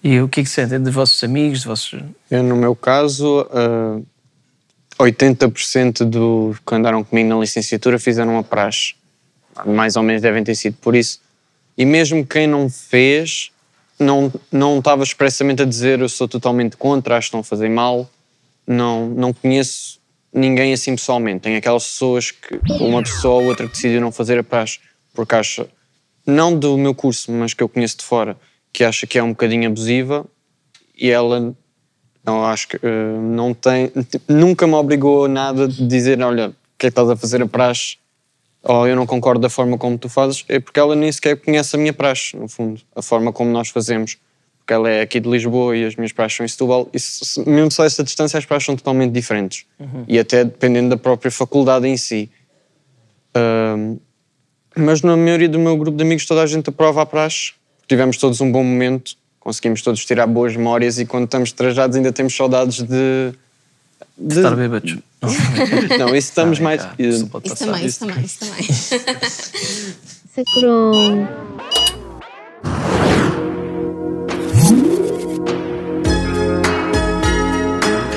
E 0.03 0.20
o 0.20 0.29
que 0.29 0.40
é 0.40 0.42
que 0.44 0.51
sentem 0.51 0.81
dos 0.81 0.94
vossos 0.94 1.23
amigos, 1.25 1.61
dos 1.61 1.66
vossos... 1.66 2.01
Eu, 2.31 2.42
no 2.42 2.57
meu 2.57 2.77
caso, 2.77 3.47
ah, 3.51 4.01
80% 4.99 6.05
dos 6.05 6.59
que 6.59 6.75
andaram 6.75 7.03
comigo 7.03 7.29
na 7.29 7.37
licenciatura 7.37 7.99
fizeram 7.99 8.33
uma 8.33 8.42
praxe. 8.42 8.94
Mais 9.66 9.97
ou 9.97 10.03
menos 10.03 10.23
devem 10.23 10.44
ter 10.44 10.55
sido 10.55 10.77
por 10.81 10.94
isso. 10.94 11.20
E 11.77 11.85
mesmo 11.85 12.25
quem 12.25 12.47
não 12.47 12.70
fez, 12.70 13.51
não, 13.99 14.33
não 14.51 14.79
estava 14.79 15.03
expressamente 15.03 15.63
a 15.63 15.65
dizer 15.65 16.01
eu 16.01 16.09
sou 16.09 16.27
totalmente 16.27 16.77
contra, 16.77 17.17
acho 17.17 17.27
que 17.27 17.29
estão 17.29 17.41
a 17.41 17.45
fazer 17.45 17.69
mal. 17.69 18.09
Não, 18.67 19.09
não 19.09 19.33
conheço 19.33 20.01
ninguém 20.33 20.73
assim 20.73 20.97
pessoalmente. 20.97 21.43
Tem 21.43 21.57
aquelas 21.57 21.85
pessoas 21.85 22.31
que, 22.31 22.59
uma 22.81 23.03
pessoa 23.03 23.43
ou 23.43 23.49
outra 23.49 23.67
decidiu 23.67 24.01
não 24.01 24.11
fazer 24.11 24.39
a 24.39 24.43
praxe 24.43 24.81
porque 25.15 25.35
acha, 25.35 25.69
não 26.27 26.59
do 26.59 26.77
meu 26.77 26.95
curso, 26.95 27.31
mas 27.31 27.55
que 27.55 27.63
eu 27.63 27.69
conheço 27.69 27.99
de 27.99 28.05
fora, 28.05 28.37
que 28.73 28.83
acha 28.83 29.07
que 29.07 29.17
é 29.17 29.23
um 29.23 29.31
bocadinho 29.31 29.69
abusiva 29.69 30.27
e 30.97 31.09
ela 31.09 31.55
não 32.25 32.45
acho 32.45 32.69
que 32.69 32.77
eh, 32.83 33.19
não 33.21 33.55
tem 33.55 33.89
tipo, 33.89 34.33
nunca 34.33 34.67
me 34.67 34.75
obrigou 34.75 35.27
a 35.27 35.29
nada 35.29 35.69
de 35.69 35.87
dizer 35.87 36.21
olha 36.23 36.49
o 36.49 36.55
que 36.79 36.87
é 36.87 36.89
que 36.91 36.93
estás 36.93 37.09
a 37.09 37.17
fazer 37.17 37.43
a 37.43 37.47
praxe 37.47 37.99
ou 38.64 38.88
eu 38.88 38.96
não 38.96 39.07
concordo 39.07 39.40
da 39.40 39.50
forma 39.50 39.77
como 39.77 39.98
tu 39.98 40.09
fazes 40.09 40.44
é 40.48 40.59
porque 40.59 40.81
ela 40.81 40.96
nem 40.96 41.12
sequer 41.12 41.37
conhece 41.37 41.77
a 41.77 41.79
minha 41.79 41.92
praxe 41.92 42.37
no 42.37 42.48
fundo. 42.48 42.81
A 42.96 43.03
forma 43.03 43.33
como 43.33 43.50
nós 43.50 43.68
fazemos. 43.68 44.16
Porque 44.59 44.72
ela 44.72 44.88
é 44.88 45.03
aqui 45.03 45.20
de 45.20 45.29
Lisboa 45.29 45.77
e 45.77 45.85
as 45.85 45.94
minhas 45.94 46.11
praxes 46.12 46.38
são 46.38 46.46
em 46.46 46.48
Setúbal. 46.48 46.88
E 46.92 46.98
se- 46.98 47.46
mesmo 47.46 47.70
só 47.70 47.85
essa 47.85 48.03
distância 48.03 48.38
as 48.38 48.46
praxes 48.46 48.64
são 48.66 48.74
totalmente 48.77 49.12
diferentes. 49.12 49.66
Uhum. 49.79 50.05
e 50.09 50.18
até 50.18 50.42
dependendo 50.44 50.88
da 50.88 50.96
própria 50.96 51.31
faculdade 51.31 51.87
em 51.87 51.96
si. 51.98 52.31
Ahm, 53.35 53.96
mas 54.77 55.03
na 55.03 55.16
maioria 55.16 55.48
do 55.48 55.59
meu 55.59 55.77
grupo 55.77 55.96
de 55.96 56.03
amigos 56.03 56.24
toda 56.27 56.42
a 56.42 56.46
gente 56.46 56.68
aprova 56.70 57.03
a 57.03 57.07
praxe. 57.07 57.53
Tivemos 57.87 58.16
todos 58.16 58.40
um 58.40 58.50
bom 58.50 58.64
momento. 58.64 59.12
Conseguimos 59.38 59.83
todos 59.83 60.05
tirar 60.05 60.27
boas 60.27 60.57
memórias. 60.57 60.98
E 60.98 61.05
quando 61.05 61.24
estamos 61.24 61.53
trajados 61.53 61.96
ainda 61.96 62.11
temos 62.12 62.35
saudades 62.35 62.81
de, 62.83 63.35
de... 64.16 64.37
Estar 64.38 64.57
bêbados. 64.57 64.96
não, 65.99 66.09
isso 66.09 66.29
estamos 66.29 66.59
mais 66.59 66.87
Isso 66.99 67.27
também, 67.57 67.87
isso 67.87 68.01
também, 68.01 68.25
isso 68.25 68.39
também. 68.41 68.65
Sacrum. 70.35 71.27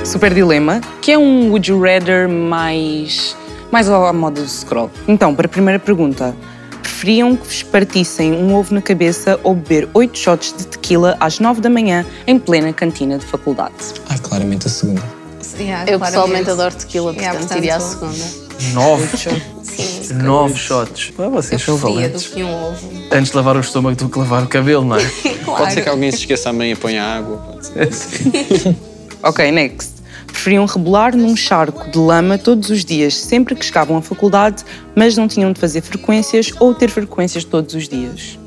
Super 0.04 0.34
Dilema, 0.34 0.82
que 1.02 1.12
é 1.12 1.18
um 1.18 1.50
Would 1.50 1.70
You 1.70 1.80
Rather 1.80 2.28
mais, 2.28 3.36
mais 3.72 3.90
à 3.90 4.12
moda 4.14 4.42
do 4.42 4.48
scroll. 4.48 4.90
Então, 5.08 5.36
para 5.36 5.46
a 5.46 5.50
primeira 5.50 5.80
pergunta, 5.80 6.34
preferiam 6.82 7.36
que 7.36 7.46
vos 7.46 7.62
partissem 7.62 8.34
um 8.34 8.56
ovo 8.56 8.74
na 8.74 8.82
cabeça 8.82 9.40
ou 9.44 9.54
beber 9.54 9.88
8 9.94 10.18
shots 10.18 10.56
de 10.58 10.66
tequila 10.66 11.16
às 11.20 11.40
9 11.40 11.62
da 11.62 11.70
manhã 11.70 12.04
em 12.26 12.40
plena 12.40 12.74
cantina 12.74 13.20
de 13.20 13.26
faculdade? 13.26 13.76
Ah, 14.10 14.18
claramente 14.18 14.66
a 14.66 14.70
segunda. 14.72 15.04
Yeah, 15.60 15.92
eu 15.92 16.00
pessoalmente 16.00 16.50
adoro 16.50 16.76
tequila, 16.76 17.12
Yeah, 17.14 17.38
portanto, 17.40 17.58
iria 17.58 17.76
à 17.76 17.80
portanto- 17.80 18.14
segunda. 18.14 18.48
Nove? 18.74 19.18
Sim, 19.18 20.14
Nove 20.16 20.56
shots. 20.56 21.14
Ah, 21.20 21.30
vocês 21.30 21.62
são 21.62 21.76
eu 21.76 21.80
preferia 21.80 22.10
do 22.10 22.18
valentes. 22.20 22.28
que 22.34 22.44
um 22.44 22.54
ovo. 22.70 22.90
Antes 23.12 23.30
de 23.32 23.38
lavar 23.38 23.56
o 23.56 23.60
estômago 23.60 23.96
do 23.96 24.10
que 24.10 24.18
lavar 24.18 24.44
o 24.44 24.48
cabelo, 24.48 24.84
não 24.84 24.96
é? 24.96 25.06
Pode 25.46 25.74
ser 25.74 25.82
que 25.84 25.90
alguém 25.90 26.12
se 26.12 26.18
esqueça 26.20 26.50
amanhã 26.50 26.72
e 26.72 26.76
ponha 26.76 27.04
água. 27.04 27.38
Pode 27.38 27.96
ser. 27.96 28.76
Ok, 29.24 29.52
next. 29.52 29.94
Preferiam 30.28 30.66
rebolar 30.66 31.16
num 31.18 31.36
charco 31.36 31.90
de 31.90 31.98
lama 31.98 32.38
todos 32.38 32.70
os 32.70 32.86
dias, 32.86 33.16
sempre 33.18 33.56
que 33.56 33.66
chegavam 33.66 33.98
à 33.98 34.02
faculdade, 34.02 34.64
mas 34.96 35.18
não 35.18 35.28
tinham 35.28 35.52
de 35.52 35.60
fazer 35.60 35.82
frequências 35.82 36.52
ou 36.60 36.74
ter 36.76 36.90
frequências 36.90 37.44
todos 37.44 37.74
os 37.74 37.90
dias? 37.90 38.38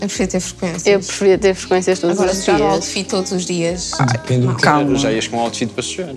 Eu 0.00 0.06
preferia 0.08 0.26
ter 0.28 0.40
frequências. 0.40 0.86
Eu 0.86 0.98
preferia 1.00 1.38
ter 1.38 1.54
frequências 1.54 1.98
todos 1.98 2.16
Agora, 2.18 2.32
os 2.36 2.44
dias. 2.44 2.60
outfit 2.60 3.08
todos 3.08 3.32
os 3.32 3.44
dias. 3.46 3.92
Depende 4.12 4.46
do 4.46 4.54
que 4.54 4.62
Calma. 4.62 4.94
Já 4.96 5.10
ias 5.10 5.26
com 5.26 5.38
um 5.38 5.40
outfit 5.40 5.70
para 5.72 5.82
sujar. 5.82 6.14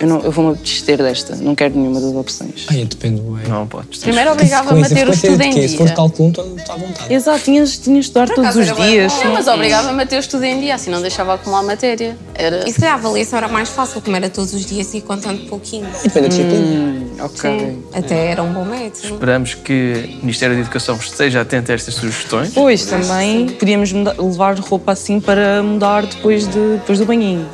Eu, 0.00 0.06
não, 0.06 0.20
eu 0.20 0.30
vou-me 0.30 0.52
abster 0.52 0.98
desta, 0.98 1.36
não 1.36 1.54
quero 1.54 1.76
nenhuma 1.76 2.00
das 2.00 2.14
opções. 2.14 2.66
Ai, 2.70 2.84
depende 2.84 3.20
do 3.20 3.36
Não, 3.48 3.66
podes. 3.66 4.00
Primeiro 4.00 4.32
obrigava-me 4.32 4.82
a 4.82 4.88
ter 4.88 5.08
o 5.08 5.12
estudo 5.12 5.42
em 5.42 5.68
Se 5.68 5.76
for 5.76 5.86
dia. 5.86 5.96
cálculo 5.96 6.28
1, 6.28 6.56
está 6.56 6.74
à 6.74 6.76
vontade. 6.76 7.14
Exato, 7.14 7.44
tinhas, 7.44 7.78
tinhas 7.78 8.04
de 8.04 8.10
estudar 8.10 8.28
todos 8.28 8.56
os 8.56 8.76
dias. 8.76 9.12
Não, 9.24 9.32
mas 9.32 9.46
obrigava-me 9.46 10.02
a 10.02 10.06
ter 10.06 10.16
o 10.16 10.20
estudo 10.20 10.44
em 10.44 10.60
dia, 10.60 10.74
assim 10.74 10.90
não 10.90 11.00
deixava 11.00 11.34
acumular 11.34 11.62
matéria. 11.62 12.16
Era... 12.34 12.68
E 12.68 12.72
se 12.72 12.80
calhar 12.80 12.94
a 12.94 12.98
avaliação 12.98 13.38
era 13.38 13.48
mais 13.48 13.68
fácil, 13.68 14.00
como 14.00 14.16
era 14.16 14.30
todos 14.30 14.54
os 14.54 14.64
dias 14.64 14.94
e 14.94 15.00
contando 15.00 15.48
pouquinho. 15.48 15.86
Depende 16.02 16.20
da 16.20 16.28
disciplina. 16.28 16.64
Hum, 16.64 17.06
ok. 17.20 17.58
Sim, 17.58 17.82
até 17.92 18.26
era 18.30 18.42
um 18.42 18.52
bom 18.52 18.64
método. 18.64 19.14
Esperamos 19.14 19.54
que 19.54 20.16
o 20.18 20.20
Ministério 20.20 20.54
da 20.54 20.62
Educação 20.62 20.96
esteja 20.96 21.40
atento 21.40 21.72
a 21.72 21.74
estas 21.74 21.94
sugestões. 21.94 22.50
Pois, 22.54 22.86
também 22.86 23.48
podíamos 23.48 23.92
levar 23.92 24.58
roupa 24.58 24.92
assim 24.92 25.20
para 25.20 25.62
mudar 25.62 26.06
depois, 26.06 26.46
de, 26.46 26.76
depois 26.76 26.98
do 26.98 27.04
banhinho. 27.04 27.46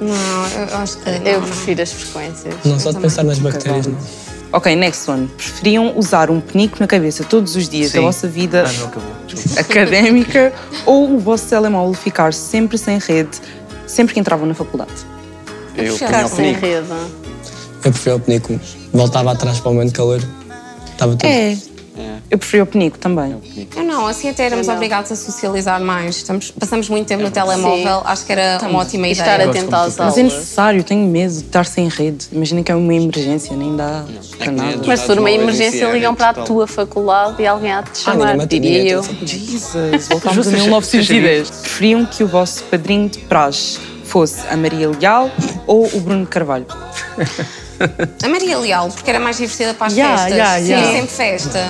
Não, 0.00 0.68
eu 0.70 0.76
acho 0.78 0.98
que. 0.98 1.08
Eu 1.28 1.40
prefiro 1.42 1.82
as 1.82 1.92
frequências. 1.92 2.54
Não 2.64 2.78
só 2.78 2.90
de 2.92 2.98
pensar 2.98 3.22
nas 3.24 3.38
bactérias, 3.38 3.86
não. 3.86 3.98
Ok, 4.52 4.74
next 4.76 5.10
one. 5.10 5.26
Preferiam 5.36 5.98
usar 5.98 6.30
um 6.30 6.40
penico 6.40 6.76
na 6.78 6.86
cabeça 6.86 7.24
todos 7.24 7.56
os 7.56 7.68
dias 7.68 7.90
Sim. 7.90 7.98
da 7.98 8.02
vossa 8.04 8.28
vida 8.28 8.64
Ah, 8.66 8.72
não 8.72 8.86
acabou. 8.86 9.10
Desculpa. 9.26 9.60
académica 9.60 10.52
ou 10.86 11.14
o 11.14 11.18
vosso 11.18 11.46
telemóvel 11.48 11.92
ficar 11.94 12.32
sempre 12.32 12.78
sem 12.78 12.98
rede 12.98 13.40
sempre 13.86 14.14
que 14.14 14.20
entravam 14.20 14.46
na 14.46 14.54
faculdade? 14.54 14.92
Eu 15.76 15.96
Ficar 15.96 16.28
sem 16.28 16.52
rede. 16.52 16.86
Eu 17.84 17.90
prefiro 17.90 18.16
o 18.16 18.20
penico. 18.20 18.60
Voltava 18.92 19.32
atrás 19.32 19.58
para 19.58 19.70
o 19.70 19.74
momento 19.74 19.88
de 19.88 19.94
calor. 19.96 20.22
Estava 20.92 21.12
tudo. 21.16 21.26
É. 21.26 21.56
Eu 22.30 22.38
preferi 22.38 22.62
o 22.62 22.66
penico 22.66 22.98
também. 22.98 23.36
Eu 23.76 23.84
não, 23.84 24.06
assim 24.06 24.28
até 24.28 24.46
éramos 24.46 24.66
não. 24.66 24.74
obrigados 24.74 25.12
a 25.12 25.16
socializar 25.16 25.80
mais. 25.80 26.16
Estamos, 26.16 26.50
passamos 26.50 26.88
muito 26.88 27.06
tempo 27.06 27.22
no 27.22 27.30
telemóvel, 27.30 28.02
acho 28.04 28.24
que 28.26 28.32
era 28.32 28.58
uma 28.66 28.80
ótima 28.80 29.06
E 29.06 29.12
ideia. 29.12 29.22
estar 29.34 29.40
atento 29.48 29.74
às 29.76 29.96
Mas 29.96 29.98
é 29.98 30.02
aulas. 30.02 30.16
necessário, 30.34 30.82
tenho 30.82 31.06
medo 31.06 31.32
de 31.32 31.40
estar 31.40 31.64
sem 31.64 31.86
rede. 31.88 32.26
Imagina 32.32 32.62
que 32.62 32.72
é 32.72 32.74
uma 32.74 32.92
emergência, 32.94 33.54
nem 33.56 33.76
dá 33.76 34.04
para 34.38 34.50
nada. 34.50 34.80
Mas 34.86 35.00
se 35.00 35.06
for 35.06 35.18
uma 35.18 35.30
emergência, 35.30 35.84
ligam 35.92 36.14
para 36.14 36.30
a 36.30 36.34
tua 36.44 36.66
faculdade 36.66 37.40
e 37.42 37.46
alguém 37.46 37.72
há 37.72 37.82
de 37.82 37.90
te 37.90 37.98
chamar, 37.98 38.36
diria 38.46 38.82
eu. 38.84 39.02
Jesus, 39.22 40.08
voltámos 40.08 40.46
a 40.48 40.50
Vocês- 40.50 40.62
1910. 40.62 41.50
Preferiam 41.50 42.06
que 42.06 42.24
o 42.24 42.26
vosso 42.26 42.64
padrinho 42.64 43.08
de 43.08 43.18
praxe 43.20 43.78
fosse 44.04 44.40
a 44.48 44.56
Maria 44.56 44.88
Leal 44.90 45.30
ou 45.66 45.86
o 45.92 46.00
Bruno 46.00 46.26
Carvalho? 46.26 46.66
A 48.22 48.28
Maria 48.28 48.58
Leal, 48.58 48.88
porque 48.88 49.10
era 49.10 49.18
mais 49.20 49.36
divertida 49.36 49.74
para 49.74 49.88
as 49.88 49.92
Yeah, 49.96 50.16
festas. 50.16 50.36
yeah, 50.38 50.60
Sim, 50.60 50.68
yeah. 50.70 50.92
sempre 50.92 51.14
festa. 51.14 51.60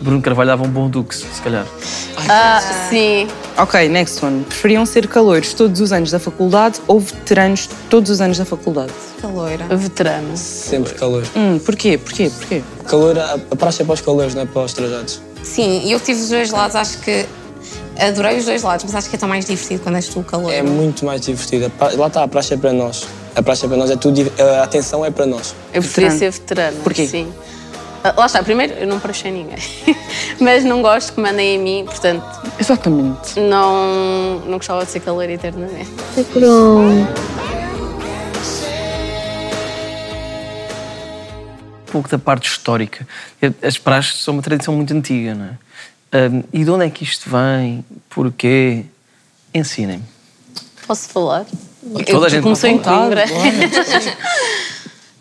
Bruno 0.00 0.22
Carvalho 0.22 0.48
dava 0.48 0.62
um 0.64 0.68
bom 0.68 0.88
dux, 0.88 1.16
se 1.34 1.42
calhar. 1.42 1.66
Ah, 2.28 2.60
sim. 2.88 3.28
Ok, 3.58 3.88
next 3.88 4.24
one. 4.24 4.44
Preferiam 4.44 4.86
ser 4.86 5.06
calouros 5.08 5.52
todos 5.52 5.80
os 5.80 5.92
anos 5.92 6.10
da 6.10 6.18
faculdade 6.18 6.80
ou 6.86 6.98
veteranos 7.00 7.68
todos 7.88 8.10
os 8.10 8.20
anos 8.20 8.38
da 8.38 8.44
faculdade? 8.44 8.92
Caloira. 9.20 9.64
Veterano. 9.76 10.36
Sempre 10.36 10.94
calor. 10.94 11.24
Hum, 11.36 11.58
porquê? 11.58 11.98
Porquê? 11.98 12.30
Porquê? 12.30 12.62
Calor, 12.86 13.18
a, 13.18 13.34
a 13.50 13.56
praxe 13.56 13.82
é 13.82 13.84
para 13.84 13.94
os 13.94 14.00
calores, 14.00 14.34
não 14.34 14.42
é 14.42 14.46
para 14.46 14.62
os 14.62 14.72
trajados. 14.72 15.20
Sim, 15.42 15.82
e 15.84 15.92
eu 15.92 16.00
tive 16.00 16.20
os 16.20 16.28
dois 16.30 16.50
lados, 16.50 16.76
acho 16.76 16.98
que 16.98 17.26
adorei 17.98 18.38
os 18.38 18.44
dois 18.46 18.62
lados, 18.62 18.84
mas 18.86 18.94
acho 18.94 19.10
que 19.10 19.16
é 19.16 19.18
tão 19.18 19.28
mais 19.28 19.44
divertido 19.44 19.82
quando 19.82 19.96
és 19.96 20.06
tu 20.08 20.20
o 20.20 20.24
calor. 20.24 20.50
É 20.52 20.62
muito 20.62 21.04
mais 21.04 21.20
divertido. 21.20 21.66
A 21.66 21.70
pra- 21.70 21.92
Lá 21.96 22.06
está, 22.06 22.22
a 22.24 22.28
praxe 22.28 22.54
é 22.54 22.56
para 22.56 22.72
nós. 22.72 23.06
A 23.34 23.42
praxe 23.42 23.64
é 23.64 23.68
para 23.68 23.76
nós, 23.76 23.90
é 23.90 23.96
tudo, 23.96 24.24
di- 24.24 24.32
a 24.42 24.64
atenção 24.64 25.04
é 25.04 25.10
para 25.10 25.26
nós. 25.26 25.54
Eu 25.72 25.80
preferia 25.82 26.10
Veterano. 26.10 26.18
ser 26.18 26.30
veterano. 26.40 26.76
Porquê? 26.82 27.06
Sim. 27.06 27.32
Ah, 28.02 28.14
Lá 28.16 28.26
está, 28.26 28.42
primeiro, 28.42 28.72
eu 28.74 28.86
não 28.86 28.98
praxei 28.98 29.30
ninguém. 29.30 29.58
Mas 30.40 30.64
não 30.64 30.82
gosto 30.82 31.12
que 31.12 31.20
mandem 31.20 31.56
em 31.56 31.58
mim, 31.58 31.84
portanto, 31.84 32.24
Exatamente. 32.58 33.38
não, 33.38 34.40
não 34.46 34.56
gostava 34.58 34.84
de 34.84 34.90
ser 34.90 35.00
calor 35.00 35.28
eternamente. 35.28 35.90
Um 41.88 41.92
pouco 41.92 42.08
da 42.08 42.18
parte 42.18 42.48
histórica. 42.48 43.06
As 43.62 43.76
praxes 43.78 44.22
são 44.22 44.34
uma 44.34 44.42
tradição 44.42 44.74
muito 44.74 44.92
antiga, 44.94 45.34
não 45.34 45.44
é? 45.46 45.58
Ahm, 46.12 46.42
e 46.52 46.64
de 46.64 46.70
onde 46.70 46.86
é 46.86 46.90
que 46.90 47.04
isto 47.04 47.28
vem? 47.30 47.84
Porquê? 48.08 48.84
Ensinem-me. 49.54 50.04
Posso 50.86 51.08
falar? 51.08 51.46
Toda 52.10 52.26
a 52.26 52.28
gente 52.28 52.42
Comecei 52.42 52.72
em. 52.72 52.78
Coimbra. 52.78 53.24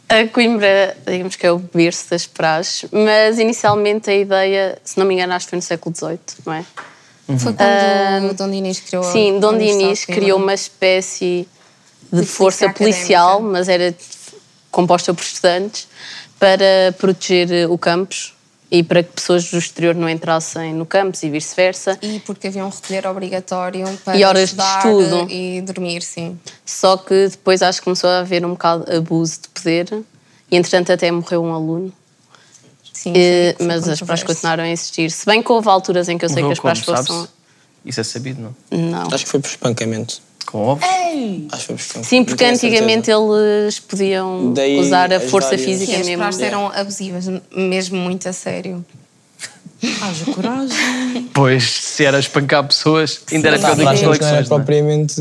A 0.10 0.28
Coimbra, 0.28 0.98
digamos 1.06 1.36
que 1.36 1.46
é 1.46 1.52
o 1.52 1.60
berço 1.60 2.10
das 2.10 2.26
praxes, 2.26 2.90
mas 2.92 3.38
inicialmente 3.38 4.10
a 4.10 4.16
ideia, 4.16 4.76
se 4.84 4.98
não 4.98 5.06
me 5.06 5.14
engano, 5.14 5.34
acho 5.34 5.46
que 5.46 5.52
foi 5.52 5.58
no 5.58 5.62
século 5.62 5.96
XVIII, 5.96 6.20
não 6.48 6.54
é? 6.54 6.66
Foi 7.38 7.54
quando 7.54 8.32
o 8.32 8.34
Dom 8.34 8.50
Dinis 8.50 8.80
criou 8.80 9.04
a 9.04 9.12
Sim, 9.12 9.40
Dom 9.40 9.56
Dinis 9.56 10.06
criou 10.06 10.40
uma 10.40 10.56
espécie 10.56 11.48
de, 12.12 12.22
De 12.22 12.26
força 12.26 12.66
polícia 12.66 12.74
policial, 12.74 13.30
académica. 13.34 13.52
mas 13.52 13.70
era 13.70 13.96
composta 14.72 15.14
por 15.14 15.22
estudantes, 15.22 15.88
para 16.40 16.92
proteger 16.98 17.70
o 17.70 17.78
campus 17.78 18.34
e 18.72 18.84
para 18.84 19.02
que 19.02 19.12
pessoas 19.14 19.50
do 19.50 19.58
exterior 19.58 19.96
não 19.96 20.08
entrassem 20.08 20.74
no 20.74 20.86
campus 20.86 21.24
e 21.24 21.30
vice-versa. 21.30 21.98
E 22.02 22.20
porque 22.20 22.48
havia 22.48 22.64
um 22.64 22.70
recolher 22.70 23.08
obrigatório 23.08 23.86
para 24.06 24.16
E 24.18 24.24
horas 24.24 24.50
de 24.50 24.62
estudar 24.62 24.78
estudo. 24.86 25.28
e 25.32 25.62
dormir, 25.62 26.02
sim. 26.04 26.40
Só 26.66 26.96
que 26.98 27.30
depois 27.30 27.62
acho 27.62 27.80
que 27.80 27.86
começou 27.86 28.10
a 28.10 28.20
haver 28.20 28.46
um 28.46 28.52
bocado 28.52 28.86
de 28.86 28.96
abuso 28.96 29.42
de 29.42 29.50
poder 29.50 30.04
e 30.52 30.56
entretanto 30.58 30.92
até 30.92 31.10
morreu 31.12 31.44
um 31.44 31.54
aluno. 31.54 31.92
Sim, 32.94 33.14
foi 33.58 33.66
mas 33.66 33.88
as 33.88 34.02
praxes 34.02 34.26
continuaram 34.28 34.64
a 34.64 34.70
existir. 34.70 35.10
Se 35.10 35.26
bem 35.26 35.42
que 35.42 35.52
houve 35.52 35.70
alturas 35.70 36.10
em 36.10 36.18
que 36.18 36.26
eu 36.26 36.30
sei 36.30 36.38
que 36.38 36.42
Morreu 36.42 36.54
as 36.54 36.60
praxes 36.60 36.86
como, 36.86 36.98
fossem. 36.98 37.16
sabe-se? 37.16 37.34
Isso 37.86 38.02
é 38.02 38.04
sabido, 38.04 38.42
não? 38.42 38.56
Não. 38.78 39.08
Acho 39.14 39.24
que 39.24 39.32
foi 39.32 39.40
por 39.40 39.48
espancamento. 39.50 40.22
Acho 41.52 41.68
que 41.68 41.74
espancamento. 41.74 42.08
Sim, 42.10 42.18
Não 42.20 42.26
porque 42.26 42.44
tenho 42.44 42.56
antigamente 42.56 43.12
eles 43.12 43.80
podiam 43.80 44.54
Daí 44.54 44.80
usar 44.80 45.12
a 45.14 45.18
as 45.18 45.24
força 45.26 45.50
várias- 45.50 45.66
física 45.66 45.94
Sim, 45.94 46.02
as 46.02 46.08
mesmo. 46.08 46.22
praxes 46.24 46.42
eram 46.42 46.68
abusivas, 46.74 47.26
mesmo 47.56 47.98
muito 47.98 48.28
a 48.28 48.34
sério. 48.34 48.84
Haja 50.02 50.26
coragem. 50.34 51.30
Pois, 51.34 51.64
se 51.64 52.04
era 52.04 52.20
espancar 52.20 52.66
pessoas, 52.68 53.22
ainda 53.32 53.48
era 53.48 53.60
Tá, 53.60 53.68
pior 53.68 53.76
do 53.76 53.80
que 53.80 53.84
não 53.86 53.92
era 53.92 54.02
eleições, 54.04 54.50
não 54.50 54.58
é? 54.58 54.60
propriamente 54.60 55.16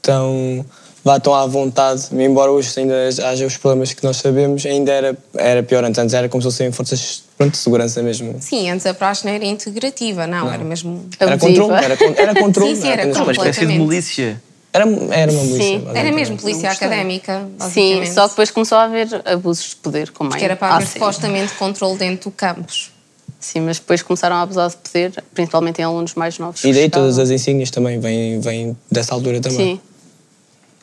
tão, 0.00 0.64
vá 1.04 1.20
tão 1.20 1.34
à 1.34 1.46
vontade, 1.46 2.06
embora 2.12 2.50
hoje 2.50 2.72
ainda 2.80 2.94
haja 3.26 3.44
os 3.46 3.56
problemas 3.58 3.92
que 3.92 4.02
nós 4.02 4.16
sabemos, 4.16 4.64
ainda 4.64 4.90
era, 4.92 5.18
era 5.34 5.62
pior 5.62 5.84
antes. 5.84 5.98
Antes 5.98 6.14
era 6.14 6.26
como 6.28 6.40
se 6.42 6.46
fossem 6.46 6.72
forças 6.72 7.22
pronto, 7.36 7.52
de 7.52 7.58
segurança 7.58 8.02
mesmo. 8.02 8.36
Sim, 8.40 8.70
antes 8.70 8.86
a 8.86 8.94
praxe 8.94 9.26
não 9.26 9.32
era 9.32 9.44
integrativa, 9.44 10.26
não, 10.26 10.50
era 10.50 10.64
mesmo. 10.64 11.06
Era 11.20 11.34
abusiva. 11.34 11.60
controle, 11.62 11.84
era, 11.84 11.96
con- 11.98 12.14
era 12.16 12.34
controle. 12.34 12.74
Sim, 12.76 12.80
sim, 12.82 12.88
era 12.88 13.02
apenas 13.02 13.18
Uma 13.18 13.32
espécie 13.32 13.60
de 13.60 13.66
completamente. 13.66 13.88
milícia. 13.90 14.42
Era, 14.72 14.84
era 15.10 15.30
uma 15.30 15.42
milícia. 15.42 15.80
Sim, 15.80 15.86
Era 15.94 16.10
mesmo 16.12 16.36
polícia 16.38 16.70
académica, 16.70 17.46
Sim, 17.70 18.06
só 18.06 18.22
que 18.24 18.30
depois 18.30 18.50
começou 18.50 18.78
a 18.78 18.84
haver 18.84 19.08
abusos 19.26 19.70
de 19.70 19.76
poder, 19.76 20.10
como 20.10 20.30
Porque 20.30 20.44
é 20.44 20.46
era 20.46 20.56
para 20.56 20.76
haver 20.76 20.86
supostamente 20.86 21.52
controle 21.54 21.98
dentro 21.98 22.30
do 22.30 22.34
campus. 22.34 22.90
Sim, 23.38 23.60
mas 23.62 23.78
depois 23.78 24.02
começaram 24.02 24.36
a 24.36 24.42
abusar 24.42 24.70
de 24.70 24.76
poder, 24.76 25.24
principalmente 25.34 25.80
em 25.80 25.84
alunos 25.84 26.14
mais 26.14 26.38
novos. 26.38 26.64
E 26.64 26.72
daí 26.72 26.84
que 26.84 26.90
todas 26.90 27.18
as 27.18 27.28
insígnias 27.28 27.70
também 27.70 28.00
vêm, 28.00 28.40
vêm 28.40 28.76
dessa 28.90 29.12
altura 29.14 29.40
também. 29.40 29.58
Sim. 29.58 29.80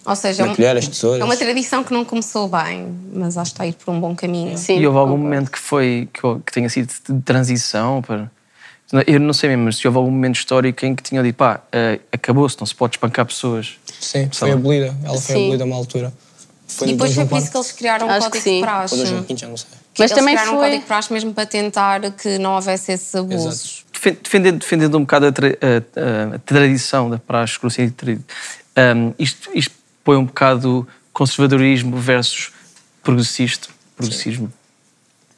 Ou 0.06 0.16
seja, 0.16 0.44
é 0.44 0.46
um- 0.46 0.56
tesouras. 0.56 1.22
é 1.22 1.24
uma 1.24 1.38
tradição 1.38 1.84
que 1.84 1.94
não 1.94 2.04
começou 2.04 2.48
bem, 2.48 2.88
mas 3.14 3.38
acho 3.38 3.52
que 3.52 3.56
está 3.56 3.64
a 3.64 3.68
ir 3.68 3.74
por 3.74 3.92
um 3.92 4.00
bom 4.00 4.16
caminho. 4.16 4.58
Sim, 4.58 4.78
e 4.80 4.86
houve 4.86 5.00
algum 5.00 5.18
momento 5.18 5.52
que 5.52 5.60
foi 5.60 6.10
que, 6.14 6.22
que 6.46 6.52
tenha 6.52 6.70
sido 6.70 6.92
de 7.08 7.22
transição 7.22 8.02
para 8.02 8.30
eu 9.06 9.20
não 9.20 9.34
sei 9.34 9.50
mesmo 9.50 9.66
mas 9.66 9.78
se 9.78 9.88
houve 9.88 9.98
algum 10.00 10.10
momento 10.10 10.36
histórico 10.38 10.84
em 10.84 10.96
que 10.96 11.04
tinham 11.04 11.24
dito 11.24 11.36
pá, 11.36 11.62
eh, 11.72 12.00
acabou-se, 12.12 12.58
não 12.60 12.66
se 12.66 12.74
pode 12.74 12.96
espancar 12.96 13.24
pessoas. 13.26 13.78
Sim, 14.00 14.30
foi 14.32 14.52
abolida. 14.52 14.96
Ela 15.04 15.20
foi 15.20 15.36
Sim. 15.36 15.44
abolida 15.46 15.64
a 15.64 15.68
uma 15.68 15.76
altura. 15.76 16.14
Foi 16.68 16.88
E 16.88 16.92
no 16.92 16.98
depois 16.98 17.10
Dom 17.12 17.16
foi 17.16 17.24
João 17.24 17.28
por 17.28 17.38
isso 17.40 17.52
que 17.52 17.58
eles 17.58 17.72
criaram 17.72 18.08
um 18.08 18.10
Acho 18.12 18.20
que 18.20 18.26
código 18.38 18.44
sim. 18.44 18.56
de 18.56 18.62
praxe. 18.62 18.94
Ou 18.96 19.00
Dom 19.02 19.06
João 19.08 19.22
V, 19.24 19.36
já 19.38 19.48
não 19.48 19.58
sei. 19.58 19.68
Mas 19.98 20.12
Eles 20.12 20.20
também 20.20 20.36
criaram 20.36 20.52
um 20.54 20.56
foi- 20.58 20.66
código 20.66 20.82
de 20.82 20.88
praxe 20.88 21.14
mesmo 21.14 21.34
para 21.34 21.46
tentar 21.46 22.12
que 22.12 22.38
não 22.38 22.52
houvesse 22.56 22.92
esses 22.92 23.14
abusos. 23.16 23.86
Defen- 23.92 24.18
Defendendo, 24.24 24.60
defendendo 24.60 24.98
um 24.98 25.02
bocado 25.02 25.26
a, 25.26 25.32
tra- 25.32 25.48
a- 25.50 26.32
a- 26.32 26.36
a 26.36 26.40
tradição 26.40 27.10
da 27.10 27.18
praxe, 27.18 27.58
tradi- 27.98 28.22
um, 28.96 29.14
isto, 29.20 29.50
isto 29.54 29.74
põe 30.04 30.16
um 30.16 30.26
bocado 30.26 30.88
conservadorismo 31.12 31.98
versus 31.98 32.52
progressista, 33.04 33.68
progressismo. 33.98 34.52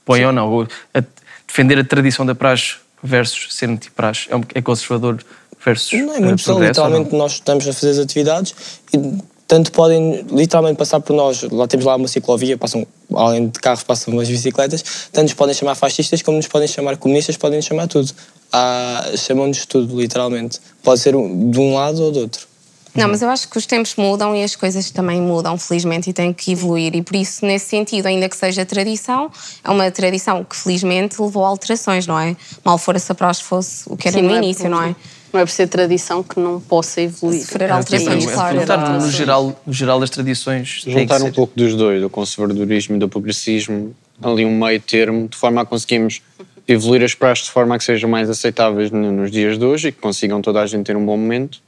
Põe 0.06 0.26
ou 0.26 0.32
não? 0.34 0.50
Ou 0.52 0.68
a- 0.94 1.04
defender 1.48 1.80
a 1.80 1.84
tradição 1.84 2.26
da 2.26 2.36
praxe 2.36 2.76
versus 3.02 3.54
ser 3.56 3.70
anti-praxe. 3.70 4.28
É, 4.30 4.36
um- 4.36 4.44
é 4.54 4.62
conservador 4.62 5.24
versus 5.64 5.92
Não 6.00 6.14
é 6.14 6.18
eh, 6.18 6.20
muito 6.20 6.52
ou 6.52 6.60
não? 6.60 6.68
literalmente 6.68 7.16
nós 7.16 7.34
estamos 7.34 7.68
a 7.68 7.74
fazer 7.74 7.90
as 7.92 8.00
atividades 8.00 8.54
e 8.94 8.98
tanto 9.48 9.72
podem 9.74 10.26
literalmente 10.32 10.78
passar 10.78 11.02
por 11.02 11.14
nós, 11.14 11.42
lá 11.44 11.68
temos 11.68 11.86
lá 11.86 11.96
uma 11.98 12.08
ciclovia, 12.08 12.58
passam, 12.58 12.88
além 13.14 13.50
de 13.50 13.60
carros 13.60 13.84
passam 13.84 14.14
umas 14.14 14.30
bicicletas, 14.30 14.82
tanto 15.12 15.24
nos 15.24 15.34
podem 15.34 15.54
chamar 15.54 15.76
fascistas 15.76 16.22
como 16.22 16.38
nos 16.38 16.48
podem 16.48 16.70
chamar 16.70 16.96
comunistas, 16.96 17.36
podem 17.36 17.58
nos 17.58 17.66
chamar 17.66 17.88
tudo. 17.88 18.14
Há- 18.54 19.12
Chamam-nos 19.18 19.66
tudo, 19.66 20.00
literalmente. 20.00 20.60
Pode 20.84 21.02
ser 21.02 21.12
de 21.12 21.18
um 21.60 21.74
lado 21.76 22.02
ou 22.02 22.12
do 22.14 22.20
outro. 22.22 22.48
Não, 22.96 23.08
mas 23.08 23.22
eu 23.22 23.30
acho 23.30 23.48
que 23.50 23.58
os 23.58 23.66
tempos 23.66 23.96
mudam 23.98 24.36
e 24.36 24.44
as 24.44 24.56
coisas 24.56 24.90
também 24.92 25.22
mudam, 25.22 25.58
felizmente, 25.58 26.10
e 26.10 26.14
têm 26.14 26.34
que 26.34 26.52
evoluir. 26.52 26.94
E 26.96 27.02
por 27.02 27.16
isso, 27.16 27.46
nesse 27.46 27.68
sentido, 27.68 28.06
ainda 28.08 28.28
que 28.28 28.36
seja 28.36 28.66
tradição, 28.66 29.32
é 29.64 29.70
uma 29.70 29.90
tradição 29.92 30.44
que 30.44 30.56
felizmente 30.56 31.22
levou 31.22 31.46
a 31.46 31.48
alterações, 31.48 32.06
não 32.06 32.20
é? 32.20 32.36
Mal 32.66 32.78
fora 32.78 33.00
se 33.00 33.10
a 33.12 33.16
praxe 33.16 33.42
fosse 33.44 33.84
o 33.88 33.96
que 33.96 34.10
era 34.10 34.18
Sim, 34.18 34.24
no 34.24 34.30
não 34.30 34.36
é 34.36 34.38
início, 34.40 34.70
não 35.34 35.40
é? 35.40 35.46
Por 35.46 35.52
ser 35.52 35.68
tradição 35.68 36.22
que 36.24 36.40
não 36.40 36.60
possa 36.60 37.02
evoluir. 37.02 37.42
Sofrer 37.42 37.72
alterações, 37.72 38.26
é, 38.28 38.32
claro. 38.34 38.58
perguntar, 38.58 39.00
no 39.00 39.10
geral, 39.12 39.62
no 39.66 39.74
geral, 39.74 40.02
as 40.02 40.10
tradições 40.10 40.84
Juntar 40.86 41.18
um 41.22 41.26
ser- 41.26 41.34
pouco 41.34 41.54
dos 41.56 41.76
dois, 41.76 42.02
do 42.02 42.10
conservadorismo 42.10 42.96
e 42.96 43.00
do 43.00 43.08
progressismo, 43.10 43.96
ali 44.22 44.46
um 44.46 44.58
meio 44.58 44.80
termo, 44.80 45.28
de 45.28 45.38
forma 45.38 45.62
a 45.62 45.66
conseguirmos 45.66 46.22
evoluir 46.68 47.04
as 47.04 47.14
praxes 47.16 47.46
de 47.46 47.52
forma 47.52 47.76
a 47.76 47.78
que 47.78 47.84
sejam 47.84 48.10
mais 48.10 48.30
aceitáveis 48.30 48.92
no- 48.92 49.12
nos 49.12 49.32
dias 49.32 49.58
de 49.58 49.66
hoje 49.66 49.88
e 49.90 49.92
que 49.92 50.00
consigam 50.00 50.42
toda 50.42 50.62
a 50.62 50.66
gente 50.68 50.86
ter 50.86 50.96
um 50.96 51.06
bom 51.06 51.18
momento. 51.18 51.60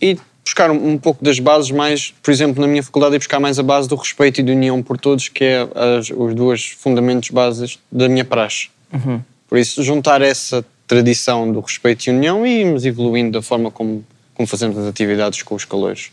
E 0.00 0.16
buscar 0.44 0.70
um, 0.70 0.90
um 0.90 0.98
pouco 0.98 1.24
das 1.24 1.38
bases 1.40 1.70
mais, 1.70 2.12
por 2.22 2.30
exemplo, 2.30 2.60
na 2.60 2.68
minha 2.68 2.82
faculdade, 2.82 3.16
e 3.16 3.18
buscar 3.18 3.40
mais 3.40 3.58
a 3.58 3.62
base 3.62 3.88
do 3.88 3.96
respeito 3.96 4.40
e 4.40 4.44
da 4.44 4.52
união 4.52 4.82
por 4.82 4.98
todos, 4.98 5.28
que 5.28 5.42
é 5.42 5.68
as, 5.74 6.10
os 6.10 6.34
dois 6.34 6.66
fundamentos 6.78 7.30
bases 7.30 7.78
da 7.90 8.08
minha 8.08 8.24
praxe. 8.24 8.68
Uhum. 8.92 9.20
Por 9.48 9.58
isso, 9.58 9.82
juntar 9.82 10.22
essa 10.22 10.64
tradição 10.86 11.50
do 11.50 11.60
respeito 11.60 12.06
e 12.06 12.10
união 12.10 12.46
e 12.46 12.60
irmos 12.60 12.84
evoluindo 12.84 13.32
da 13.32 13.42
forma 13.42 13.70
como, 13.70 14.04
como 14.34 14.46
fazemos 14.46 14.78
as 14.78 14.86
atividades 14.86 15.42
com 15.42 15.54
os 15.54 15.64
calores. 15.64 16.10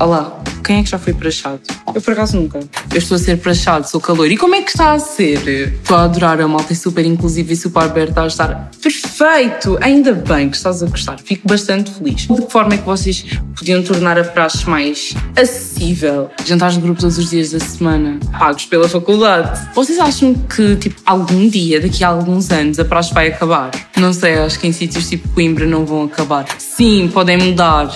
Olá, 0.00 0.42
quem 0.68 0.80
é 0.80 0.82
que 0.82 0.90
já 0.90 0.98
foi 0.98 1.14
prachado? 1.14 1.60
Eu 1.94 2.02
por 2.02 2.12
acaso 2.12 2.36
nunca. 2.36 2.60
Eu 2.92 2.98
estou 2.98 3.14
a 3.14 3.18
ser 3.18 3.38
prachado, 3.38 3.88
sou 3.88 3.98
calor. 3.98 4.30
E 4.30 4.36
como 4.36 4.54
é 4.54 4.60
que 4.60 4.68
está 4.68 4.92
a 4.92 4.98
ser? 4.98 5.48
Estou 5.48 5.96
a 5.96 6.02
adorar 6.02 6.38
a 6.42 6.46
malta 6.46 6.74
é 6.74 6.76
super 6.76 7.06
inclusiva 7.06 7.54
e 7.54 7.56
super 7.56 7.84
aberta 7.84 8.20
a 8.20 8.26
estar 8.26 8.70
perfeito. 8.82 9.78
Ainda 9.80 10.12
bem 10.12 10.50
que 10.50 10.58
estás 10.58 10.82
a 10.82 10.86
gostar. 10.86 11.18
Fico 11.20 11.48
bastante 11.48 11.90
feliz. 11.90 12.26
De 12.26 12.42
que 12.42 12.52
forma 12.52 12.74
é 12.74 12.76
que 12.76 12.84
vocês 12.84 13.24
podiam 13.56 13.82
tornar 13.82 14.18
a 14.18 14.24
praxe 14.24 14.68
mais 14.68 15.14
acessível? 15.34 16.28
Jantares 16.44 16.74
de 16.74 16.82
grupo 16.82 17.00
todos 17.00 17.16
os 17.16 17.30
dias 17.30 17.52
da 17.52 17.60
semana, 17.60 18.20
pagos 18.38 18.66
pela 18.66 18.90
faculdade. 18.90 19.74
Vocês 19.74 19.98
acham 19.98 20.34
que, 20.34 20.76
tipo, 20.76 21.00
algum 21.06 21.48
dia, 21.48 21.80
daqui 21.80 22.04
a 22.04 22.08
alguns 22.08 22.50
anos, 22.50 22.78
a 22.78 22.84
praxe 22.84 23.14
vai 23.14 23.28
acabar? 23.28 23.70
Não 23.96 24.12
sei, 24.12 24.34
acho 24.34 24.60
que 24.60 24.66
em 24.66 24.72
sítios 24.72 25.08
tipo 25.08 25.26
Coimbra 25.30 25.64
não 25.64 25.86
vão 25.86 26.02
acabar. 26.04 26.44
Sim, 26.58 27.08
podem 27.10 27.38
mudar 27.38 27.88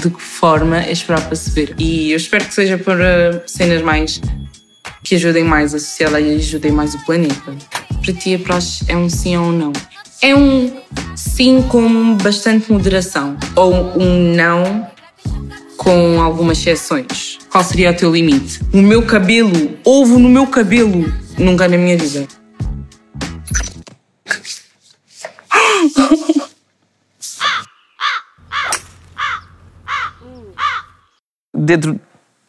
de 0.00 0.10
que 0.10 0.22
forma 0.22 0.82
é 0.82 0.92
esperar 0.92 1.20
para 1.26 1.36
se 1.36 1.50
ver. 1.50 1.74
E 1.78 2.10
eu 2.10 2.16
espero 2.16 2.44
que 2.44 2.54
seja 2.54 2.78
para 2.78 3.42
cenas 3.46 3.82
mais 3.82 4.20
que 5.02 5.14
ajudem 5.14 5.44
mais 5.44 5.74
a 5.74 5.78
sociedade 5.78 6.26
e 6.26 6.36
ajudem 6.36 6.72
mais 6.72 6.94
o 6.94 7.04
planeta. 7.04 7.54
Para 8.02 8.12
ti, 8.14 8.34
a 8.34 8.38
praxe 8.38 8.84
é 8.88 8.96
um 8.96 9.08
sim 9.08 9.36
ou 9.36 9.46
um 9.46 9.52
não? 9.52 9.72
É 10.22 10.34
um 10.34 10.80
sim 11.16 11.62
com 11.62 12.16
bastante 12.16 12.70
moderação 12.70 13.36
ou 13.56 13.72
um 13.98 14.34
não 14.34 14.86
com 15.76 16.20
algumas 16.20 16.58
exceções? 16.58 17.38
Qual 17.50 17.64
seria 17.64 17.90
o 17.90 17.94
teu 17.94 18.12
limite? 18.12 18.60
O 18.72 18.78
meu 18.78 19.04
cabelo, 19.04 19.78
ovo 19.84 20.18
no 20.18 20.28
meu 20.28 20.46
cabelo, 20.46 21.12
nunca 21.38 21.68
na 21.68 21.76
minha 21.76 21.96
vida. 21.96 22.26
dentro 31.70 32.00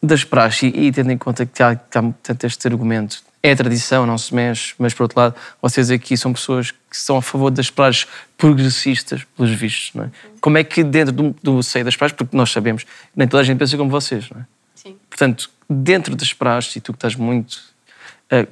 das 0.02 0.24
praxes, 0.24 0.72
e, 0.74 0.86
e 0.86 0.92
tendo 0.92 1.12
em 1.12 1.18
conta 1.18 1.46
que 1.46 1.62
há, 1.62 1.76
que 1.76 1.96
há 1.98 2.02
tanto 2.22 2.44
este 2.44 2.66
argumento, 2.66 3.22
é 3.42 3.52
a 3.52 3.56
tradição, 3.56 4.04
não 4.06 4.18
se 4.18 4.34
mexe, 4.34 4.74
mas 4.78 4.94
por 4.94 5.04
outro 5.04 5.18
lado, 5.18 5.34
vocês 5.60 5.90
aqui 5.90 6.16
são 6.16 6.32
pessoas 6.32 6.70
que 6.70 6.96
são 6.96 7.16
a 7.16 7.22
favor 7.22 7.50
das 7.50 7.70
praxes 7.70 8.06
progressistas, 8.36 9.22
pelos 9.36 9.52
vistos, 9.52 9.90
não 9.94 10.04
é? 10.04 10.10
Como 10.40 10.58
é 10.58 10.64
que 10.64 10.82
dentro 10.84 11.12
do, 11.12 11.36
do 11.42 11.62
seio 11.62 11.84
das 11.84 11.96
praxes, 11.96 12.16
porque 12.16 12.36
nós 12.36 12.50
sabemos, 12.50 12.84
nem 13.14 13.26
toda 13.28 13.40
a 13.40 13.44
gente 13.44 13.58
pensa 13.58 13.76
como 13.76 13.90
vocês, 13.90 14.28
não 14.30 14.40
é? 14.40 14.44
Sim. 14.74 14.96
Portanto, 15.08 15.50
dentro 15.68 16.14
das 16.16 16.32
praxes, 16.32 16.76
e 16.76 16.80
tu 16.80 16.92
que 16.92 16.96
estás 16.98 17.14
muito, 17.14 17.58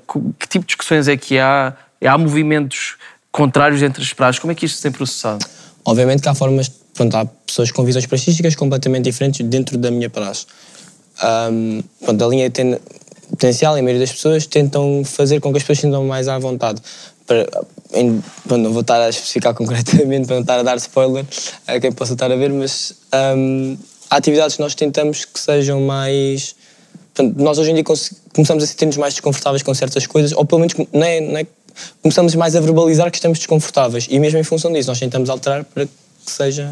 co- 0.06 0.32
que 0.38 0.46
tipo 0.48 0.64
de 0.64 0.68
discussões 0.68 1.08
é 1.08 1.16
que 1.16 1.38
há? 1.38 1.74
Há 2.04 2.16
movimentos 2.16 2.96
contrários 3.30 3.82
entre 3.82 4.02
as 4.02 4.12
praxes? 4.12 4.38
Como 4.40 4.50
é 4.52 4.54
que 4.54 4.64
isto 4.66 4.76
se 4.76 4.82
tem 4.82 4.90
processado? 4.92 5.44
Obviamente 5.84 6.22
que 6.22 6.28
há 6.28 6.34
formas, 6.34 6.68
pronto, 7.00 7.16
há 7.16 7.24
pessoas 7.24 7.72
com 7.72 7.82
visões 7.82 8.04
praxísticas 8.04 8.54
completamente 8.54 9.04
diferentes 9.04 9.46
dentro 9.46 9.78
da 9.78 9.90
minha 9.90 10.10
praxe. 10.10 10.44
Ahm, 11.22 11.80
pronto, 12.04 12.22
a 12.22 12.28
linha 12.28 12.50
tem 12.50 12.78
potencial 13.30 13.74
e 13.76 13.80
a 13.80 13.82
maioria 13.82 14.00
das 14.00 14.12
pessoas 14.12 14.44
tentam 14.46 15.02
fazer 15.02 15.40
com 15.40 15.50
que 15.50 15.56
as 15.56 15.62
pessoas 15.62 15.78
se 15.78 15.86
sintam 15.86 16.04
mais 16.04 16.28
à 16.28 16.38
vontade. 16.38 16.82
Para, 17.26 17.48
em, 17.94 18.22
pronto, 18.46 18.62
não 18.62 18.72
vou 18.72 18.82
estar 18.82 19.00
a 19.00 19.08
especificar 19.08 19.54
concretamente 19.56 20.26
para 20.26 20.36
não 20.36 20.42
estar 20.42 20.58
a 20.58 20.62
dar 20.62 20.76
spoiler 20.76 21.24
a 21.66 21.80
quem 21.80 21.90
possa 21.90 22.12
estar 22.12 22.30
a 22.30 22.36
ver, 22.36 22.50
mas 22.50 22.92
ahm, 23.12 23.76
há 24.10 24.16
atividades 24.16 24.56
que 24.56 24.62
nós 24.62 24.74
tentamos 24.74 25.24
que 25.24 25.40
sejam 25.40 25.80
mais. 25.80 26.54
Nós 27.36 27.58
hoje 27.58 27.70
em 27.70 27.74
dia 27.74 27.84
começamos 28.34 28.62
a 28.62 28.66
sentir-nos 28.66 28.98
mais 28.98 29.14
desconfortáveis 29.14 29.62
com 29.62 29.72
certas 29.72 30.06
coisas, 30.06 30.32
ou 30.32 30.44
pelo 30.44 30.60
menos 30.60 30.74
não 30.92 31.02
é, 31.02 31.20
não 31.20 31.38
é- 31.38 31.46
começamos 32.02 32.34
mais 32.34 32.54
a 32.54 32.60
verbalizar 32.60 33.10
que 33.10 33.16
estamos 33.16 33.38
desconfortáveis. 33.38 34.06
E 34.10 34.18
mesmo 34.18 34.38
em 34.38 34.42
função 34.42 34.70
disso, 34.70 34.88
nós 34.88 34.98
tentamos 34.98 35.30
alterar 35.30 35.64
para 35.64 35.88
que 36.30 36.36
seja. 36.36 36.70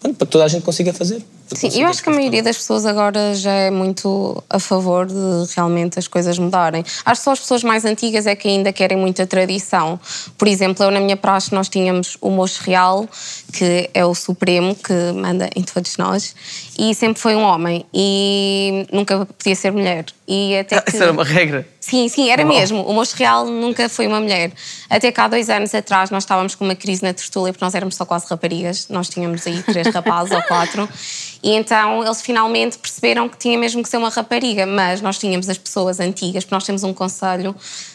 pronto, 0.00 0.16
para 0.16 0.26
toda 0.26 0.44
a 0.44 0.48
gente 0.48 0.62
consiga 0.62 0.92
fazer. 0.92 1.22
Sim, 1.54 1.80
eu 1.80 1.88
acho 1.88 2.02
que 2.02 2.10
a 2.10 2.12
maioria 2.12 2.42
das 2.42 2.56
pessoas 2.56 2.84
agora 2.84 3.34
já 3.34 3.52
é 3.52 3.70
muito 3.70 4.42
a 4.50 4.58
favor 4.58 5.06
de 5.06 5.14
realmente 5.56 5.98
as 5.98 6.06
coisas 6.06 6.38
mudarem. 6.38 6.84
Acho 7.04 7.20
que 7.20 7.24
só 7.24 7.32
as 7.32 7.40
pessoas 7.40 7.64
mais 7.64 7.86
antigas 7.86 8.26
é 8.26 8.36
que 8.36 8.46
ainda 8.46 8.70
querem 8.70 8.98
muita 8.98 9.26
tradição. 9.26 9.98
Por 10.36 10.46
exemplo, 10.46 10.84
eu 10.84 10.90
na 10.90 11.00
minha 11.00 11.16
praxe 11.16 11.54
nós 11.54 11.68
tínhamos 11.68 12.18
o 12.20 12.30
moço 12.30 12.62
real, 12.62 13.08
que 13.52 13.88
é 13.94 14.04
o 14.04 14.14
supremo, 14.14 14.74
que 14.74 14.92
manda 15.14 15.48
em 15.56 15.62
todos 15.62 15.96
nós, 15.96 16.34
e 16.78 16.94
sempre 16.94 17.20
foi 17.20 17.34
um 17.34 17.42
homem, 17.42 17.84
e 17.94 18.86
nunca 18.92 19.24
podia 19.24 19.56
ser 19.56 19.72
mulher. 19.72 20.04
E 20.28 20.58
até 20.58 20.78
que... 20.82 20.90
Isso 20.90 21.02
era 21.02 21.10
uma 21.10 21.24
regra. 21.24 21.66
Sim, 21.80 22.06
sim, 22.10 22.28
era 22.28 22.44
mesmo. 22.44 22.82
O 22.82 22.92
moço 22.92 23.16
real 23.16 23.46
nunca 23.46 23.88
foi 23.88 24.06
uma 24.06 24.20
mulher. 24.20 24.52
Até 24.90 25.10
que 25.10 25.18
há 25.18 25.26
dois 25.26 25.48
anos 25.48 25.74
atrás 25.74 26.10
nós 26.10 26.24
estávamos 26.24 26.54
com 26.54 26.66
uma 26.66 26.74
crise 26.74 27.02
na 27.02 27.14
tertúlia 27.14 27.50
porque 27.50 27.64
nós 27.64 27.74
éramos 27.74 27.96
só 27.96 28.04
quase 28.04 28.26
raparigas. 28.28 28.88
Nós 28.90 29.08
tínhamos 29.08 29.46
aí 29.46 29.62
três 29.62 29.88
rapazes 29.88 30.32
ou 30.32 30.42
quatro. 30.42 30.86
E 31.42 31.52
então 31.54 32.04
eles 32.04 32.20
finalmente 32.20 32.78
perceberam 32.78 33.28
que 33.28 33.36
tinha 33.38 33.58
mesmo 33.58 33.82
que 33.82 33.88
ser 33.88 33.96
uma 33.96 34.08
rapariga. 34.10 34.66
Mas 34.66 35.00
nós 35.00 35.18
tínhamos 35.18 35.48
as 35.48 35.58
pessoas 35.58 36.00
antigas, 36.00 36.44
porque 36.44 36.54
nós 36.54 36.64
temos 36.64 36.82
um 36.82 36.92
conselho 36.92 37.54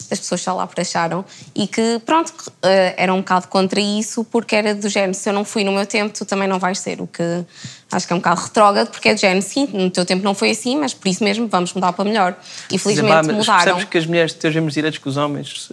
das 0.10 0.20
pessoas 0.20 0.42
que 0.44 0.50
lá 0.50 0.70
acharam 0.78 1.26
e 1.56 1.66
que, 1.68 2.00
pronto, 2.06 2.34
eh, 2.62 2.94
era 2.98 3.14
um 3.14 3.18
bocado 3.18 3.48
contra 3.48 3.80
isso 3.80 4.24
porque 4.24 4.56
era 4.56 4.76
do 4.76 4.88
género, 4.88 5.14
se 5.14 5.28
eu 5.28 5.34
não 5.34 5.44
fui 5.44 5.64
no 5.64 5.72
meu 5.72 5.86
tempo, 5.86 6.14
tu 6.14 6.26
também 6.26 6.48
não 6.48 6.60
vais 6.60 6.80
ser. 6.80 7.02
O 7.02 7.08
que 7.08 7.44
acho 7.92 8.06
que 8.08 8.14
é 8.14 8.16
um 8.16 8.20
bocado 8.20 8.42
retrógrado 8.42 8.90
porque 8.90 9.10
é 9.10 9.14
do 9.14 9.20
género, 9.20 9.42
sim, 9.46 9.68
no 9.74 9.90
teu 9.90 10.06
tempo 10.06 10.24
não 10.24 10.34
foi 10.36 10.52
assim, 10.52 10.78
mas 10.78 10.94
por 10.94 11.08
isso 11.08 11.24
mesmo 11.24 11.48
vamos 11.48 11.74
mudar 11.74 11.94
para 11.94 12.06
melhor. 12.06 12.36
E 12.72 12.78
felizmente 12.78 13.08
Dizem, 13.08 13.12
"Ah, 13.12 13.24
mas 13.24 13.36
mudaram. 13.36 13.64
Percebes 13.64 13.84
que 13.90 13.98
as 13.98 14.06
mulheres 14.06 14.34
têm 14.34 14.50
os 14.50 14.56
mesmos 14.56 14.74
direitos 14.74 15.00
que 15.00 15.10
os 15.10 15.18
homens? 15.18 15.70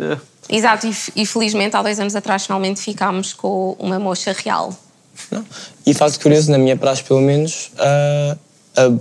Exato, 0.48 0.86
e, 0.86 1.22
e 1.22 1.26
felizmente 1.26 1.76
há 1.76 1.82
dois 1.82 2.00
anos 2.00 2.16
atrás 2.16 2.46
finalmente 2.46 2.80
ficámos 2.80 3.32
com 3.32 3.76
uma 3.78 3.98
mocha 3.98 4.32
real. 4.32 4.74
E 5.86 5.94
facto 5.94 6.20
curioso, 6.20 6.50
na 6.50 6.58
minha 6.58 6.76
praxe 6.76 7.02
pelo 7.02 7.20
menos, 7.20 7.70
ah, 7.78 8.36
ah, 8.76 8.92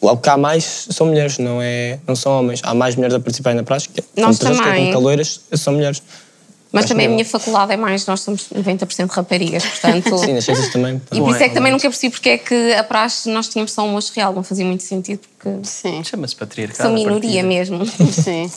o 0.00 0.16
que 0.16 0.28
há 0.28 0.36
mais 0.36 0.88
são 0.90 1.06
mulheres, 1.06 1.38
não, 1.38 1.60
é, 1.62 1.98
não 2.06 2.16
são 2.16 2.32
homens. 2.38 2.60
Há 2.64 2.74
mais 2.74 2.96
mulheres 2.96 3.14
a 3.14 3.20
participar 3.20 3.54
na 3.54 3.62
praxe, 3.62 3.88
que 3.88 4.02
Nós 4.16 4.38
como 4.38 4.54
que 4.54 4.60
é 4.60 4.64
também. 4.64 4.80
como 4.86 4.92
caloiras, 4.94 5.40
são 5.54 5.72
mulheres. 5.74 6.02
Mas 6.72 6.84
Acho 6.84 6.94
também 6.94 7.04
a 7.06 7.08
que 7.10 7.14
minha 7.16 7.24
faculdade 7.26 7.72
é 7.72 7.76
mais, 7.76 8.06
nós 8.06 8.20
somos 8.22 8.48
90% 8.48 9.10
raparigas, 9.10 9.62
portanto. 9.62 10.16
Sim, 10.24 10.32
nas 10.32 10.44
ciências 10.44 10.72
também. 10.72 11.00
E 11.12 11.20
por 11.20 11.30
isso 11.30 11.42
é 11.42 11.48
que 11.50 11.54
também 11.54 11.70
nunca 11.70 11.82
percebi 11.82 12.10
porque 12.10 12.30
é 12.30 12.38
que 12.38 12.72
a 12.72 12.82
praxe 12.82 13.28
nós 13.28 13.46
tínhamos 13.48 13.72
só 13.72 13.84
um 13.84 13.90
moço 13.90 14.10
real, 14.16 14.32
não 14.32 14.42
fazia 14.42 14.64
muito 14.64 14.82
sentido, 14.82 15.20
porque 15.38 15.58
Sim. 15.68 16.02
Chama-se 16.02 16.34
patriarcado. 16.34 16.82
são 16.82 16.94
minoria 16.94 17.42
mesmo. 17.42 17.84
Sim. 18.10 18.50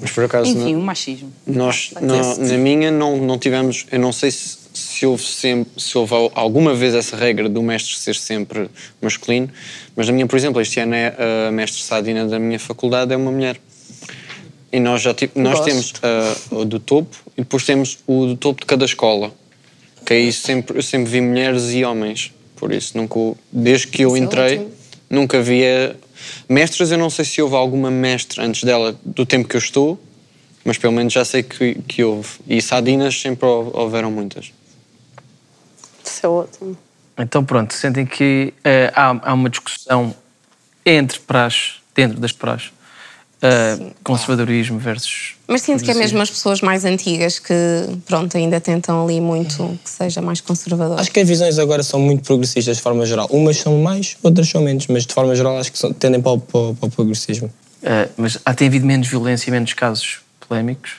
Mas 0.00 0.10
por 0.10 0.24
acaso. 0.24 0.50
Enfim, 0.50 0.72
não- 0.74 0.80
o 0.80 0.84
machismo. 0.84 1.32
Nós, 1.46 1.92
na 2.00 2.56
minha, 2.58 2.90
não, 2.90 3.18
não 3.18 3.38
tivemos. 3.38 3.86
Eu 3.92 3.98
não 4.00 4.12
sei 4.12 4.30
se, 4.30 4.57
se 4.78 5.06
houve 5.06 5.22
sempre, 5.24 5.80
se 5.82 5.96
houve 5.98 6.14
al- 6.14 6.32
alguma 6.34 6.74
vez 6.74 6.94
essa 6.94 7.16
regra 7.16 7.48
do 7.48 7.62
mestre 7.62 7.96
ser 7.96 8.14
sempre 8.16 8.68
masculino, 9.00 9.48
mas 9.96 10.06
na 10.06 10.12
minha, 10.12 10.26
por 10.26 10.36
exemplo, 10.36 10.60
este 10.60 10.80
ano 10.80 10.94
é 10.94 11.14
a 11.48 11.50
mestre 11.52 11.80
Sadina 11.82 12.26
da 12.26 12.38
minha 12.38 12.58
faculdade 12.58 13.12
é 13.12 13.16
uma 13.16 13.30
mulher. 13.32 13.60
E 14.72 14.78
nós 14.80 15.00
já 15.02 15.14
ti- 15.14 15.30
nós 15.34 15.54
Gosto. 15.58 15.64
temos 15.64 15.92
ah, 16.02 16.36
o 16.56 16.64
do 16.64 16.78
topo 16.78 17.16
e 17.36 17.40
depois 17.40 17.64
temos 17.64 17.98
o 18.06 18.26
do 18.26 18.36
topo 18.36 18.60
de 18.60 18.66
cada 18.66 18.84
escola. 18.84 19.32
Que 20.04 20.12
aí 20.14 20.32
sempre, 20.32 20.78
eu 20.78 20.82
sempre 20.82 21.10
vi 21.10 21.20
mulheres 21.20 21.70
e 21.72 21.84
homens. 21.84 22.32
Por 22.56 22.72
isso, 22.72 22.96
nunca, 22.96 23.18
desde 23.52 23.86
que 23.86 24.02
eu 24.02 24.14
é 24.14 24.18
entrei, 24.18 24.68
nunca 25.08 25.40
via. 25.40 25.96
Mestras, 26.48 26.90
eu 26.90 26.98
não 26.98 27.08
sei 27.10 27.24
se 27.24 27.40
houve 27.40 27.54
alguma 27.54 27.90
mestra 27.90 28.44
antes 28.44 28.64
dela, 28.64 28.98
do 29.04 29.24
tempo 29.24 29.48
que 29.48 29.54
eu 29.56 29.60
estou, 29.60 29.98
mas 30.64 30.76
pelo 30.76 30.92
menos 30.92 31.12
já 31.12 31.24
sei 31.24 31.42
que, 31.42 31.76
que 31.86 32.02
houve. 32.04 32.28
E 32.48 32.60
sadinas 32.60 33.18
sempre 33.20 33.46
hou- 33.46 33.70
houveram 33.74 34.10
muitas. 34.10 34.52
Isso 36.18 36.26
é 36.26 36.28
ótimo. 36.28 36.76
Então 37.16 37.44
pronto, 37.44 37.72
sentem 37.74 38.04
que 38.04 38.52
eh, 38.64 38.92
há, 38.94 39.30
há 39.30 39.34
uma 39.34 39.48
discussão 39.48 40.14
entre 40.84 41.18
praxe, 41.20 41.74
dentro 41.94 42.18
das 42.20 42.32
praxes, 42.32 42.72
eh, 43.42 43.78
conservadorismo 44.02 44.78
versus... 44.78 45.34
Mas 45.46 45.62
sinto 45.62 45.84
que 45.84 45.90
é 45.90 45.94
mesmo 45.94 46.20
as 46.20 46.28
pessoas 46.30 46.60
mais 46.60 46.84
antigas 46.84 47.38
que, 47.38 47.54
pronto, 48.06 48.36
ainda 48.36 48.60
tentam 48.60 49.02
ali 49.04 49.20
muito 49.20 49.78
que 49.84 49.90
seja 49.90 50.20
mais 50.20 50.40
conservador. 50.40 50.98
Acho 50.98 51.10
que 51.10 51.20
as 51.20 51.28
visões 51.28 51.58
agora 51.58 51.82
são 51.82 52.00
muito 52.00 52.22
progressistas 52.24 52.76
de 52.78 52.82
forma 52.82 53.04
geral. 53.06 53.26
Umas 53.30 53.56
são 53.58 53.78
mais, 53.80 54.16
outras 54.22 54.48
são 54.48 54.60
menos, 54.62 54.86
mas 54.88 55.06
de 55.06 55.14
forma 55.14 55.34
geral 55.36 55.56
acho 55.58 55.70
que 55.72 55.78
são- 55.78 55.92
tendem 55.92 56.20
para 56.20 56.32
o, 56.32 56.38
para 56.40 56.60
o- 56.60 56.74
para 56.74 56.86
o 56.86 56.90
progressismo. 56.90 57.52
Eh, 57.82 58.08
mas 58.16 58.38
há, 58.44 58.52
tem 58.54 58.66
havido 58.68 58.86
menos 58.86 59.06
violência 59.08 59.50
e 59.50 59.52
menos 59.52 59.72
casos 59.72 60.20
polémicos? 60.48 60.94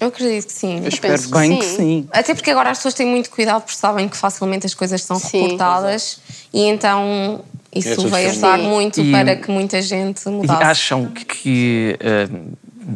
Eu 0.00 0.08
acredito 0.08 0.46
que 0.46 0.52
sim. 0.52 0.80
Eu 0.82 0.88
espero 0.88 1.14
penso 1.14 1.28
que 1.28 1.38
bem 1.38 1.58
que 1.58 1.64
sim. 1.64 2.08
Até 2.12 2.34
porque 2.34 2.50
agora 2.50 2.70
as 2.70 2.78
pessoas 2.78 2.94
têm 2.94 3.06
muito 3.06 3.30
cuidado 3.30 3.62
porque 3.62 3.76
sabem 3.76 4.08
que 4.08 4.16
facilmente 4.16 4.66
as 4.66 4.74
coisas 4.74 5.02
são 5.02 5.18
reportadas 5.18 6.20
e 6.52 6.62
então 6.62 7.44
isso 7.74 8.06
É 8.06 8.10
vai 8.10 8.26
ajudar 8.26 8.58
muito 8.58 9.00
E- 9.00 9.10
para 9.12 9.36
que 9.36 9.50
muita 9.50 9.80
gente 9.80 10.26
E 10.26 10.30
mudasse. 10.30 10.62
acham 10.62 11.06
que, 11.06 11.24
que, 11.24 11.96
eh, 12.00 12.28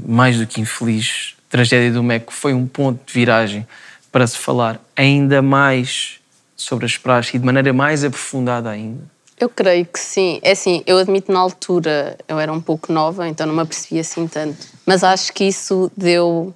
mais 0.07 0.37
do 0.39 0.47
que 0.47 0.61
infeliz, 0.61 1.35
a 1.49 1.51
tragédia 1.53 1.93
do 1.93 2.03
MEC 2.03 2.33
foi 2.33 2.53
um 2.53 2.67
ponto 2.67 3.01
de 3.07 3.13
viragem 3.13 3.67
para 4.11 4.27
se 4.27 4.37
falar 4.37 4.81
ainda 4.97 5.41
mais 5.43 6.19
sobre 6.57 6.87
as 6.87 6.97
praxes 6.97 7.35
e 7.35 7.39
de 7.39 7.45
maneira 7.45 7.73
mais 7.73 8.03
aprofundada 8.03 8.71
ainda? 8.71 9.01
Eu 9.39 9.51
creio 9.51 9.85
que 9.85 10.01
sim. 10.01 10.41
É 10.43 10.53
assim, 10.53 10.83
eu 10.87 10.97
admito 10.97 11.31
na 11.31 11.39
altura 11.39 12.17
eu 12.27 12.39
era 12.41 12.51
um 12.51 12.61
pouco 12.61 12.91
nova, 12.93 13.29
então 13.29 13.47
não 13.47 13.55
me 13.55 13.61
apercebi 13.61 14.01
assim 14.01 14.27
tanto. 14.27 14.57
Mas 14.87 15.05
acho 15.05 15.31
que 15.35 15.45
isso 15.45 15.93
deu, 15.95 16.55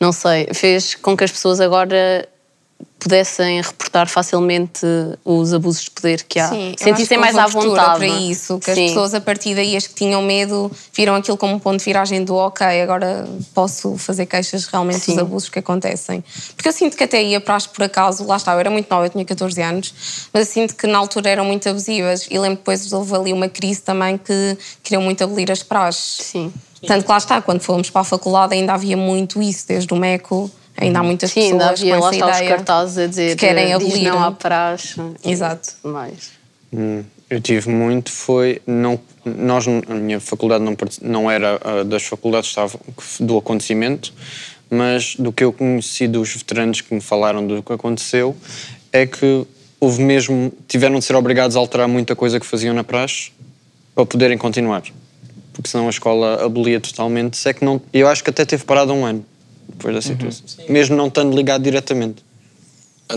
não 0.00 0.12
sei, 0.12 0.48
fez 0.54 0.94
com 0.94 1.14
que 1.16 1.22
as 1.22 1.30
pessoas 1.30 1.60
agora 1.60 2.26
pudessem 2.98 3.60
reportar 3.62 4.06
facilmente 4.08 4.86
os 5.24 5.54
abusos 5.54 5.84
de 5.84 5.90
poder 5.90 6.22
que 6.22 6.38
há. 6.38 6.48
Sim, 6.48 6.74
Sentissem 6.78 7.16
mais 7.18 7.36
à 7.36 7.46
vontade. 7.46 7.96
para 7.98 8.06
isso, 8.06 8.58
que 8.58 8.66
Sim. 8.66 8.84
as 8.84 8.90
pessoas 8.90 9.14
a 9.14 9.20
partir 9.20 9.54
daí, 9.54 9.74
as 9.74 9.86
que 9.86 9.94
tinham 9.94 10.20
medo, 10.20 10.70
viram 10.92 11.14
aquilo 11.14 11.36
como 11.36 11.54
um 11.54 11.58
ponto 11.58 11.78
de 11.78 11.84
viragem 11.84 12.22
do 12.24 12.34
ok, 12.34 12.66
agora 12.82 13.26
posso 13.54 13.96
fazer 13.96 14.26
queixas 14.26 14.66
realmente 14.66 15.06
dos 15.06 15.14
Sim. 15.14 15.18
abusos 15.18 15.48
que 15.48 15.58
acontecem. 15.58 16.22
Porque 16.54 16.68
eu 16.68 16.72
sinto 16.72 16.96
que 16.96 17.04
até 17.04 17.22
ia 17.22 17.40
para 17.40 17.56
as 17.56 17.66
por 17.66 17.82
acaso, 17.84 18.26
lá 18.26 18.36
está, 18.36 18.52
eu 18.52 18.58
era 18.58 18.70
muito 18.70 18.88
nova, 18.90 19.06
eu 19.06 19.10
tinha 19.10 19.24
14 19.24 19.62
anos, 19.62 19.94
mas 20.32 20.46
eu 20.46 20.52
sinto 20.52 20.76
que 20.76 20.86
na 20.86 20.98
altura 20.98 21.30
eram 21.30 21.44
muito 21.44 21.68
abusivas 21.68 22.26
e 22.30 22.38
lembro 22.38 22.58
depois 22.58 22.92
houve 22.92 23.14
ali 23.14 23.32
uma 23.32 23.48
crise 23.48 23.80
também 23.80 24.18
que 24.18 24.58
queriam 24.82 25.02
muito 25.02 25.24
abolir 25.24 25.50
as 25.50 25.62
praxes. 25.62 26.26
Sim. 26.26 26.52
Tanto 26.86 27.04
que 27.04 27.10
lá 27.10 27.18
está, 27.18 27.42
quando 27.42 27.60
fomos 27.60 27.90
para 27.90 28.00
a 28.00 28.04
faculdade 28.04 28.54
ainda 28.54 28.72
havia 28.72 28.96
muito 28.96 29.42
isso, 29.42 29.68
desde 29.68 29.92
o 29.92 29.96
MECO, 29.96 30.50
ainda 30.76 31.00
há 31.00 31.02
muitas 31.02 31.30
Sim, 31.30 31.40
pessoas 31.40 31.52
ainda 31.60 31.70
havia 31.70 31.94
com 31.96 32.00
lá 32.02 32.08
essa 32.14 32.24
os 32.26 32.36
ideia 32.38 32.50
cartazes 32.56 32.98
a 32.98 33.06
dizer 33.06 33.30
que 33.30 33.46
querem 33.46 33.72
abolir. 33.74 34.10
não 34.12 34.22
à 34.24 34.32
praxe. 34.32 35.00
Exato. 35.24 35.74
Mais. 35.82 36.30
Hum, 36.72 37.02
eu 37.28 37.40
tive 37.40 37.68
muito, 37.68 38.10
foi. 38.10 38.62
Não, 38.66 38.98
nós, 39.24 39.66
a 39.68 39.94
minha 39.94 40.20
faculdade 40.20 40.64
não, 40.64 40.76
não 41.02 41.30
era 41.30 41.60
ah, 41.62 41.84
das 41.84 42.02
faculdades 42.04 42.46
que 42.48 42.52
estavam- 42.60 42.80
do 43.20 43.36
acontecimento, 43.36 44.12
mas 44.70 45.16
do 45.16 45.32
que 45.32 45.44
eu 45.44 45.52
conheci 45.52 46.06
dos 46.08 46.32
veteranos 46.34 46.80
que 46.80 46.94
me 46.94 47.00
falaram 47.00 47.46
do 47.46 47.62
que 47.62 47.72
aconteceu, 47.72 48.34
é 48.92 49.04
que 49.06 49.46
houve 49.78 50.02
mesmo. 50.02 50.52
tiveram 50.68 50.98
de 50.98 51.04
ser 51.04 51.14
obrigados 51.16 51.56
a 51.56 51.58
alterar 51.58 51.88
muita 51.88 52.14
coisa 52.16 52.38
que 52.40 52.46
faziam 52.46 52.72
na 52.74 52.84
praxe 52.84 53.32
para 53.94 54.06
poderem 54.06 54.38
continuar. 54.38 54.82
Porque 55.52 55.68
senão 55.68 55.86
a 55.86 55.90
escola 55.90 56.44
abolia 56.44 56.80
totalmente. 56.80 57.36
Se 57.36 57.48
é 57.48 57.52
que 57.52 57.64
não, 57.64 57.80
eu 57.92 58.08
acho 58.08 58.22
que 58.24 58.30
até 58.30 58.44
teve 58.44 58.64
parado 58.64 58.92
um 58.92 59.04
ano 59.04 59.24
depois 59.68 59.94
da 59.94 60.02
situação. 60.02 60.44
Mesmo 60.68 60.96
não 60.96 61.08
estando 61.08 61.34
ligado 61.36 61.62
diretamente. 61.62 62.22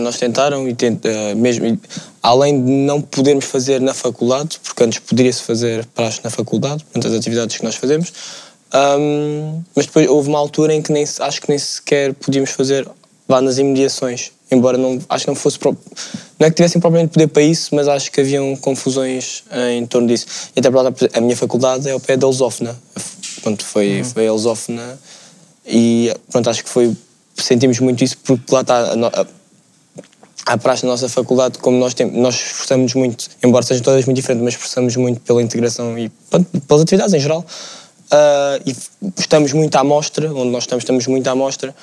Nós 0.00 0.18
tentaram 0.18 0.68
e 0.68 0.74
tent, 0.74 1.04
eh, 1.04 1.34
mesmo 1.36 1.66
e- 1.66 1.78
além 2.20 2.64
de 2.64 2.70
não 2.70 3.00
podermos 3.00 3.44
fazer 3.44 3.80
na 3.80 3.94
faculdade, 3.94 4.58
porque 4.62 4.82
antes 4.82 4.98
poderia-se 4.98 5.42
fazer 5.42 5.84
praxe 5.94 6.20
na 6.24 6.30
faculdade, 6.30 6.82
portanto 6.84 7.06
as 7.12 7.18
atividades 7.18 7.56
que 7.56 7.62
nós 7.64 7.76
fazemos, 7.76 8.12
ahm, 8.72 9.60
mas 9.74 9.86
depois 9.86 10.08
houve 10.08 10.28
uma 10.28 10.38
altura 10.38 10.74
em 10.74 10.82
que 10.82 10.90
nem, 10.92 11.04
acho 11.04 11.40
que 11.40 11.48
nem 11.48 11.58
sequer 11.58 12.12
podíamos 12.14 12.50
fazer 12.50 12.88
lá 13.28 13.40
nas 13.40 13.58
imediações, 13.58 14.32
embora 14.50 14.76
não, 14.78 14.98
acho 15.08 15.24
que 15.24 15.30
não 15.30 15.34
fosse 15.36 15.58
pro- 15.58 15.76
não 16.38 16.46
é 16.46 16.50
que 16.50 16.56
tivessem 16.56 16.80
propriamente 16.80 17.12
poder 17.12 17.28
para 17.28 17.42
isso, 17.42 17.74
mas 17.74 17.88
acho 17.88 18.10
que 18.12 18.20
haviam 18.20 18.54
confusões 18.56 19.44
eh, 19.50 19.74
em 19.74 19.86
torno 19.86 20.06
disso. 20.08 20.26
E 20.54 20.60
até 20.60 20.68
a 21.18 21.20
minha 21.20 21.36
faculdade 21.36 21.88
é 21.88 21.92
ao 21.92 22.00
pé 22.00 22.16
da 22.16 22.26
Lusófona, 22.26 22.76
pronto, 23.42 23.64
foi, 23.64 24.02
foi 24.04 24.26
a 24.28 24.32
Lusófona 24.32 24.98
e 25.66 26.12
pronto, 26.30 26.50
acho 26.50 26.62
que 26.62 26.68
foi 26.70 26.94
sentimos 27.36 27.78
muito 27.80 28.04
isso 28.04 28.16
porque 28.18 28.54
lá 28.54 28.60
está 28.60 28.76
a 28.92 29.20
a- 29.22 29.26
a 30.46 30.58
praxe 30.58 30.84
na 30.84 30.92
nossa 30.92 31.08
faculdade, 31.08 31.58
como 31.58 31.78
nós 31.78 31.94
temos, 31.94 32.14
nós 32.16 32.34
esforçamos 32.34 32.92
muito, 32.94 33.30
embora 33.42 33.64
sejam 33.64 33.82
todas 33.82 34.04
muito 34.04 34.16
diferentes, 34.16 34.44
mas 34.44 34.52
esforçamos 34.54 34.94
muito 34.94 35.18
pela 35.22 35.42
integração 35.42 35.98
e 35.98 36.10
pronto, 36.28 36.60
pelas 36.60 36.82
atividades 36.82 37.14
em 37.14 37.18
geral. 37.20 37.44
Ah, 38.10 38.60
e 38.66 38.76
estamos 39.18 39.54
muito 39.54 39.74
à 39.76 39.82
mostra, 39.82 40.30
onde 40.34 40.50
nós 40.50 40.64
estamos, 40.64 40.82
estamos 40.82 41.06
muito 41.06 41.26
à 41.28 41.34
mostra, 41.34 41.74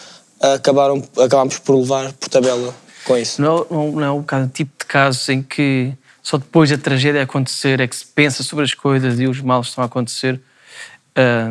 acabaram, 0.42 1.04
acabámos 1.18 1.60
por 1.60 1.76
levar 1.76 2.12
por 2.14 2.30
tabela 2.30 2.74
com 3.06 3.18
isso. 3.18 3.42
Não, 3.42 3.66
não, 3.70 3.92
não 3.92 4.04
é 4.04 4.12
um 4.12 4.20
bocado 4.20 4.48
tipo 4.54 4.72
de 4.80 4.86
casos 4.86 5.28
em 5.30 5.42
que 5.42 5.94
só 6.22 6.38
depois 6.38 6.70
da 6.70 6.78
tragédia 6.78 7.24
acontecer 7.24 7.80
é 7.80 7.88
que 7.88 7.96
se 7.96 8.06
pensa 8.06 8.44
sobre 8.44 8.66
as 8.66 8.74
coisas 8.74 9.20
e 9.20 9.28
os 9.28 9.42
males 9.42 9.68
estão 9.68 9.84
a 9.84 9.88
acontecer. 9.88 10.40
Ah, 11.16 11.50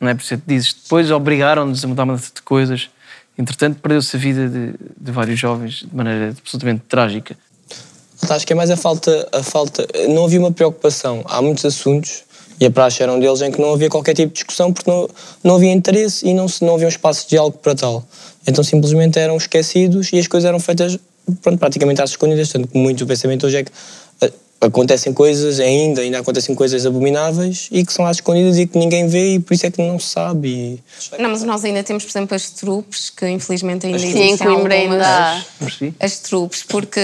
não 0.00 0.08
é 0.08 0.14
por 0.14 0.22
isso 0.22 0.36
que 0.36 0.42
dizes, 0.46 0.74
depois 0.74 1.10
obrigaram-nos 1.10 1.84
a 1.84 1.88
mudar 1.88 2.04
uma 2.04 2.16
data 2.16 2.30
de 2.34 2.42
coisas. 2.42 2.90
Entretanto, 3.38 3.80
perdeu-se 3.80 4.16
a 4.16 4.18
vida 4.18 4.48
de, 4.48 4.74
de 5.00 5.12
vários 5.12 5.38
jovens 5.38 5.86
de 5.88 5.94
maneira 5.94 6.34
absolutamente 6.36 6.82
trágica. 6.88 7.36
Acho 8.28 8.46
que 8.46 8.52
é 8.52 8.56
mais 8.56 8.70
a 8.70 8.76
falta, 8.76 9.28
a 9.32 9.42
falta. 9.42 9.86
Não 10.08 10.24
havia 10.24 10.38
uma 10.38 10.52
preocupação. 10.52 11.24
Há 11.26 11.40
muitos 11.40 11.64
assuntos, 11.64 12.24
e 12.60 12.66
a 12.66 12.70
praxe 12.70 13.02
era 13.02 13.12
um 13.12 13.18
deles, 13.18 13.42
em 13.42 13.50
que 13.50 13.60
não 13.60 13.72
havia 13.72 13.88
qualquer 13.88 14.14
tipo 14.14 14.28
de 14.28 14.34
discussão 14.34 14.72
porque 14.72 14.90
não, 14.90 15.08
não 15.42 15.54
havia 15.56 15.72
interesse 15.72 16.26
e 16.26 16.34
não, 16.34 16.46
não 16.60 16.74
havia 16.74 16.86
um 16.86 16.90
espaço 16.90 17.24
de 17.24 17.30
diálogo 17.30 17.58
para 17.58 17.74
tal. 17.74 18.04
Então 18.46 18.62
simplesmente 18.62 19.18
eram 19.18 19.36
esquecidos 19.36 20.12
e 20.12 20.18
as 20.18 20.26
coisas 20.26 20.48
eram 20.48 20.58
feitas 20.58 20.98
pronto, 21.40 21.58
praticamente 21.58 22.02
às 22.02 22.10
escondidas. 22.10 22.48
Tanto 22.50 22.68
que 22.68 22.78
muito 22.78 23.04
o 23.04 23.06
pensamento 23.06 23.46
hoje 23.46 23.58
é 23.58 23.62
que 23.64 23.70
acontecem 24.62 25.12
coisas 25.12 25.58
ainda, 25.58 26.00
ainda 26.00 26.20
acontecem 26.20 26.54
coisas 26.54 26.86
abomináveis 26.86 27.68
e 27.70 27.84
que 27.84 27.92
são 27.92 28.06
às 28.06 28.16
escondidas 28.18 28.58
e 28.58 28.66
que 28.66 28.78
ninguém 28.78 29.08
vê 29.08 29.34
e 29.34 29.40
por 29.40 29.54
isso 29.54 29.66
é 29.66 29.70
que 29.70 29.82
não 29.82 29.98
se 29.98 30.10
sabe. 30.10 30.48
E... 30.48 31.18
Não, 31.20 31.30
mas 31.30 31.42
nós 31.42 31.64
ainda 31.64 31.82
temos, 31.82 32.04
por 32.04 32.10
exemplo, 32.10 32.36
as 32.36 32.50
trupes, 32.50 33.10
que 33.10 33.28
infelizmente 33.28 33.86
ainda 33.86 33.96
As 33.96 34.04
existem. 34.04 34.28
Sim, 34.28 34.34
em 34.34 34.38
Coimbra 34.38 34.74
algumas. 34.76 35.06
ainda 35.06 35.94
As 36.00 36.18
trupes, 36.20 36.62
porque 36.62 37.00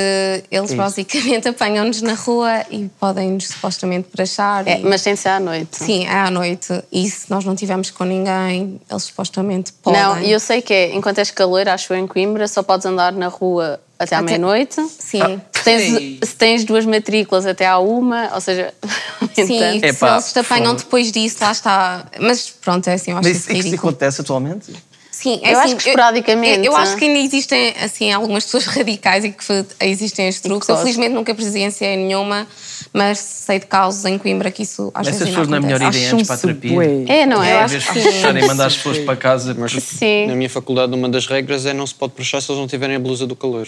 eles 0.50 0.70
Isso. 0.70 0.76
basicamente 0.76 1.48
apanham-nos 1.48 2.00
na 2.00 2.14
rua 2.14 2.64
e 2.70 2.88
podem-nos 3.00 3.48
supostamente 3.48 4.08
prachar. 4.08 4.66
É, 4.66 4.78
e- 4.80 4.82
mas 4.84 5.02
tem 5.02 5.14
de 5.14 5.20
ser 5.20 5.30
à 5.30 5.40
noite. 5.40 5.76
Sim, 5.76 6.06
é 6.06 6.12
à 6.12 6.30
noite. 6.30 6.82
E 6.92 7.10
se 7.10 7.28
nós 7.30 7.44
não 7.44 7.56
tivermos 7.56 7.90
com 7.90 8.04
ninguém, 8.04 8.80
eles 8.88 9.02
supostamente 9.02 9.72
podem. 9.82 10.00
Não, 10.00 10.20
e 10.22 10.30
eu 10.30 10.38
sei 10.38 10.62
que 10.62 10.72
é, 10.72 10.94
enquanto 10.94 11.18
és 11.18 11.30
calor, 11.30 11.68
acho 11.68 11.92
eu 11.92 11.98
em 11.98 12.06
Coimbra, 12.06 12.46
só 12.46 12.62
podes 12.62 12.86
andar 12.86 13.12
na 13.12 13.26
rua 13.28 13.80
até 13.98 14.14
à 14.16 14.22
meia-noite. 14.22 14.80
Sim. 14.98 15.40
Se 15.52 15.64
tens, 15.64 16.18
se 16.22 16.36
tens 16.36 16.64
duas 16.64 16.86
matrículas 16.86 17.44
até 17.46 17.66
à 17.66 17.78
uma, 17.78 18.30
ou 18.34 18.40
seja, 18.40 18.72
Sim, 19.34 19.58
então- 19.76 19.92
se 19.92 20.04
eles 20.04 20.32
te 20.32 20.38
apanham 20.38 20.74
depois 20.74 21.10
disso, 21.12 21.38
lá 21.40 21.52
está. 21.52 22.06
Mas 22.20 22.48
pronto, 22.50 22.86
é 22.88 22.94
assim, 22.94 23.10
eu 23.10 23.18
acho 23.18 23.28
Mas 23.28 23.36
isso 23.36 23.46
isso, 23.48 23.58
isso 23.58 23.66
ridículo. 23.68 23.90
acontece 23.90 24.20
atualmente? 24.20 24.72
Sim, 25.10 25.40
é 25.42 25.52
Eu 25.52 25.58
assim, 25.58 25.72
acho 25.72 25.76
que 25.82 25.88
esporadicamente. 25.88 26.58
Eu, 26.58 26.72
eu 26.72 26.76
acho 26.76 26.96
que 26.96 27.04
ainda 27.04 27.18
existem 27.18 27.74
assim, 27.82 28.12
algumas 28.12 28.44
pessoas 28.44 28.66
radicais 28.70 29.24
e 29.24 29.30
que 29.32 29.44
existem 29.80 30.28
as 30.28 30.38
truques. 30.38 30.68
Eu 30.68 30.76
felizmente 30.76 31.12
nunca 31.12 31.34
presenciei 31.34 31.96
nenhuma, 31.96 32.46
mas 32.92 33.18
sei 33.18 33.58
de 33.58 33.66
casos 33.66 34.04
em 34.04 34.16
Coimbra 34.16 34.48
que 34.52 34.62
isso 34.62 34.92
às 34.94 35.08
Essas 35.08 35.28
pessoas 35.28 35.48
não 35.48 35.56
é 35.56 35.60
melhor 35.60 35.82
irem 35.82 36.06
antes 36.06 36.24
para 36.24 36.36
a 36.36 36.38
terapia? 36.38 36.78
É, 37.08 37.26
não 37.26 37.42
é? 37.42 37.52
Eu 37.52 37.56
Em 37.58 37.62
acho 37.64 37.92
que 37.92 38.00
sim. 38.00 38.08
e 38.38 38.46
mandar 38.46 38.66
as 38.66 38.76
pessoas 38.76 38.98
para 38.98 39.16
casa. 39.16 39.56
Mas 39.58 39.72
Sim. 39.72 40.28
na 40.28 40.36
minha 40.36 40.48
faculdade, 40.48 40.94
uma 40.94 41.08
das 41.08 41.26
regras 41.26 41.66
é 41.66 41.72
não 41.74 41.84
se 41.84 41.96
pode 41.96 42.12
puxar 42.12 42.40
se 42.40 42.52
eles 42.52 42.60
não 42.60 42.68
tiverem 42.68 42.94
a 42.94 43.00
blusa 43.00 43.26
do 43.26 43.34
calor. 43.34 43.66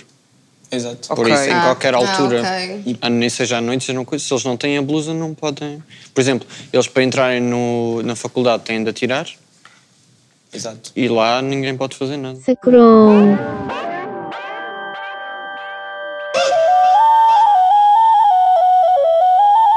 Exato. 0.73 1.09
Por 1.09 1.21
Ok. 1.21 1.35
isso, 1.35 1.45
em 1.45 1.53
Ah, 1.53 1.63
qualquer 1.63 1.95
ah, 1.95 1.99
altura, 1.99 2.43
ah, 3.03 3.11
nem 3.11 3.29
seja 3.29 3.59
à 3.59 3.61
noite, 3.61 3.85
seja 3.85 3.99
uma 3.99 4.05
coisa, 4.05 4.25
se 4.25 4.33
eles 4.33 4.45
não 4.45 4.57
têm 4.57 4.79
a 4.79 4.83
blusa, 4.83 5.13
não 5.13 5.35
podem. 5.35 5.83
Por 6.15 6.21
exemplo, 6.21 6.47
eles 6.73 6.87
para 6.87 7.03
entrarem 7.03 7.41
no, 7.41 8.03
na 8.03 8.15
faculdade 8.15 8.63
têm 8.63 8.83
de 8.83 8.89
atirar. 8.91 9.27
Exato. 10.53 10.93
E 10.95 11.09
lá 11.09 11.41
ninguém 11.43 11.77
pode 11.77 11.97
fazer 11.97 12.17
nada. 12.17 12.39
Sacrum. 12.41 13.37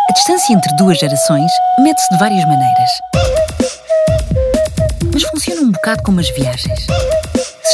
A 0.10 0.14
distância 0.14 0.54
entre 0.54 0.76
duas 0.78 0.98
gerações 1.00 1.52
mede-se 1.80 2.08
de 2.12 2.18
várias 2.20 2.44
maneiras. 2.46 2.90
Mas 5.14 5.24
funciona 5.24 5.62
um 5.62 5.72
bocado 5.72 6.04
como 6.04 6.20
as 6.20 6.30
viagens. 6.32 6.86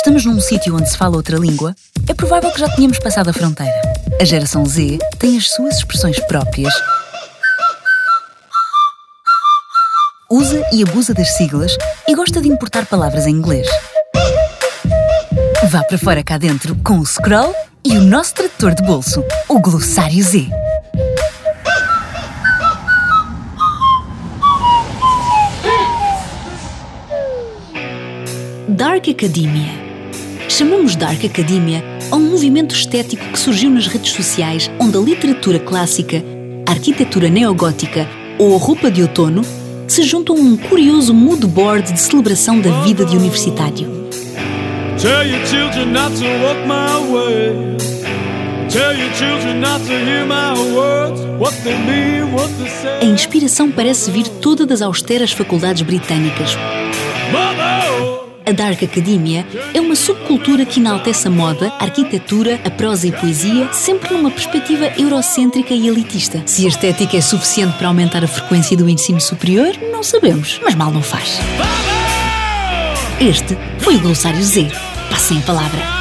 Estamos 0.09 0.25
num 0.25 0.41
sítio 0.41 0.75
onde 0.75 0.89
se 0.89 0.97
fala 0.97 1.17
outra 1.17 1.37
língua, 1.37 1.75
é 2.07 2.15
provável 2.15 2.51
que 2.51 2.59
já 2.59 2.67
tenhamos 2.69 2.97
passado 2.97 3.29
a 3.29 3.33
fronteira. 3.33 3.79
A 4.19 4.25
geração 4.25 4.65
Z 4.65 4.97
tem 5.19 5.37
as 5.37 5.51
suas 5.51 5.75
expressões 5.75 6.19
próprias, 6.21 6.73
usa 10.27 10.65
e 10.73 10.81
abusa 10.81 11.13
das 11.13 11.29
siglas 11.37 11.77
e 12.07 12.15
gosta 12.15 12.41
de 12.41 12.49
importar 12.49 12.87
palavras 12.87 13.27
em 13.27 13.35
inglês. 13.35 13.67
Vá 15.69 15.83
para 15.83 15.99
fora 15.99 16.23
cá 16.23 16.39
dentro 16.39 16.75
com 16.77 16.97
o 16.97 17.05
Scroll 17.05 17.53
e 17.85 17.95
o 17.95 18.01
nosso 18.01 18.33
tradutor 18.33 18.73
de 18.73 18.81
bolso, 18.81 19.23
o 19.47 19.59
Glossário 19.59 20.23
Z. 20.23 20.49
Dark 28.69 29.07
Academia. 29.07 29.78
Chamamos 30.49 30.95
Dark 30.95 31.23
Academia 31.23 31.83
a 32.11 32.15
um 32.15 32.31
movimento 32.31 32.73
estético 32.73 33.23
que 33.31 33.39
surgiu 33.39 33.69
nas 33.69 33.85
redes 33.85 34.11
sociais 34.11 34.69
onde 34.79 34.97
a 34.97 34.99
literatura 34.99 35.59
clássica, 35.59 36.23
a 36.67 36.71
arquitetura 36.71 37.29
neogótica 37.29 38.09
ou 38.39 38.55
a 38.55 38.57
roupa 38.57 38.89
de 38.89 39.03
outono 39.03 39.43
se 39.87 40.01
juntam 40.01 40.35
a 40.35 40.39
um 40.39 40.57
curioso 40.57 41.13
mood 41.13 41.45
board 41.45 41.93
de 41.93 41.99
celebração 41.99 42.59
da 42.59 42.81
vida 42.81 43.05
de 43.05 43.15
universitário. 43.15 43.87
Tell 44.99 45.23
your 45.23 45.45
children 45.45 45.93
not 45.93 46.17
to 46.17 46.25
walk 46.25 46.59
my 46.65 47.13
way. 47.13 47.77
Tell 48.69 48.97
your 48.97 49.13
children 49.13 49.61
not 49.61 49.85
to 49.85 49.93
hear 49.93 50.25
my 50.25 50.57
words. 50.73 51.21
What 51.39 51.55
they 51.63 51.77
mean, 51.77 52.33
what 52.33 52.51
they 52.57 52.69
say. 52.69 52.99
A 53.01 53.05
inspiração 53.05 53.71
parece 53.71 54.09
vir 54.09 54.27
toda 54.27 54.65
das 54.65 54.81
austeras 54.81 55.31
faculdades 55.31 55.83
britânicas. 55.83 56.57
A 58.49 58.51
Dark 58.51 58.81
Academia 58.81 59.45
é 59.75 59.79
uma 59.79 59.95
subcultura 59.95 60.65
que 60.65 60.79
enaltece 60.79 61.27
a 61.27 61.29
moda, 61.29 61.71
a 61.77 61.83
arquitetura, 61.83 62.59
a 62.65 62.71
prosa 62.71 63.05
e 63.05 63.11
poesia, 63.11 63.71
sempre 63.71 64.11
numa 64.11 64.31
perspectiva 64.31 64.91
eurocêntrica 64.97 65.71
e 65.71 65.87
elitista. 65.87 66.41
Se 66.47 66.65
a 66.65 66.67
estética 66.67 67.15
é 67.15 67.21
suficiente 67.21 67.77
para 67.77 67.89
aumentar 67.89 68.23
a 68.23 68.27
frequência 68.27 68.75
do 68.75 68.89
ensino 68.89 69.21
superior, 69.21 69.77
não 69.91 70.01
sabemos, 70.01 70.59
mas 70.63 70.73
mal 70.73 70.89
não 70.89 71.03
faz. 71.03 71.39
Este 73.21 73.55
foi 73.77 73.97
o 73.97 73.99
Glossário 73.99 74.41
Z. 74.41 74.67
Passem 75.11 75.37
a 75.37 75.41
palavra. 75.41 75.98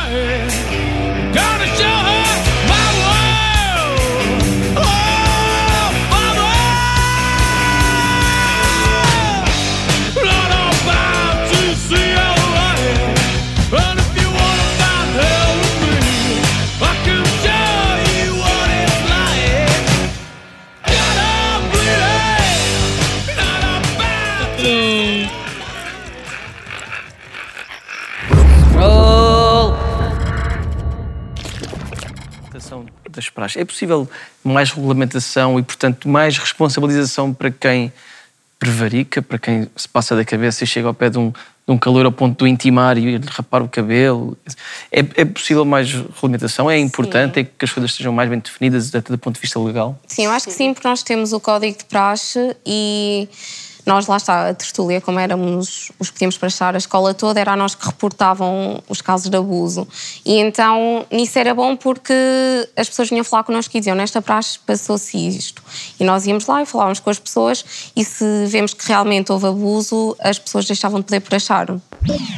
Das 33.18 33.28
praxes. 33.28 33.60
É 33.60 33.64
possível 33.64 34.08
mais 34.42 34.70
regulamentação 34.70 35.58
e, 35.58 35.62
portanto, 35.62 36.08
mais 36.08 36.38
responsabilização 36.38 37.34
para 37.34 37.50
quem 37.50 37.92
prevarica, 38.58 39.22
para 39.22 39.38
quem 39.38 39.68
se 39.76 39.88
passa 39.88 40.16
da 40.16 40.24
cabeça 40.24 40.64
e 40.64 40.66
chega 40.66 40.88
ao 40.88 40.94
pé 40.94 41.10
de 41.10 41.18
um, 41.18 41.30
de 41.30 41.36
um 41.68 41.78
calor 41.78 42.06
ao 42.06 42.12
ponto 42.12 42.44
de 42.44 42.50
intimar 42.50 42.98
e 42.98 43.16
rapar 43.18 43.62
o 43.62 43.68
cabelo. 43.68 44.36
É, 44.90 45.00
é 45.00 45.24
possível 45.24 45.64
mais 45.64 45.92
regulamentação? 45.92 46.70
É 46.70 46.78
importante 46.78 47.40
é 47.40 47.44
que 47.44 47.64
as 47.64 47.72
coisas 47.72 47.94
sejam 47.94 48.12
mais 48.12 48.28
bem 48.28 48.38
definidas 48.38 48.94
até 48.94 49.12
do 49.12 49.18
ponto 49.18 49.34
de 49.34 49.40
vista 49.40 49.60
legal? 49.60 49.98
Sim, 50.06 50.24
eu 50.24 50.30
acho 50.30 50.46
que 50.46 50.52
sim, 50.52 50.72
porque 50.72 50.88
nós 50.88 51.02
temos 51.02 51.32
o 51.32 51.38
código 51.38 51.78
de 51.78 51.84
praxe 51.84 52.56
e 52.66 53.28
nós, 53.88 54.06
lá 54.06 54.18
está, 54.18 54.50
a 54.50 54.54
tertúlia, 54.54 55.00
como 55.00 55.18
éramos 55.18 55.90
os 55.98 56.10
que 56.10 56.18
tínhamos 56.18 56.36
para 56.36 56.48
estar 56.48 56.74
a 56.74 56.78
escola 56.78 57.14
toda, 57.14 57.40
era 57.40 57.52
a 57.52 57.56
nós 57.56 57.74
que 57.74 57.86
reportavam 57.86 58.82
os 58.86 59.00
casos 59.00 59.30
de 59.30 59.36
abuso. 59.36 59.88
E 60.26 60.38
então, 60.38 61.06
nisso 61.10 61.38
era 61.38 61.54
bom 61.54 61.74
porque 61.74 62.12
as 62.76 62.86
pessoas 62.86 63.08
vinham 63.08 63.24
falar 63.24 63.44
connosco 63.44 63.74
e 63.74 63.80
diziam 63.80 63.96
nesta 63.96 64.20
praxe 64.20 64.58
passou-se 64.58 65.16
isto. 65.16 65.62
E 65.98 66.04
nós 66.04 66.26
íamos 66.26 66.46
lá 66.46 66.62
e 66.62 66.66
falávamos 66.66 67.00
com 67.00 67.08
as 67.08 67.18
pessoas 67.18 67.64
e 67.96 68.04
se 68.04 68.44
vemos 68.46 68.74
que 68.74 68.86
realmente 68.86 69.32
houve 69.32 69.46
abuso, 69.46 70.14
as 70.20 70.38
pessoas 70.38 70.66
deixavam 70.66 71.00
de 71.00 71.06
poder 71.06 71.20
praxar. 71.20 71.68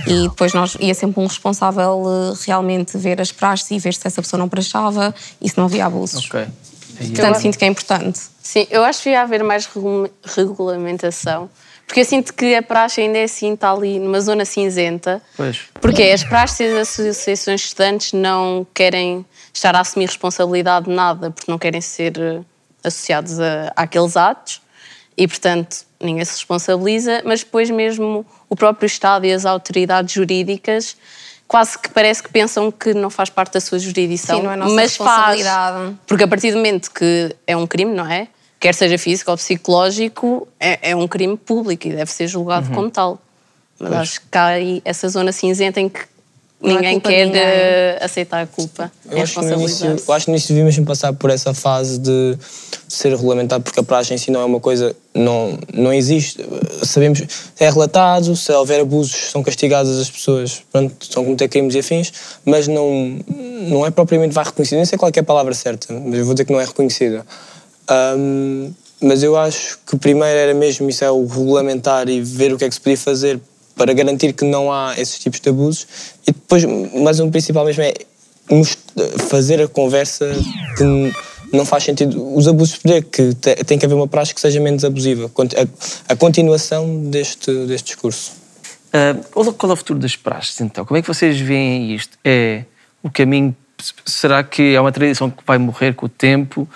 E 0.06 0.28
depois 0.28 0.54
nós 0.54 0.76
ia 0.78 0.94
sempre 0.94 1.20
um 1.20 1.26
responsável 1.26 2.04
eh, 2.06 2.38
realmente 2.46 2.96
ver 2.96 3.20
as 3.20 3.32
praxes 3.32 3.72
e 3.72 3.78
ver 3.80 3.94
se 3.94 4.06
essa 4.06 4.22
pessoa 4.22 4.38
não 4.38 4.48
praxava 4.48 5.12
e 5.40 5.48
se 5.48 5.58
não 5.58 5.64
havia 5.64 5.86
abusos. 5.86 6.24
Ok. 6.26 6.46
Portanto, 7.08 7.40
sinto 7.40 7.58
que 7.58 7.64
é 7.64 7.68
importante. 7.68 8.20
Sim, 8.50 8.66
eu 8.68 8.82
acho 8.82 8.98
que 8.98 9.04
devia 9.10 9.22
haver 9.22 9.44
mais 9.44 9.64
regu- 9.66 10.10
regulamentação. 10.24 11.48
Porque 11.86 12.00
eu 12.00 12.04
sinto 12.04 12.34
que 12.34 12.52
a 12.56 12.60
praxe 12.62 13.00
ainda 13.00 13.18
é 13.18 13.22
assim, 13.22 13.54
está 13.54 13.70
ali 13.70 14.00
numa 14.00 14.20
zona 14.20 14.44
cinzenta. 14.44 15.22
Pois. 15.36 15.60
Porque 15.80 16.02
as 16.02 16.24
praxes 16.24 16.58
e 16.58 16.64
as 16.64 16.88
associações 16.88 17.60
de 17.60 17.66
estudantes 17.68 18.12
não 18.12 18.66
querem 18.74 19.24
estar 19.54 19.76
a 19.76 19.80
assumir 19.80 20.06
responsabilidade 20.06 20.86
de 20.86 20.90
nada, 20.92 21.30
porque 21.30 21.48
não 21.48 21.58
querem 21.60 21.80
ser 21.80 22.18
eh, 22.18 22.40
associados 22.82 23.38
a, 23.38 23.72
àqueles 23.76 24.16
atos. 24.16 24.60
E, 25.16 25.28
portanto, 25.28 25.84
ninguém 26.00 26.24
se 26.24 26.32
responsabiliza. 26.32 27.22
Mas 27.24 27.44
depois 27.44 27.70
mesmo 27.70 28.26
o 28.48 28.56
próprio 28.56 28.86
Estado 28.88 29.26
e 29.26 29.32
as 29.32 29.46
autoridades 29.46 30.12
jurídicas 30.12 30.96
quase 31.46 31.78
que 31.78 31.88
parece 31.90 32.20
que 32.20 32.30
pensam 32.30 32.70
que 32.72 32.94
não 32.94 33.10
faz 33.10 33.30
parte 33.30 33.52
da 33.54 33.60
sua 33.60 33.78
jurisdição. 33.78 34.38
Sim, 34.38 34.42
não 34.42 34.52
é 34.52 34.56
nossa 34.56 34.74
mas 34.74 34.96
faz. 34.96 35.38
responsabilidade. 35.38 35.96
Porque 36.06 36.24
a 36.24 36.28
partir 36.28 36.50
do 36.50 36.56
momento 36.56 36.90
que 36.90 37.34
é 37.46 37.56
um 37.56 37.66
crime, 37.66 37.92
não 37.94 38.06
é? 38.10 38.26
Quer 38.60 38.74
seja 38.74 38.98
físico 38.98 39.30
ou 39.30 39.36
psicológico, 39.38 40.46
é, 40.60 40.90
é 40.90 40.96
um 40.96 41.08
crime 41.08 41.36
público 41.36 41.88
e 41.88 41.92
deve 41.94 42.12
ser 42.12 42.28
julgado 42.28 42.68
Uhum. 42.68 42.74
como 42.74 42.90
tal. 42.90 43.18
Mas 43.78 43.88
Pois. 43.88 44.00
acho 44.02 44.20
que 44.30 44.36
há 44.38 44.46
aí 44.48 44.82
essa 44.84 45.08
zona 45.08 45.32
cinzenta 45.32 45.80
em 45.80 45.88
que 45.88 46.00
Não 46.60 46.72
é 46.72 46.74
ninguém 46.74 47.00
quer 47.00 47.24
ninguém. 47.24 47.42
aceitar 48.02 48.42
a 48.42 48.46
culpa. 48.46 48.92
Eu 49.10 49.16
e 49.16 49.22
acho, 49.22 49.40
que 49.40 49.46
no 49.46 49.52
início, 49.54 49.86
eu 50.06 50.12
acho 50.14 50.26
que 50.26 50.30
no 50.30 50.36
início 50.36 50.48
devia 50.48 50.64
mesmo 50.64 50.84
passar 50.84 51.10
por 51.14 51.30
essa 51.30 51.54
fase 51.54 51.98
de 51.98 52.36
ser 52.86 53.08
regulamentado, 53.16 53.64
porque 53.64 53.80
a 53.80 53.82
praxe 53.82 54.12
em 54.12 54.18
si 54.18 54.30
não 54.30 54.42
é 54.42 54.44
uma 54.44 54.60
coisa, 54.60 54.94
não, 55.14 55.58
não 55.72 55.90
existe. 55.90 56.44
Sabemos, 56.82 57.22
é 57.58 57.70
relatado, 57.70 58.36
se 58.36 58.52
houver 58.52 58.80
abusos, 58.82 59.30
são 59.30 59.42
castigadas 59.42 59.98
as 59.98 60.10
pessoas, 60.10 60.62
pronto, 60.70 60.94
estão 61.00 61.22
a 61.22 61.24
cometer 61.24 61.48
crimes 61.48 61.74
e 61.74 61.78
afins, 61.78 62.12
mas 62.44 62.68
não, 62.68 63.18
não 63.70 63.86
é 63.86 63.90
propriamente 63.90 64.34
vai 64.34 64.44
reconhecido. 64.44 64.76
Nem 64.76 64.84
sei 64.84 64.98
qual 64.98 65.08
é, 65.08 65.12
é 65.16 65.20
a 65.20 65.24
palavra 65.24 65.54
certa, 65.54 65.94
mas 65.94 66.18
eu 66.18 66.26
vou 66.26 66.34
dizer 66.34 66.44
que 66.44 66.52
não 66.52 66.60
é 66.60 66.64
reconhecida. 66.66 67.24
Ahm, 67.90 68.72
mas 69.02 69.22
eu 69.22 69.36
acho 69.36 69.78
que 69.86 69.96
primeiro 69.96 70.38
era 70.38 70.54
mesmo 70.54 70.88
isso, 70.88 71.04
é 71.04 71.10
o 71.10 71.26
regulamentar 71.26 72.08
e 72.08 72.20
ver 72.20 72.52
o 72.52 72.58
que 72.58 72.64
é 72.64 72.68
que 72.68 72.74
se 72.74 72.80
podia 72.80 72.96
fazer 72.96 73.40
para 73.74 73.92
garantir 73.94 74.32
que 74.32 74.44
não 74.44 74.70
há 74.70 74.94
esses 74.98 75.18
tipos 75.18 75.40
de 75.40 75.48
abusos 75.48 75.86
e 76.26 76.32
depois, 76.32 76.64
mas 77.02 77.18
o 77.18 77.28
principal 77.30 77.64
mesmo 77.64 77.82
é 77.82 77.94
fazer 79.28 79.62
a 79.62 79.68
conversa 79.68 80.30
que 80.76 81.12
não 81.56 81.64
faz 81.64 81.84
sentido. 81.84 82.34
Os 82.36 82.46
abusos 82.46 82.74
de 82.74 82.80
poder, 82.80 83.02
que 83.04 83.34
te- 83.34 83.64
tem 83.64 83.78
que 83.78 83.86
haver 83.86 83.94
uma 83.94 84.06
praxe 84.06 84.34
que 84.34 84.40
seja 84.40 84.60
menos 84.60 84.84
abusiva. 84.84 85.30
A, 86.08 86.14
continuação 86.16 87.04
deste, 87.04 87.52
deste 87.66 87.86
discurso. 87.86 88.32
Qual, 89.32 89.52
qual 89.54 89.70
é 89.70 89.72
o 89.72 89.76
futuro 89.76 89.98
das 89.98 90.14
praxes, 90.14 90.60
então? 90.60 90.84
Como 90.84 90.98
é 90.98 91.02
que 91.02 91.08
vocês 91.08 91.40
veem 91.40 91.94
isto? 91.94 92.18
É 92.24 92.64
o 93.02 93.10
caminho... 93.10 93.56
Será 94.04 94.44
que 94.44 94.74
é 94.74 94.80
uma 94.80 94.92
tradição 94.92 95.30
que 95.30 95.42
vai 95.46 95.56
morrer 95.56 95.94
com 95.94 96.04
o 96.04 96.08
tempo 96.08 96.68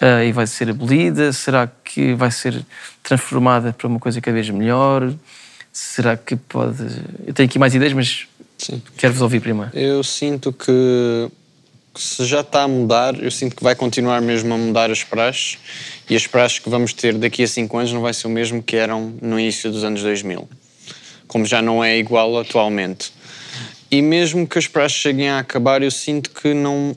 ah, 0.00 0.24
e 0.24 0.32
vai 0.32 0.46
ser 0.46 0.70
abolida? 0.70 1.32
Será 1.32 1.66
que 1.66 2.14
vai 2.14 2.30
ser 2.30 2.64
transformada 3.02 3.72
para 3.72 3.86
uma 3.86 3.98
coisa 3.98 4.20
cada 4.20 4.34
vez 4.34 4.48
melhor? 4.48 5.12
Será 5.72 6.16
que 6.16 6.36
pode... 6.36 6.82
Eu 7.26 7.34
tenho 7.34 7.48
aqui 7.48 7.58
mais 7.58 7.74
ideias, 7.74 7.92
mas 7.92 8.26
quero-vos 8.96 9.22
ouvir 9.22 9.40
primeiro. 9.40 9.70
Eu 9.74 10.02
sinto 10.02 10.52
que, 10.52 11.28
que 11.94 12.00
se 12.00 12.24
já 12.24 12.40
está 12.40 12.62
a 12.62 12.68
mudar, 12.68 13.22
eu 13.22 13.30
sinto 13.30 13.54
que 13.54 13.62
vai 13.62 13.74
continuar 13.74 14.20
mesmo 14.22 14.52
a 14.54 14.56
mudar 14.56 14.90
as 14.90 15.04
praxes 15.04 15.58
e 16.08 16.16
as 16.16 16.26
praxes 16.26 16.58
que 16.58 16.70
vamos 16.70 16.92
ter 16.92 17.14
daqui 17.14 17.42
a 17.42 17.48
5 17.48 17.76
anos 17.76 17.92
não 17.92 18.00
vai 18.00 18.14
ser 18.14 18.26
o 18.26 18.30
mesmo 18.30 18.62
que 18.62 18.76
eram 18.76 19.14
no 19.20 19.38
início 19.38 19.70
dos 19.70 19.84
anos 19.84 20.02
2000, 20.02 20.48
como 21.28 21.44
já 21.44 21.60
não 21.60 21.84
é 21.84 21.98
igual 21.98 22.38
atualmente. 22.38 23.12
E 23.90 24.00
mesmo 24.00 24.46
que 24.46 24.58
as 24.58 24.66
praxes 24.66 24.98
cheguem 24.98 25.28
a 25.28 25.40
acabar, 25.40 25.82
eu 25.82 25.90
sinto 25.90 26.30
que 26.30 26.54
não, 26.54 26.96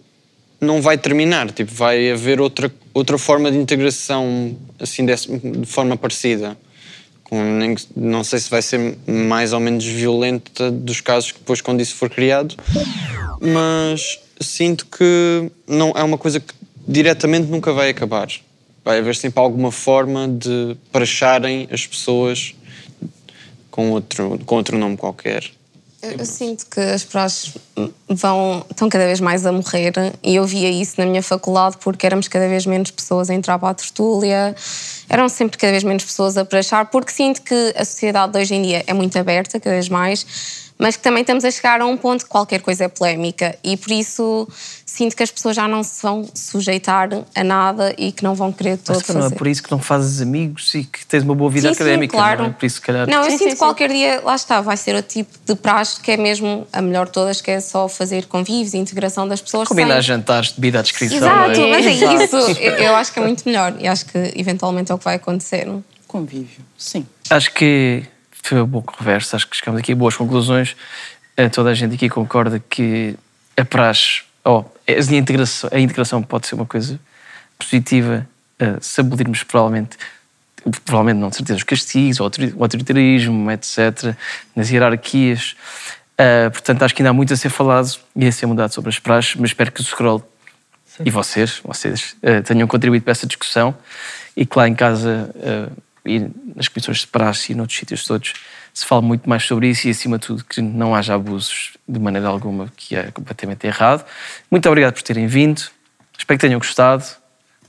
não 0.63 0.81
vai 0.81 0.97
terminar, 0.97 1.51
tipo, 1.51 1.73
vai 1.73 2.11
haver 2.11 2.39
outra, 2.39 2.71
outra 2.93 3.17
forma 3.17 3.51
de 3.51 3.57
integração 3.57 4.55
assim 4.79 5.05
de 5.05 5.65
forma 5.65 5.95
parecida. 5.97 6.57
Com 7.23 7.37
não 7.95 8.23
sei 8.23 8.39
se 8.39 8.49
vai 8.49 8.61
ser 8.61 8.97
mais 9.07 9.53
ou 9.53 9.59
menos 9.59 9.85
violenta 9.85 10.71
dos 10.71 11.01
casos 11.01 11.31
que 11.31 11.39
depois 11.39 11.61
quando 11.61 11.81
isso 11.81 11.95
for 11.95 12.09
criado, 12.09 12.55
mas 13.41 14.19
sinto 14.39 14.85
que 14.85 15.51
não 15.67 15.91
é 15.95 16.03
uma 16.03 16.17
coisa 16.17 16.39
que 16.39 16.53
diretamente 16.87 17.47
nunca 17.47 17.71
vai 17.71 17.89
acabar. 17.89 18.27
Vai 18.83 18.99
haver 18.99 19.15
sempre 19.15 19.39
alguma 19.39 19.71
forma 19.71 20.27
de 20.27 20.75
praxarem 20.91 21.67
as 21.71 21.87
pessoas 21.87 22.53
com 23.71 23.91
outro, 23.91 24.39
com 24.45 24.55
outro 24.55 24.77
nome 24.77 24.97
qualquer. 24.97 25.49
Eu, 26.03 26.25
sinto 26.25 26.65
que 26.65 26.81
as 26.81 27.05
praxes 27.05 27.53
vão, 28.09 28.65
estão 28.69 28.89
cada 28.89 29.05
vez 29.05 29.21
mais 29.21 29.45
a 29.45 29.53
morrer 29.53 29.93
e 30.21 30.35
eu 30.35 30.45
via 30.45 30.69
isso 30.69 30.95
na 30.97 31.05
minha 31.05 31.23
faculdade 31.23 31.77
porque 31.79 32.05
éramos 32.05 32.27
cada 32.27 32.45
vez 32.49 32.65
menos 32.65 32.91
pessoas 32.91 33.29
a 33.29 33.33
entrar 33.33 33.57
para 33.57 33.69
a 33.69 33.73
tertúlia, 33.73 34.53
eram 35.07 35.29
sempre 35.29 35.57
cada 35.57 35.71
vez 35.71 35.81
menos 35.81 36.03
pessoas 36.03 36.37
a 36.37 36.43
praxar, 36.43 36.87
porque 36.87 37.09
sinto 37.09 37.41
que 37.41 37.73
a 37.77 37.85
sociedade 37.85 38.33
de 38.33 38.39
hoje 38.39 38.53
em 38.53 38.61
dia 38.63 38.83
é 38.85 38.93
muito 38.93 39.17
aberta, 39.17 39.61
cada 39.61 39.75
vez 39.75 39.87
mais, 39.87 40.25
mas 40.83 40.97
que 40.97 41.01
também 41.01 41.21
estamos 41.21 41.45
a 41.45 41.49
chegar 41.49 41.79
a 41.79 41.85
um 41.85 41.95
ponto 41.95 42.25
que 42.25 42.29
qualquer 42.29 42.59
coisa 42.59 42.83
é 42.83 42.87
polémica 42.89 43.57
e 43.63 43.77
por 43.77 43.89
isso 43.89 44.45
sinto 44.85 45.15
que 45.15 45.23
as 45.23 45.31
pessoas 45.31 45.55
já 45.55 45.65
não 45.65 45.81
se 45.81 46.03
vão 46.03 46.27
sujeitar 46.35 47.07
a 47.33 47.41
nada 47.41 47.95
e 47.97 48.11
que 48.11 48.21
não 48.21 48.35
vão 48.35 48.51
querer 48.51 48.77
todo 48.77 48.97
Mas 48.97 49.03
que 49.05 49.13
não 49.13 49.21
é 49.21 49.23
fazer. 49.23 49.35
por 49.35 49.47
isso 49.47 49.63
que 49.63 49.71
não 49.71 49.79
fazes 49.79 50.21
amigos 50.21 50.75
e 50.75 50.83
que 50.83 51.05
tens 51.05 51.23
uma 51.23 51.33
boa 51.33 51.49
vida 51.49 51.69
Sim, 51.69 51.73
sim, 51.73 51.81
académica, 51.83 52.17
claro. 52.17 52.43
não 52.43 52.49
é? 52.49 52.53
Por 52.53 52.65
isso, 52.65 52.81
calhar... 52.81 53.07
Não, 53.07 53.23
eu 53.23 53.31
sinto 53.31 53.51
que 53.51 53.55
qualquer 53.55 53.89
dia, 53.89 54.21
lá 54.25 54.35
está, 54.35 54.59
vai 54.59 54.75
ser 54.75 54.93
o 54.93 55.01
tipo 55.01 55.31
de 55.45 55.55
praxe 55.55 56.01
que 56.01 56.11
é 56.11 56.17
mesmo 56.17 56.67
a 56.73 56.81
melhor 56.81 57.05
de 57.05 57.13
todas, 57.13 57.39
que 57.39 57.49
é 57.49 57.61
só 57.61 57.87
fazer 57.87 58.25
convívios 58.25 58.73
e 58.73 58.77
integração 58.77 59.25
das 59.25 59.39
pessoas. 59.39 59.69
Combinar 59.69 59.95
sem... 59.95 60.03
jantares 60.03 60.49
de 60.49 60.55
bebida 60.55 60.79
à 60.79 60.81
descrição. 60.81 61.17
Exato, 61.17 61.61
é? 61.61 61.69
mas 61.69 61.85
é 61.85 61.91
isso. 61.91 62.35
Eu, 62.59 62.73
eu 62.73 62.95
acho 62.97 63.13
que 63.13 63.19
é 63.19 63.21
muito 63.21 63.43
melhor 63.45 63.73
e 63.79 63.87
acho 63.87 64.05
que 64.05 64.33
eventualmente 64.35 64.91
é 64.91 64.95
o 64.95 64.97
que 64.97 65.05
vai 65.05 65.15
acontecer. 65.15 65.65
Convívio, 66.05 66.59
sim. 66.77 67.07
Acho 67.29 67.53
que 67.53 68.03
foi 68.49 68.57
uma 68.59 68.67
boa 68.67 68.83
conversa, 68.83 69.35
acho 69.35 69.47
que 69.47 69.55
chegamos 69.57 69.79
aqui 69.79 69.93
a 69.93 69.95
boas 69.95 70.15
conclusões. 70.15 70.75
eh, 71.37 71.49
toda 71.49 71.69
a 71.69 71.73
gente 71.73 71.95
aqui 71.95 72.09
concorda 72.09 72.59
que 72.69 73.15
a 73.57 73.65
praxe, 73.65 74.21
a 74.45 75.15
integração, 75.15 75.69
a 75.73 75.79
integração 75.79 76.21
pode 76.21 76.45
ser 76.47 76.55
uma 76.55 76.65
coisa 76.65 76.99
positiva 77.57 78.27
eh, 78.59 78.75
se 78.81 79.01
abolirmos 79.01 79.43
provavelmente, 79.43 79.97
provavelmente 80.85 81.19
não 81.19 81.29
de 81.29 81.37
certeza, 81.37 81.57
os 81.57 81.63
castigos, 81.63 82.19
o 82.19 82.23
autori- 82.23 82.53
o 82.55 82.61
autoritarismo, 82.63 83.49
etc., 83.51 84.15
nas 84.55 84.69
hierarquias. 84.69 85.55
Eh, 86.17 86.49
portanto, 86.49 86.83
acho 86.83 86.93
que 86.93 87.01
ainda 87.01 87.09
há 87.09 87.13
muito 87.13 87.33
a 87.33 87.37
ser 87.37 87.49
falado 87.49 87.89
e 88.15 88.27
a 88.27 88.31
ser 88.31 88.45
mudado 88.45 88.71
sobre 88.73 88.89
as 88.89 88.99
praxes, 88.99 89.35
mas 89.35 89.49
espero 89.51 89.71
que 89.71 89.81
o 89.81 89.83
Scroll 89.83 90.23
e 91.03 91.09
vocês, 91.09 91.59
vocês 91.63 92.15
tenham 92.45 92.67
contribuído 92.67 93.03
para 93.03 93.13
essa 93.13 93.25
discussão 93.25 93.75
e 94.37 94.45
que 94.45 94.55
lá 94.55 94.67
em 94.67 94.75
casa 94.75 95.33
e 96.05 96.29
nas 96.55 96.67
comissões 96.67 96.99
de 96.99 97.07
praxe 97.07 97.51
e 97.51 97.55
noutros 97.55 97.77
sítios 97.77 98.05
todos 98.05 98.33
se 98.73 98.85
fale 98.85 99.03
muito 99.05 99.29
mais 99.29 99.43
sobre 99.43 99.69
isso 99.69 99.87
e, 99.87 99.91
acima 99.91 100.17
de 100.17 100.25
tudo, 100.27 100.43
que 100.43 100.61
não 100.61 100.95
haja 100.95 101.13
abusos 101.13 101.73
de 101.87 101.99
maneira 101.99 102.27
alguma, 102.27 102.71
que 102.75 102.95
é 102.95 103.11
completamente 103.11 103.67
errado. 103.67 104.03
Muito 104.49 104.67
obrigado 104.67 104.93
por 104.93 105.03
terem 105.03 105.27
vindo. 105.27 105.61
Espero 106.17 106.39
que 106.39 106.47
tenham 106.47 106.59
gostado 106.59 107.05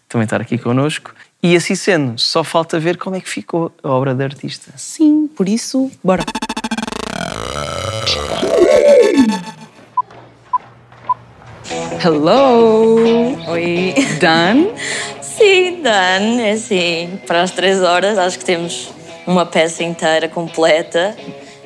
também 0.08 0.24
estar 0.24 0.40
aqui 0.40 0.56
connosco. 0.56 1.14
E 1.42 1.54
assim 1.54 1.74
sendo, 1.74 2.18
só 2.18 2.42
falta 2.42 2.80
ver 2.80 2.96
como 2.96 3.16
é 3.16 3.20
que 3.20 3.28
ficou 3.28 3.70
a 3.82 3.88
obra 3.90 4.14
da 4.14 4.24
artista. 4.24 4.72
Sim, 4.76 5.28
por 5.28 5.46
isso, 5.46 5.90
bora. 6.02 6.24
Hello! 12.02 12.96
Oi! 13.48 13.94
Dan? 14.20 14.68
Sim, 15.44 15.82
Dan, 15.82 16.40
é 16.40 16.52
assim, 16.52 17.20
para 17.26 17.42
as 17.42 17.50
três 17.50 17.82
horas 17.82 18.16
acho 18.16 18.38
que 18.38 18.46
temos 18.46 18.88
uma 19.26 19.44
peça 19.44 19.84
inteira 19.84 20.26
completa 20.26 21.14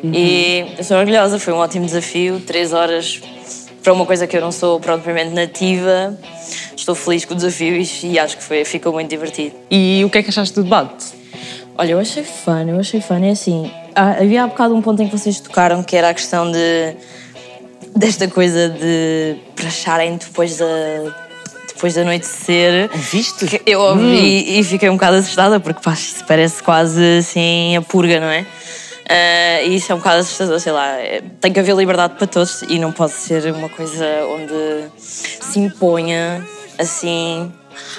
e 0.02 0.66
eu 0.76 0.82
sou 0.82 0.96
orgulhosa, 0.96 1.38
foi 1.38 1.52
um 1.52 1.58
ótimo 1.58 1.86
desafio, 1.86 2.40
três 2.40 2.72
horas 2.72 3.20
para 3.80 3.92
uma 3.92 4.04
coisa 4.04 4.26
que 4.26 4.36
eu 4.36 4.40
não 4.40 4.50
sou 4.50 4.80
propriamente 4.80 5.32
nativa. 5.32 6.18
Estou 6.76 6.96
feliz 6.96 7.24
com 7.24 7.34
o 7.34 7.36
desafio 7.36 7.80
e, 8.02 8.18
acho 8.18 8.38
que 8.38 8.42
foi, 8.42 8.64
ficou 8.64 8.92
muito 8.92 9.10
divertido. 9.10 9.54
E 9.70 10.02
o 10.04 10.10
que 10.10 10.18
é 10.18 10.22
que 10.24 10.30
achaste 10.30 10.56
do 10.56 10.64
debate? 10.64 11.06
Olha, 11.76 11.92
eu 11.92 12.00
achei 12.00 12.24
fun, 12.24 12.68
eu 12.68 12.80
achei 12.80 13.00
fun. 13.00 13.22
É 13.22 13.30
assim, 13.30 13.70
havia 13.94 14.42
há 14.42 14.46
bocado 14.48 14.74
um 14.74 14.82
ponto 14.82 15.00
em 15.00 15.06
que 15.06 15.16
vocês 15.16 15.38
tocaram 15.38 15.84
que 15.84 15.96
era 15.96 16.08
a 16.08 16.14
questão 16.14 16.50
de 16.50 16.96
desta 17.94 18.26
coisa 18.26 18.70
de 18.70 19.36
pracharem 19.54 20.16
depois 20.16 20.56
da 20.56 21.27
depois 21.78 21.94
da 21.94 22.00
anoitecer. 22.02 22.90
Viste? 22.92 23.62
Eu 23.64 23.80
ouvi 23.80 24.58
e 24.58 24.64
fiquei 24.64 24.90
um 24.90 24.94
bocado 24.94 25.16
assustada 25.18 25.60
porque 25.60 25.80
pá, 25.80 25.92
isso 25.92 26.24
parece 26.26 26.60
quase 26.60 27.18
assim 27.18 27.76
a 27.76 27.82
purga, 27.82 28.18
não 28.18 28.26
é? 28.26 28.44
Ah, 29.08 29.62
e 29.62 29.76
isso 29.76 29.90
é 29.92 29.94
um 29.94 29.98
bocado 29.98 30.18
assustador, 30.18 30.58
sei 30.58 30.72
lá. 30.72 30.86
é- 30.98 31.22
Tem 31.40 31.52
que 31.52 31.60
haver 31.60 31.74
liberdade 31.76 32.14
para 32.18 32.26
todos 32.26 32.62
e 32.62 32.78
não 32.80 32.90
pode 32.92 33.12
ser 33.12 33.54
uma 33.54 33.68
coisa 33.68 34.04
onde 34.28 34.88
se 34.98 35.60
imponha 35.60 36.44
assim 36.78 37.50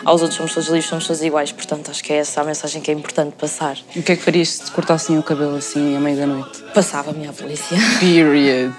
aos 0.06 0.22
outros. 0.22 0.36
Somos 0.38 0.54
todos 0.54 0.68
livres, 0.70 0.86
somos 0.90 1.08
todos 1.08 1.24
iguais. 1.24 1.52
Portanto, 1.54 1.90
acho 1.90 2.04
que 2.04 2.12
é 2.14 2.18
essa 2.18 2.42
a 2.42 2.44
mensagem 2.44 2.82
que 2.82 2.92
é 2.92 2.94
importante 2.94 3.34
passar. 3.40 3.78
O 3.96 4.04
que 4.04 4.12
é 4.12 4.16
que 4.18 4.22
farias 4.22 4.50
se 4.50 4.64
te 4.66 4.72
cortassem 4.72 5.18
o 5.18 5.24
cabelo 5.24 5.56
assim 5.56 5.96
à 5.96 6.00
meia 6.02 6.18
da 6.18 6.28
noite? 6.28 6.60
Passava-me 6.76 7.28
à 7.28 7.32
polícia. 7.34 7.78
Period. 8.00 8.74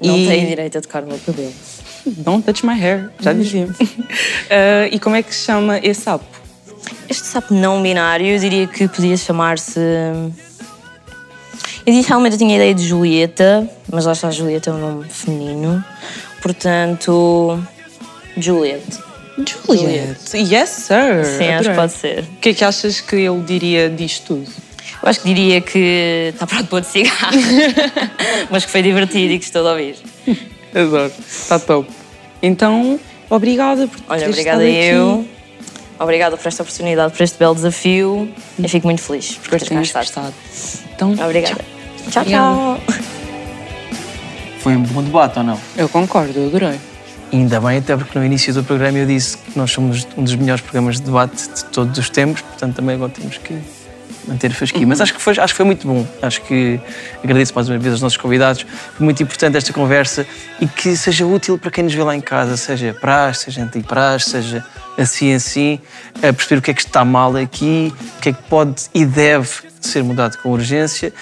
Não 0.00 0.16
E- 0.16 0.46
direito 0.46 0.78
a 0.78 0.80
tocar 0.82 1.00
no 1.02 1.08
meu 1.08 1.18
cabelo. 1.18 1.52
Don't 2.06 2.44
touch 2.44 2.64
my 2.64 2.74
hair, 2.74 3.10
já 3.20 3.32
dizia. 3.32 3.68
Ah, 4.50 4.88
e 4.90 4.98
como 4.98 5.14
é 5.14 5.22
que 5.22 5.34
se 5.34 5.44
chama 5.44 5.78
esse 5.82 6.00
sapo? 6.00 6.24
Este 7.08 7.26
sapo 7.26 7.52
não 7.52 7.82
binário, 7.82 8.26
eu 8.26 8.38
diria 8.38 8.66
que 8.66 8.88
podia 8.88 9.16
chamar-se. 9.16 9.80
Inicialmente 11.86 12.34
eu 12.34 12.38
tinha 12.38 12.54
a 12.54 12.56
ideia 12.56 12.74
de 12.74 12.86
Julieta, 12.86 13.68
mas 13.92 14.06
lá 14.06 14.12
está, 14.12 14.30
Julieta 14.30 14.70
é 14.70 14.72
um 14.72 14.78
nome 14.78 15.08
feminino. 15.08 15.84
Portanto, 16.40 17.62
Juliet. 18.36 18.82
Juliet. 19.66 20.18
Yes, 20.34 20.68
sir. 20.70 21.24
Sim, 21.24 21.48
acho 21.48 21.70
que 21.70 21.76
pode 21.76 21.92
ser. 21.92 22.20
O 22.24 22.36
que 22.40 22.48
é 22.50 22.54
que 22.54 22.64
achas 22.64 23.00
que 23.00 23.16
ele 23.16 23.40
diria 23.42 23.88
disto 23.90 24.26
tudo? 24.26 24.50
Eu 25.02 25.08
acho 25.08 25.20
que 25.20 25.32
diria 25.32 25.60
que 25.60 26.30
está 26.32 26.46
pronto 26.46 26.66
para 26.66 26.76
outro 26.76 26.90
cigarro, 26.90 27.36
mas 28.50 28.64
que 28.64 28.70
foi 28.70 28.82
divertido 28.82 29.34
e 29.34 29.38
que 29.38 29.44
estou 29.44 29.66
a 29.66 29.72
ouvir. 29.72 29.96
Adoro. 30.74 31.12
Está 31.28 31.58
top. 31.58 31.88
Então, 32.42 32.98
obrigada 33.28 33.86
por 33.88 33.98
Olha, 34.08 34.20
teres 34.20 34.34
obrigada 34.34 34.64
estado 34.64 34.78
aqui. 34.78 34.94
eu. 34.94 35.28
Obrigada 36.00 36.36
por 36.36 36.46
esta 36.46 36.62
oportunidade, 36.62 37.12
por 37.12 37.22
este 37.22 37.38
belo 37.38 37.54
desafio. 37.54 38.28
Eu 38.58 38.68
fico 38.68 38.86
muito 38.86 39.02
feliz 39.02 39.32
por 39.36 39.58
ter 39.60 39.68
cá 39.92 40.02
estado. 40.02 40.34
Então, 40.94 41.12
obrigada. 41.12 41.64
Tchau, 42.10 42.22
Obrigada. 42.22 42.56
tchau. 42.56 42.80
Foi 44.60 44.76
um 44.76 44.82
bom 44.82 45.02
debate 45.02 45.38
ou 45.38 45.44
não? 45.44 45.60
Eu 45.76 45.88
concordo, 45.88 46.38
eu 46.38 46.46
adorei. 46.46 46.78
Ainda 47.32 47.60
bem, 47.60 47.78
até 47.78 47.96
porque 47.96 48.18
no 48.18 48.24
início 48.24 48.54
do 48.54 48.64
programa 48.64 48.96
eu 48.98 49.06
disse 49.06 49.36
que 49.36 49.58
nós 49.58 49.70
somos 49.70 50.06
um 50.16 50.22
dos 50.24 50.34
melhores 50.36 50.62
programas 50.62 50.96
de 50.96 51.02
debate 51.02 51.48
de 51.48 51.64
todos 51.66 51.98
os 51.98 52.08
tempos, 52.08 52.40
portanto 52.42 52.76
também 52.76 52.94
agora 52.94 53.10
temos 53.10 53.36
que 53.38 53.58
manter 54.28 54.52
fasquinho. 54.52 54.86
Mas 54.86 55.00
acho 55.00 55.14
que, 55.14 55.20
foi, 55.20 55.32
acho 55.38 55.52
que 55.52 55.56
foi 55.56 55.66
muito 55.66 55.86
bom. 55.86 56.06
Acho 56.22 56.42
que 56.42 56.80
agradeço 57.22 57.54
mais 57.54 57.68
uma 57.68 57.78
vez 57.78 57.94
aos 57.94 58.02
nossos 58.02 58.18
convidados. 58.18 58.64
Foi 58.96 59.04
muito 59.04 59.22
importante 59.22 59.56
esta 59.56 59.72
conversa 59.72 60.26
e 60.60 60.66
que 60.66 60.96
seja 60.96 61.26
útil 61.26 61.58
para 61.58 61.70
quem 61.70 61.84
nos 61.84 61.94
vê 61.94 62.02
lá 62.02 62.14
em 62.14 62.20
casa, 62.20 62.56
seja 62.56 62.94
praxe, 62.94 63.46
seja 63.46 63.62
anti-praxe, 63.62 64.30
seja 64.30 64.64
assim 64.96 65.32
assim, 65.32 65.80
a 66.16 66.32
perceber 66.32 66.58
o 66.58 66.62
que 66.62 66.70
é 66.72 66.74
que 66.74 66.80
está 66.80 67.04
mal 67.04 67.36
aqui, 67.36 67.94
o 68.16 68.20
que 68.20 68.28
é 68.30 68.32
que 68.32 68.42
pode 68.44 68.86
e 68.92 69.04
deve 69.04 69.48
ser 69.80 70.02
mudado 70.02 70.36
com 70.38 70.50
urgência 70.50 71.12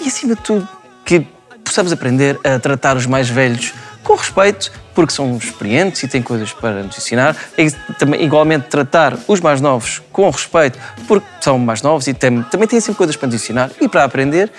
e 0.00 0.06
acima 0.06 0.36
de 0.36 0.42
tudo 0.42 0.68
que 1.04 1.26
possamos 1.64 1.92
aprender 1.92 2.38
a 2.44 2.58
tratar 2.58 2.96
os 2.96 3.06
mais 3.06 3.28
velhos 3.28 3.74
com 4.08 4.14
respeito, 4.14 4.72
porque 4.94 5.12
são 5.12 5.36
experientes 5.36 6.02
e 6.02 6.08
têm 6.08 6.22
coisas 6.22 6.50
para 6.52 6.82
nos 6.82 6.96
ensinar. 6.96 7.36
E 7.58 7.70
também, 7.98 8.22
igualmente, 8.24 8.66
tratar 8.68 9.18
os 9.28 9.38
mais 9.40 9.60
novos 9.60 10.00
com 10.10 10.28
respeito, 10.30 10.78
porque 11.06 11.26
são 11.42 11.58
mais 11.58 11.82
novos 11.82 12.06
e 12.06 12.14
têm- 12.14 12.42
também 12.44 12.66
têm 12.66 12.80
sempre 12.80 12.96
coisas 12.96 13.14
para 13.16 13.26
nos 13.26 13.36
ensinar 13.36 13.70
e 13.80 13.86
para 13.86 14.04
aprender. 14.04 14.50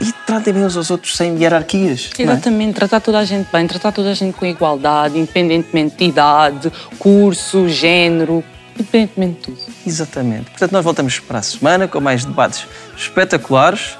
E 0.00 0.12
tratem 0.26 0.52
bem 0.52 0.64
uns 0.64 0.76
aos 0.76 0.90
outros 0.90 1.16
sem 1.16 1.36
hierarquias. 1.40 2.10
é? 2.18 2.22
Exatamente, 2.22 2.74
tratar 2.74 3.00
toda 3.00 3.18
a 3.20 3.24
gente 3.24 3.48
bem, 3.52 3.66
tratar 3.66 3.92
toda 3.92 4.10
a 4.10 4.14
gente 4.14 4.34
com 4.34 4.44
igualdade, 4.46 5.18
independentemente 5.18 5.94
de 5.96 6.04
idade, 6.06 6.72
curso, 6.98 7.68
género, 7.68 8.42
independentemente 8.74 9.34
de 9.52 9.56
tudo. 9.56 9.58
Exatamente. 9.86 10.50
Portanto, 10.50 10.72
nós 10.72 10.82
voltamos 10.84 11.18
para 11.20 11.38
a 11.38 11.42
semana 11.42 11.86
com 11.86 12.00
mais 12.00 12.24
debates 12.24 12.66
espetaculares. 12.96 13.96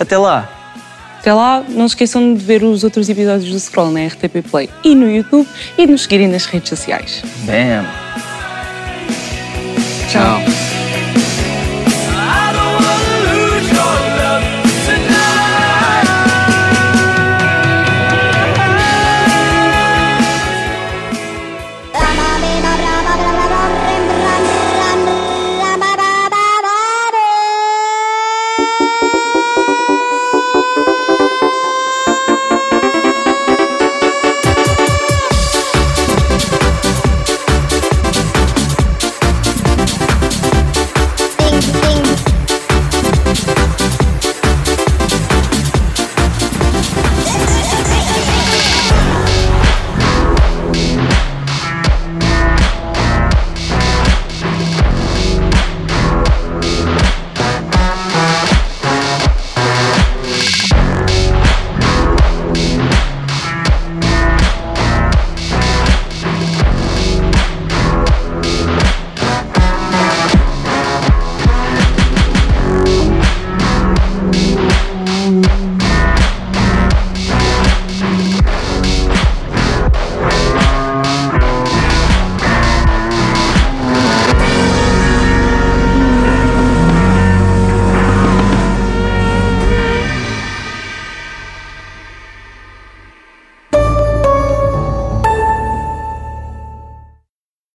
Até 0.00 0.16
lá! 0.18 0.61
Até 1.22 1.32
lá, 1.32 1.64
não 1.68 1.86
se 1.86 1.94
esqueçam 1.94 2.34
de 2.34 2.44
ver 2.44 2.64
os 2.64 2.82
outros 2.82 3.08
episódios 3.08 3.48
do 3.48 3.60
Scroll 3.60 3.92
na 3.92 4.04
RTP 4.06 4.42
Play 4.50 4.68
e 4.82 4.92
no 4.92 5.08
YouTube 5.08 5.48
e 5.78 5.86
de 5.86 5.92
nos 5.92 6.02
seguirem 6.02 6.26
nas 6.26 6.46
redes 6.46 6.68
sociais. 6.68 7.22
Bam! 7.46 7.86
Tchau. 10.10 10.71